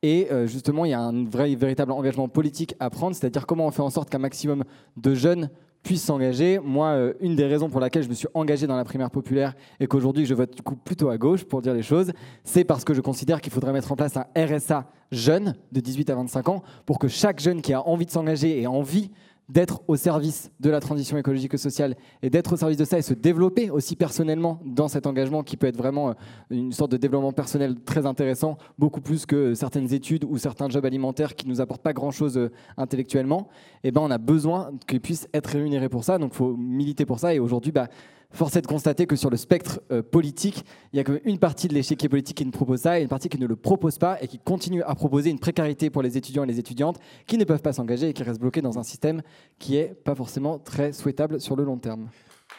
Et 0.02 0.30
justement, 0.46 0.86
il 0.86 0.92
y 0.92 0.94
a 0.94 1.02
un 1.02 1.26
vrai, 1.26 1.54
véritable 1.56 1.92
engagement 1.92 2.30
politique 2.30 2.74
à 2.80 2.90
prendre, 2.90 3.14
c'est-à-dire 3.18 3.46
comment 3.46 3.68
on 3.68 3.72
fait 3.72 3.82
en 3.82 3.90
sorte 3.90 4.10
qu'un 4.10 4.18
maximum 4.18 4.64
de 4.96 5.14
jeunes 5.14 5.50
puissent 5.84 6.04
s'engager. 6.04 6.60
Moi, 6.60 6.88
euh, 6.88 7.14
une 7.22 7.36
des 7.36 7.46
raisons 7.46 7.70
pour 7.70 7.80
laquelle 7.80 8.04
je 8.04 8.10
me 8.10 8.14
suis 8.14 8.28
engagé 8.34 8.68
dans 8.68 8.76
la 8.76 8.84
primaire 8.84 9.10
populaire 9.10 9.54
et 9.80 9.88
qu'aujourd'hui 9.88 10.26
je 10.26 10.34
vote 10.34 10.56
plutôt 10.84 11.10
à 11.10 11.18
gauche 11.18 11.44
pour 11.44 11.62
dire 11.62 11.74
les 11.74 11.84
choses, 11.84 12.12
c'est 12.44 12.64
parce 12.64 12.84
que 12.84 12.94
je 12.94 13.02
considère 13.02 13.42
qu'il 13.42 13.54
faudrait 13.54 13.74
mettre 13.74 13.92
en 13.92 13.96
place 13.96 14.18
un 14.18 14.26
RSA 14.36 14.86
jeune 15.12 15.56
de 15.72 15.80
18 15.80 16.10
à 16.10 16.16
25 16.16 16.50
ans 16.50 16.64
pour 16.86 17.00
que 17.00 17.08
chaque 17.08 17.40
jeune 17.40 17.62
qui 17.62 17.74
a 17.74 17.88
envie 17.88 18.06
de 18.06 18.12
s'engager 18.12 18.62
et 18.62 18.68
envie 18.68 19.10
d'être 19.50 19.82
au 19.88 19.96
service 19.96 20.52
de 20.60 20.70
la 20.70 20.80
transition 20.80 21.18
écologique 21.18 21.54
et 21.56 21.58
sociale 21.58 21.96
et 22.22 22.30
d'être 22.30 22.54
au 22.54 22.58
service 22.58 22.78
de 22.78 22.86
ça 22.86 23.00
et 23.00 23.02
se 23.02 23.16
développer 23.16 23.72
aussi 23.72 23.96
personnellement 23.96 24.60
dans 24.64 24.88
cet 24.88 25.08
engagement 25.08 25.44
qui 25.44 25.58
peut 25.58 25.68
être 25.68 25.78
vraiment 25.78 26.10
euh, 26.10 26.14
une 26.52 26.72
sorte 26.72 26.92
de 26.92 26.98
développement 26.98 27.34
personnel 27.34 27.76
très 27.84 28.06
intéressant, 28.06 28.58
beaucoup 28.78 29.02
plus 29.02 29.26
que 29.26 29.56
certaines 29.56 29.92
études 29.94 30.24
ou 30.24 30.38
certains 30.38 30.70
jobs 30.70 30.86
alimentaires 30.86 31.36
qui 31.36 31.48
nous 31.48 31.62
apportent 31.62 31.82
pas 31.82 31.94
grand-chose 31.94 32.38
euh, 32.38 32.52
intellectuellement, 32.78 33.48
et 33.84 33.88
eh 33.88 33.92
ben 33.92 34.02
on 34.02 34.12
a 34.12 34.18
besoin 34.18 34.72
qu'ils 34.88 35.02
puissent 35.02 35.28
être 35.34 35.48
rémunérés 35.48 35.90
pour 35.90 36.04
ça, 36.04 36.18
donc 36.18 36.32
il 36.34 36.38
faut 36.38 36.56
militer 36.56 37.06
pour 37.06 37.20
ça 37.20 37.34
et 37.34 37.40
aujourd'hui 37.40 37.72
bah, 37.72 37.88
force 38.32 38.56
est 38.56 38.62
de 38.62 38.68
constater 38.68 39.08
que 39.08 39.16
sur 39.16 39.30
le 39.30 39.38
spectre 39.38 39.82
euh, 39.92 40.02
politique, 40.02 40.64
il 40.94 40.98
y 40.98 41.04
a 41.04 41.06
une 41.26 41.40
partie 41.40 41.68
de 41.68 41.74
l'échiquier 41.74 42.10
politique 42.10 42.38
qui 42.38 42.46
ne 42.46 42.52
propose 42.52 42.82
ça 42.82 43.00
et 43.00 43.04
une 43.04 43.08
partie 43.08 43.30
qui 43.30 43.40
ne 43.40 43.48
le 43.48 43.56
propose 43.56 43.98
pas 43.98 44.22
et 44.22 44.28
qui 44.28 44.40
continue 44.40 44.84
à 44.84 44.94
proposer 44.96 45.30
une 45.30 45.40
précarité 45.40 45.90
pour 45.90 46.02
les 46.02 46.18
étudiants 46.18 46.44
et 46.44 46.48
les 46.48 46.60
étudiantes 46.60 47.00
qui 47.26 47.38
ne 47.38 47.44
peuvent 47.44 47.62
pas 47.62 47.74
s'engager 47.74 48.10
et 48.10 48.14
qui 48.14 48.24
restent 48.24 48.40
bloqués 48.40 48.62
dans 48.62 48.78
un 48.78 48.84
système 48.84 49.22
qui 49.58 49.74
n'est 49.74 49.88
pas 49.88 50.16
forcément 50.16 50.60
très 50.60 50.94
souhaitable 50.94 51.42
sur 51.42 51.56
le 51.56 51.64
long 51.64 51.78
terme. 51.78 52.10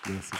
Merci. 0.08 0.32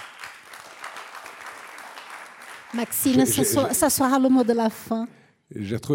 Maxime, 2.72 3.24
ça 3.26 3.90
sera 3.90 4.18
le 4.18 4.28
mot 4.28 4.44
de 4.44 4.52
la 4.52 4.70
fin. 4.70 5.06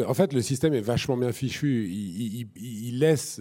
En 0.08 0.14
fait, 0.14 0.34
le 0.34 0.42
système 0.42 0.74
est 0.74 0.82
vachement 0.82 1.16
bien 1.16 1.32
fichu. 1.32 1.88
Il, 1.90 3.00
laisse 3.00 3.40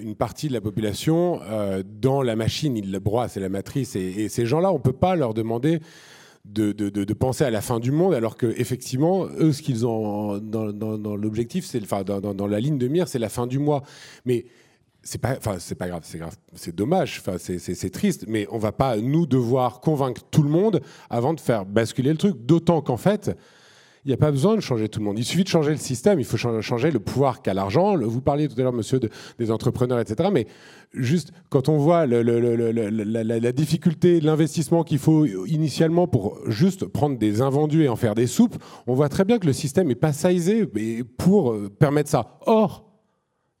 une 0.00 0.14
partie 0.14 0.48
de 0.48 0.54
la 0.54 0.62
population 0.62 1.40
euh, 1.42 1.82
dans 1.86 2.22
la 2.22 2.36
machine. 2.36 2.76
Il 2.76 2.90
le 2.90 2.98
broie, 3.00 3.28
c'est 3.28 3.40
la 3.40 3.50
matrice. 3.50 3.94
Et, 3.94 4.30
ces 4.30 4.46
gens-là, 4.46 4.72
on 4.72 4.78
ne 4.78 4.82
peut 4.82 4.94
pas 4.94 5.14
leur 5.14 5.34
demander 5.34 5.80
de, 6.46 7.12
penser 7.12 7.44
à 7.44 7.50
la 7.50 7.60
fin 7.60 7.80
du 7.80 7.92
monde, 7.92 8.14
alors 8.14 8.38
que 8.38 8.46
effectivement, 8.56 9.26
eux, 9.38 9.52
ce 9.52 9.60
qu'ils 9.60 9.86
ont 9.86 10.38
dans, 10.38 10.72
dans, 10.72 11.16
l'objectif, 11.16 11.66
c'est, 11.66 11.82
enfin, 11.82 12.02
dans, 12.02 12.20
dans, 12.20 12.46
la 12.46 12.58
ligne 12.58 12.78
de 12.78 12.88
mire, 12.88 13.06
c'est 13.06 13.18
la 13.18 13.28
fin 13.28 13.46
du 13.46 13.58
mois. 13.58 13.82
Mais 14.24 14.46
c'est 15.02 15.20
pas, 15.20 15.36
enfin, 15.36 15.56
c'est 15.58 15.74
pas 15.74 15.88
grave, 15.88 16.02
c'est 16.04 16.18
grave, 16.18 16.36
c'est 16.54 16.74
dommage, 16.74 17.20
enfin, 17.20 17.36
c'est 17.38 17.90
triste, 17.90 18.24
mais 18.26 18.46
on 18.50 18.58
va 18.58 18.72
pas 18.72 18.96
nous 18.96 19.26
devoir 19.26 19.80
convaincre 19.80 20.22
tout 20.30 20.42
le 20.42 20.50
monde 20.50 20.80
avant 21.10 21.34
de 21.34 21.40
faire 21.40 21.66
basculer 21.66 22.10
le 22.10 22.18
truc. 22.18 22.36
D'autant 22.46 22.80
qu'en 22.80 22.96
fait 22.96 23.36
il 24.04 24.08
n'y 24.08 24.14
a 24.14 24.16
pas 24.16 24.32
besoin 24.32 24.56
de 24.56 24.60
changer 24.60 24.88
tout 24.88 24.98
le 24.98 25.04
monde. 25.04 25.18
Il 25.18 25.24
suffit 25.24 25.44
de 25.44 25.48
changer 25.48 25.70
le 25.70 25.76
système, 25.76 26.18
il 26.18 26.24
faut 26.24 26.36
changer 26.36 26.90
le 26.90 26.98
pouvoir 26.98 27.40
qu'a 27.40 27.54
l'argent. 27.54 27.96
Vous 27.96 28.20
parliez 28.20 28.48
tout 28.48 28.58
à 28.58 28.62
l'heure, 28.62 28.72
monsieur, 28.72 28.98
des 29.38 29.50
entrepreneurs, 29.52 30.00
etc. 30.00 30.28
Mais 30.32 30.48
juste 30.92 31.32
quand 31.50 31.68
on 31.68 31.78
voit 31.78 32.06
la, 32.06 33.52
difficulté, 33.52 34.20
l'investissement 34.20 34.82
qu'il 34.82 34.98
faut 34.98 35.24
initialement 35.46 36.08
pour 36.08 36.38
juste 36.48 36.86
prendre 36.86 37.16
des 37.16 37.42
invendus 37.42 37.84
et 37.84 37.88
en 37.88 37.96
faire 37.96 38.16
des 38.16 38.26
soupes, 38.26 38.56
on 38.88 38.94
voit 38.94 39.08
très 39.08 39.24
bien 39.24 39.38
que 39.38 39.46
le 39.46 39.52
système 39.52 39.86
n'est 39.86 39.94
pas 39.94 40.12
sizé 40.12 40.66
pour 41.16 41.52
euh, 41.52 41.70
permettre 41.70 42.10
ça. 42.10 42.38
Or, 42.46 42.91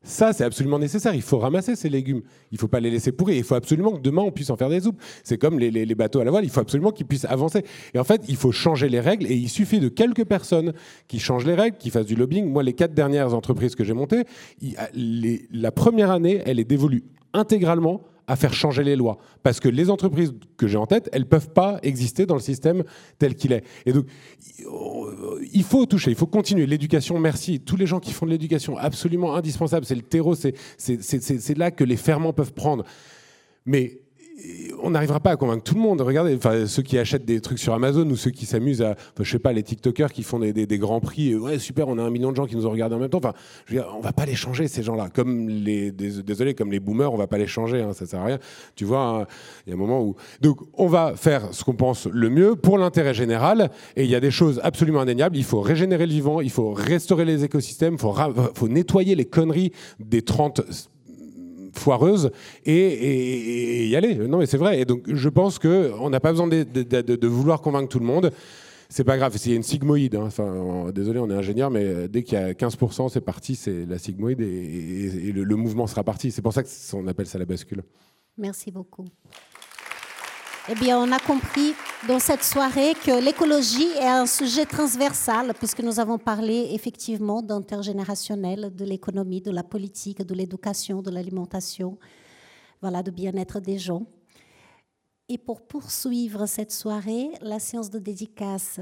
ça, 0.04 0.32
c'est 0.32 0.42
absolument 0.42 0.80
nécessaire. 0.80 1.14
Il 1.14 1.22
faut 1.22 1.38
ramasser 1.38 1.76
ces 1.76 1.88
légumes. 1.88 2.22
Il 2.50 2.56
ne 2.56 2.58
faut 2.58 2.68
pas 2.68 2.80
les 2.80 2.90
laisser 2.90 3.12
pourrir. 3.12 3.36
Il 3.36 3.44
faut 3.44 3.54
absolument 3.54 3.92
que 3.92 4.00
demain, 4.00 4.22
on 4.22 4.32
puisse 4.32 4.50
en 4.50 4.56
faire 4.56 4.68
des 4.68 4.80
soupes. 4.80 5.00
C'est 5.22 5.38
comme 5.38 5.58
les, 5.60 5.94
bateaux 5.94 6.20
à 6.20 6.24
la 6.24 6.30
voile. 6.30 6.44
Il 6.44 6.50
faut 6.50 6.60
absolument 6.60 6.90
qu'ils 6.90 7.06
puissent 7.06 7.24
avancer. 7.24 7.64
Et 7.94 7.98
en 7.98 8.04
fait, 8.04 8.22
il 8.28 8.36
faut 8.36 8.50
changer 8.50 8.88
les 8.88 8.98
règles. 8.98 9.26
Et 9.26 9.34
il 9.34 9.48
suffit 9.48 9.78
de 9.78 9.88
quelques 9.88 10.24
personnes 10.24 10.72
qui 11.06 11.20
changent 11.20 11.46
les 11.46 11.54
règles, 11.54 11.76
qui 11.76 11.90
fassent 11.90 12.06
du 12.06 12.16
lobbying. 12.16 12.46
Moi, 12.46 12.64
les 12.64 12.72
quatre 12.72 12.94
dernières 12.94 13.32
entreprises 13.32 13.76
que 13.76 13.84
j'ai 13.84 13.94
montées, 13.94 14.24
la 14.92 15.70
première 15.70 16.10
année, 16.10 16.42
elle 16.46 16.58
est 16.58 16.64
dévolue 16.64 17.04
intégralement 17.32 18.02
à 18.26 18.36
faire 18.36 18.54
changer 18.54 18.84
les 18.84 18.96
lois. 18.96 19.18
Parce 19.42 19.60
que 19.60 19.68
les 19.68 19.90
entreprises 19.90 20.32
que 20.56 20.66
j'ai 20.66 20.76
en 20.76 20.86
tête, 20.86 21.08
elles 21.12 21.22
ne 21.22 21.26
peuvent 21.26 21.50
pas 21.50 21.78
exister 21.82 22.26
dans 22.26 22.34
le 22.34 22.40
système 22.40 22.84
tel 23.18 23.34
qu'il 23.34 23.52
est. 23.52 23.64
Et 23.86 23.92
donc, 23.92 24.06
il 25.52 25.62
faut 25.62 25.86
toucher, 25.86 26.10
il 26.10 26.16
faut 26.16 26.26
continuer. 26.26 26.66
L'éducation, 26.66 27.18
merci. 27.18 27.60
Tous 27.60 27.76
les 27.76 27.86
gens 27.86 28.00
qui 28.00 28.12
font 28.12 28.26
de 28.26 28.30
l'éducation, 28.30 28.76
absolument 28.76 29.34
indispensable. 29.34 29.84
C'est 29.84 29.94
le 29.94 30.02
terreau, 30.02 30.34
c'est 30.34 31.58
là 31.58 31.70
que 31.70 31.84
les 31.84 31.96
ferments 31.96 32.32
peuvent 32.32 32.52
prendre. 32.52 32.84
Mais 33.66 34.00
on 34.82 34.90
n'arrivera 34.90 35.20
pas 35.20 35.30
à 35.30 35.36
convaincre 35.36 35.62
tout 35.62 35.74
le 35.74 35.80
monde. 35.80 36.00
Regardez, 36.00 36.34
enfin, 36.34 36.66
ceux 36.66 36.82
qui 36.82 36.98
achètent 36.98 37.24
des 37.24 37.40
trucs 37.40 37.58
sur 37.58 37.72
Amazon 37.72 38.08
ou 38.08 38.16
ceux 38.16 38.30
qui 38.30 38.46
s'amusent 38.46 38.82
à, 38.82 38.96
je 39.18 39.30
sais 39.30 39.38
pas, 39.38 39.52
les 39.52 39.62
TikTokers 39.62 40.12
qui 40.12 40.22
font 40.22 40.38
des, 40.38 40.78
grands 40.78 41.00
prix. 41.00 41.34
Ouais, 41.34 41.58
super, 41.58 41.88
on 41.88 41.98
a 41.98 42.02
un 42.02 42.10
million 42.10 42.30
de 42.30 42.36
gens 42.36 42.46
qui 42.46 42.56
nous 42.56 42.66
ont 42.66 42.70
regardé 42.70 42.94
en 42.96 42.98
même 42.98 43.08
temps. 43.08 43.18
Enfin, 43.18 43.34
je 43.66 43.74
veux 43.74 43.80
dire, 43.80 43.92
on 43.96 44.00
va 44.00 44.12
pas 44.12 44.26
les 44.26 44.34
changer 44.34 44.68
ces 44.68 44.82
gens-là. 44.82 45.08
Comme 45.14 45.48
les, 45.48 45.92
désolé, 45.92 46.54
comme 46.54 46.72
les 46.72 46.80
boomers, 46.80 47.12
on 47.12 47.16
va 47.16 47.26
pas 47.26 47.38
les 47.38 47.46
changer. 47.46 47.82
Hein, 47.82 47.92
ça 47.92 48.06
sert 48.06 48.20
à 48.20 48.24
rien. 48.24 48.38
Tu 48.74 48.84
vois, 48.84 49.02
hein, 49.02 49.26
il 49.66 49.70
y 49.70 49.72
a 49.72 49.76
un 49.76 49.78
moment 49.78 50.02
où. 50.02 50.16
Donc, 50.40 50.58
on 50.74 50.86
va 50.86 51.14
faire 51.16 51.52
ce 51.52 51.64
qu'on 51.64 51.74
pense 51.74 52.06
le 52.06 52.28
mieux 52.30 52.56
pour 52.56 52.78
l'intérêt 52.78 53.14
général. 53.14 53.70
Et 53.96 54.04
il 54.04 54.10
y 54.10 54.16
a 54.16 54.20
des 54.20 54.30
choses 54.30 54.60
absolument 54.64 55.00
indéniables. 55.00 55.36
Il 55.36 55.44
faut 55.44 55.60
régénérer 55.60 56.06
le 56.06 56.12
vivant. 56.12 56.40
Il 56.40 56.50
faut 56.50 56.72
restaurer 56.72 57.24
les 57.24 57.44
écosystèmes. 57.44 57.94
Il 57.94 58.00
faut, 58.00 58.14
faut 58.54 58.68
nettoyer 58.68 59.14
les 59.14 59.26
conneries 59.26 59.72
des 60.00 60.22
30 60.22 60.90
foireuse 61.72 62.30
et, 62.64 63.86
y 63.86 63.96
aller. 63.96 64.14
Non, 64.14 64.38
mais 64.38 64.46
c'est 64.46 64.56
vrai. 64.56 64.80
Et 64.80 64.84
donc, 64.84 65.02
je 65.06 65.28
pense 65.28 65.58
qu'on 65.58 66.10
n'a 66.10 66.20
pas 66.20 66.30
besoin 66.30 66.48
de, 66.48 67.26
vouloir 67.26 67.60
convaincre 67.60 67.88
tout 67.88 67.98
le 67.98 68.06
monde. 68.06 68.32
C'est 68.88 69.04
pas 69.04 69.16
grave, 69.16 69.34
a 69.34 69.50
une 69.50 69.62
sigmoïde. 69.62 70.16
Hein. 70.16 70.24
Enfin, 70.26 70.90
désolé, 70.94 71.18
on 71.18 71.30
est 71.30 71.34
ingénieur, 71.34 71.70
mais 71.70 72.08
dès 72.08 72.22
qu'il 72.22 72.38
y 72.38 72.42
a 72.42 72.52
15%, 72.52 73.08
c'est 73.08 73.22
parti, 73.22 73.56
c'est 73.56 73.86
la 73.86 73.98
sigmoïde 73.98 74.40
et, 74.40 75.32
le, 75.32 75.56
mouvement 75.56 75.86
sera 75.86 76.04
parti. 76.04 76.30
C'est 76.30 76.42
pour 76.42 76.52
ça 76.52 76.62
qu'on 76.62 77.06
appelle 77.06 77.26
ça 77.26 77.38
la 77.38 77.46
bascule. 77.46 77.82
Merci 78.36 78.70
beaucoup. 78.70 79.04
Eh 80.68 80.76
bien, 80.76 80.96
on 80.96 81.10
a 81.10 81.18
compris 81.18 81.74
dans 82.06 82.20
cette 82.20 82.44
soirée 82.44 82.94
que 82.94 83.20
l'écologie 83.20 83.88
est 83.98 84.06
un 84.06 84.26
sujet 84.26 84.64
transversal, 84.64 85.52
puisque 85.54 85.80
nous 85.80 85.98
avons 85.98 86.18
parlé 86.18 86.68
effectivement 86.70 87.42
d'intergénérationnel, 87.42 88.72
de 88.72 88.84
l'économie, 88.84 89.40
de 89.40 89.50
la 89.50 89.64
politique, 89.64 90.22
de 90.22 90.34
l'éducation, 90.34 91.02
de 91.02 91.10
l'alimentation, 91.10 91.98
voilà, 92.80 93.02
de 93.02 93.10
bien-être 93.10 93.58
des 93.58 93.76
gens. 93.76 94.06
Et 95.28 95.36
pour 95.36 95.62
poursuivre 95.62 96.46
cette 96.46 96.70
soirée, 96.70 97.30
la 97.40 97.58
séance 97.58 97.90
de 97.90 97.98
dédicace 97.98 98.78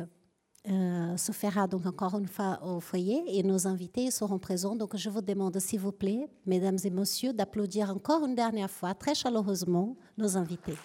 euh, 0.69 1.17
se 1.17 1.33
fera 1.33 1.67
donc 1.67 1.87
encore 1.87 2.19
une 2.19 2.29
fois 2.29 2.61
au 2.63 2.81
foyer 2.81 3.23
et 3.27 3.43
nos 3.43 3.67
invités 3.67 4.11
seront 4.11 4.39
présents. 4.39 4.77
Donc 4.77 4.99
je 4.99 5.09
vous 5.09 5.23
demande, 5.23 5.59
s'il 5.59 5.81
vous 5.81 5.93
plaît, 5.93 6.29
mesdames 6.45 6.77
et 6.85 6.91
messieurs, 6.91 7.33
d'applaudir 7.33 7.89
encore 7.89 8.27
une 8.27 8.35
dernière 8.35 8.71
fois, 8.71 8.93
très 8.93 9.15
chaleureusement, 9.15 9.97
nos 10.19 10.37
invités. 10.37 10.77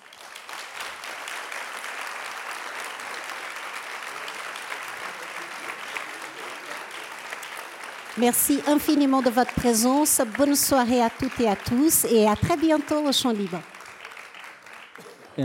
Merci 8.17 8.61
infiniment 8.65 9.21
de 9.21 9.29
votre 9.29 9.53
présence. 9.53 10.21
Bonne 10.37 10.55
soirée 10.55 11.01
à 11.01 11.09
toutes 11.09 11.37
et 11.41 11.49
à 11.49 11.57
tous 11.57 12.05
et 12.05 12.25
à 12.25 12.35
très 12.37 12.55
bientôt 12.55 13.05
au 13.05 13.11
Champ 13.11 13.31
Libre. 13.31 13.59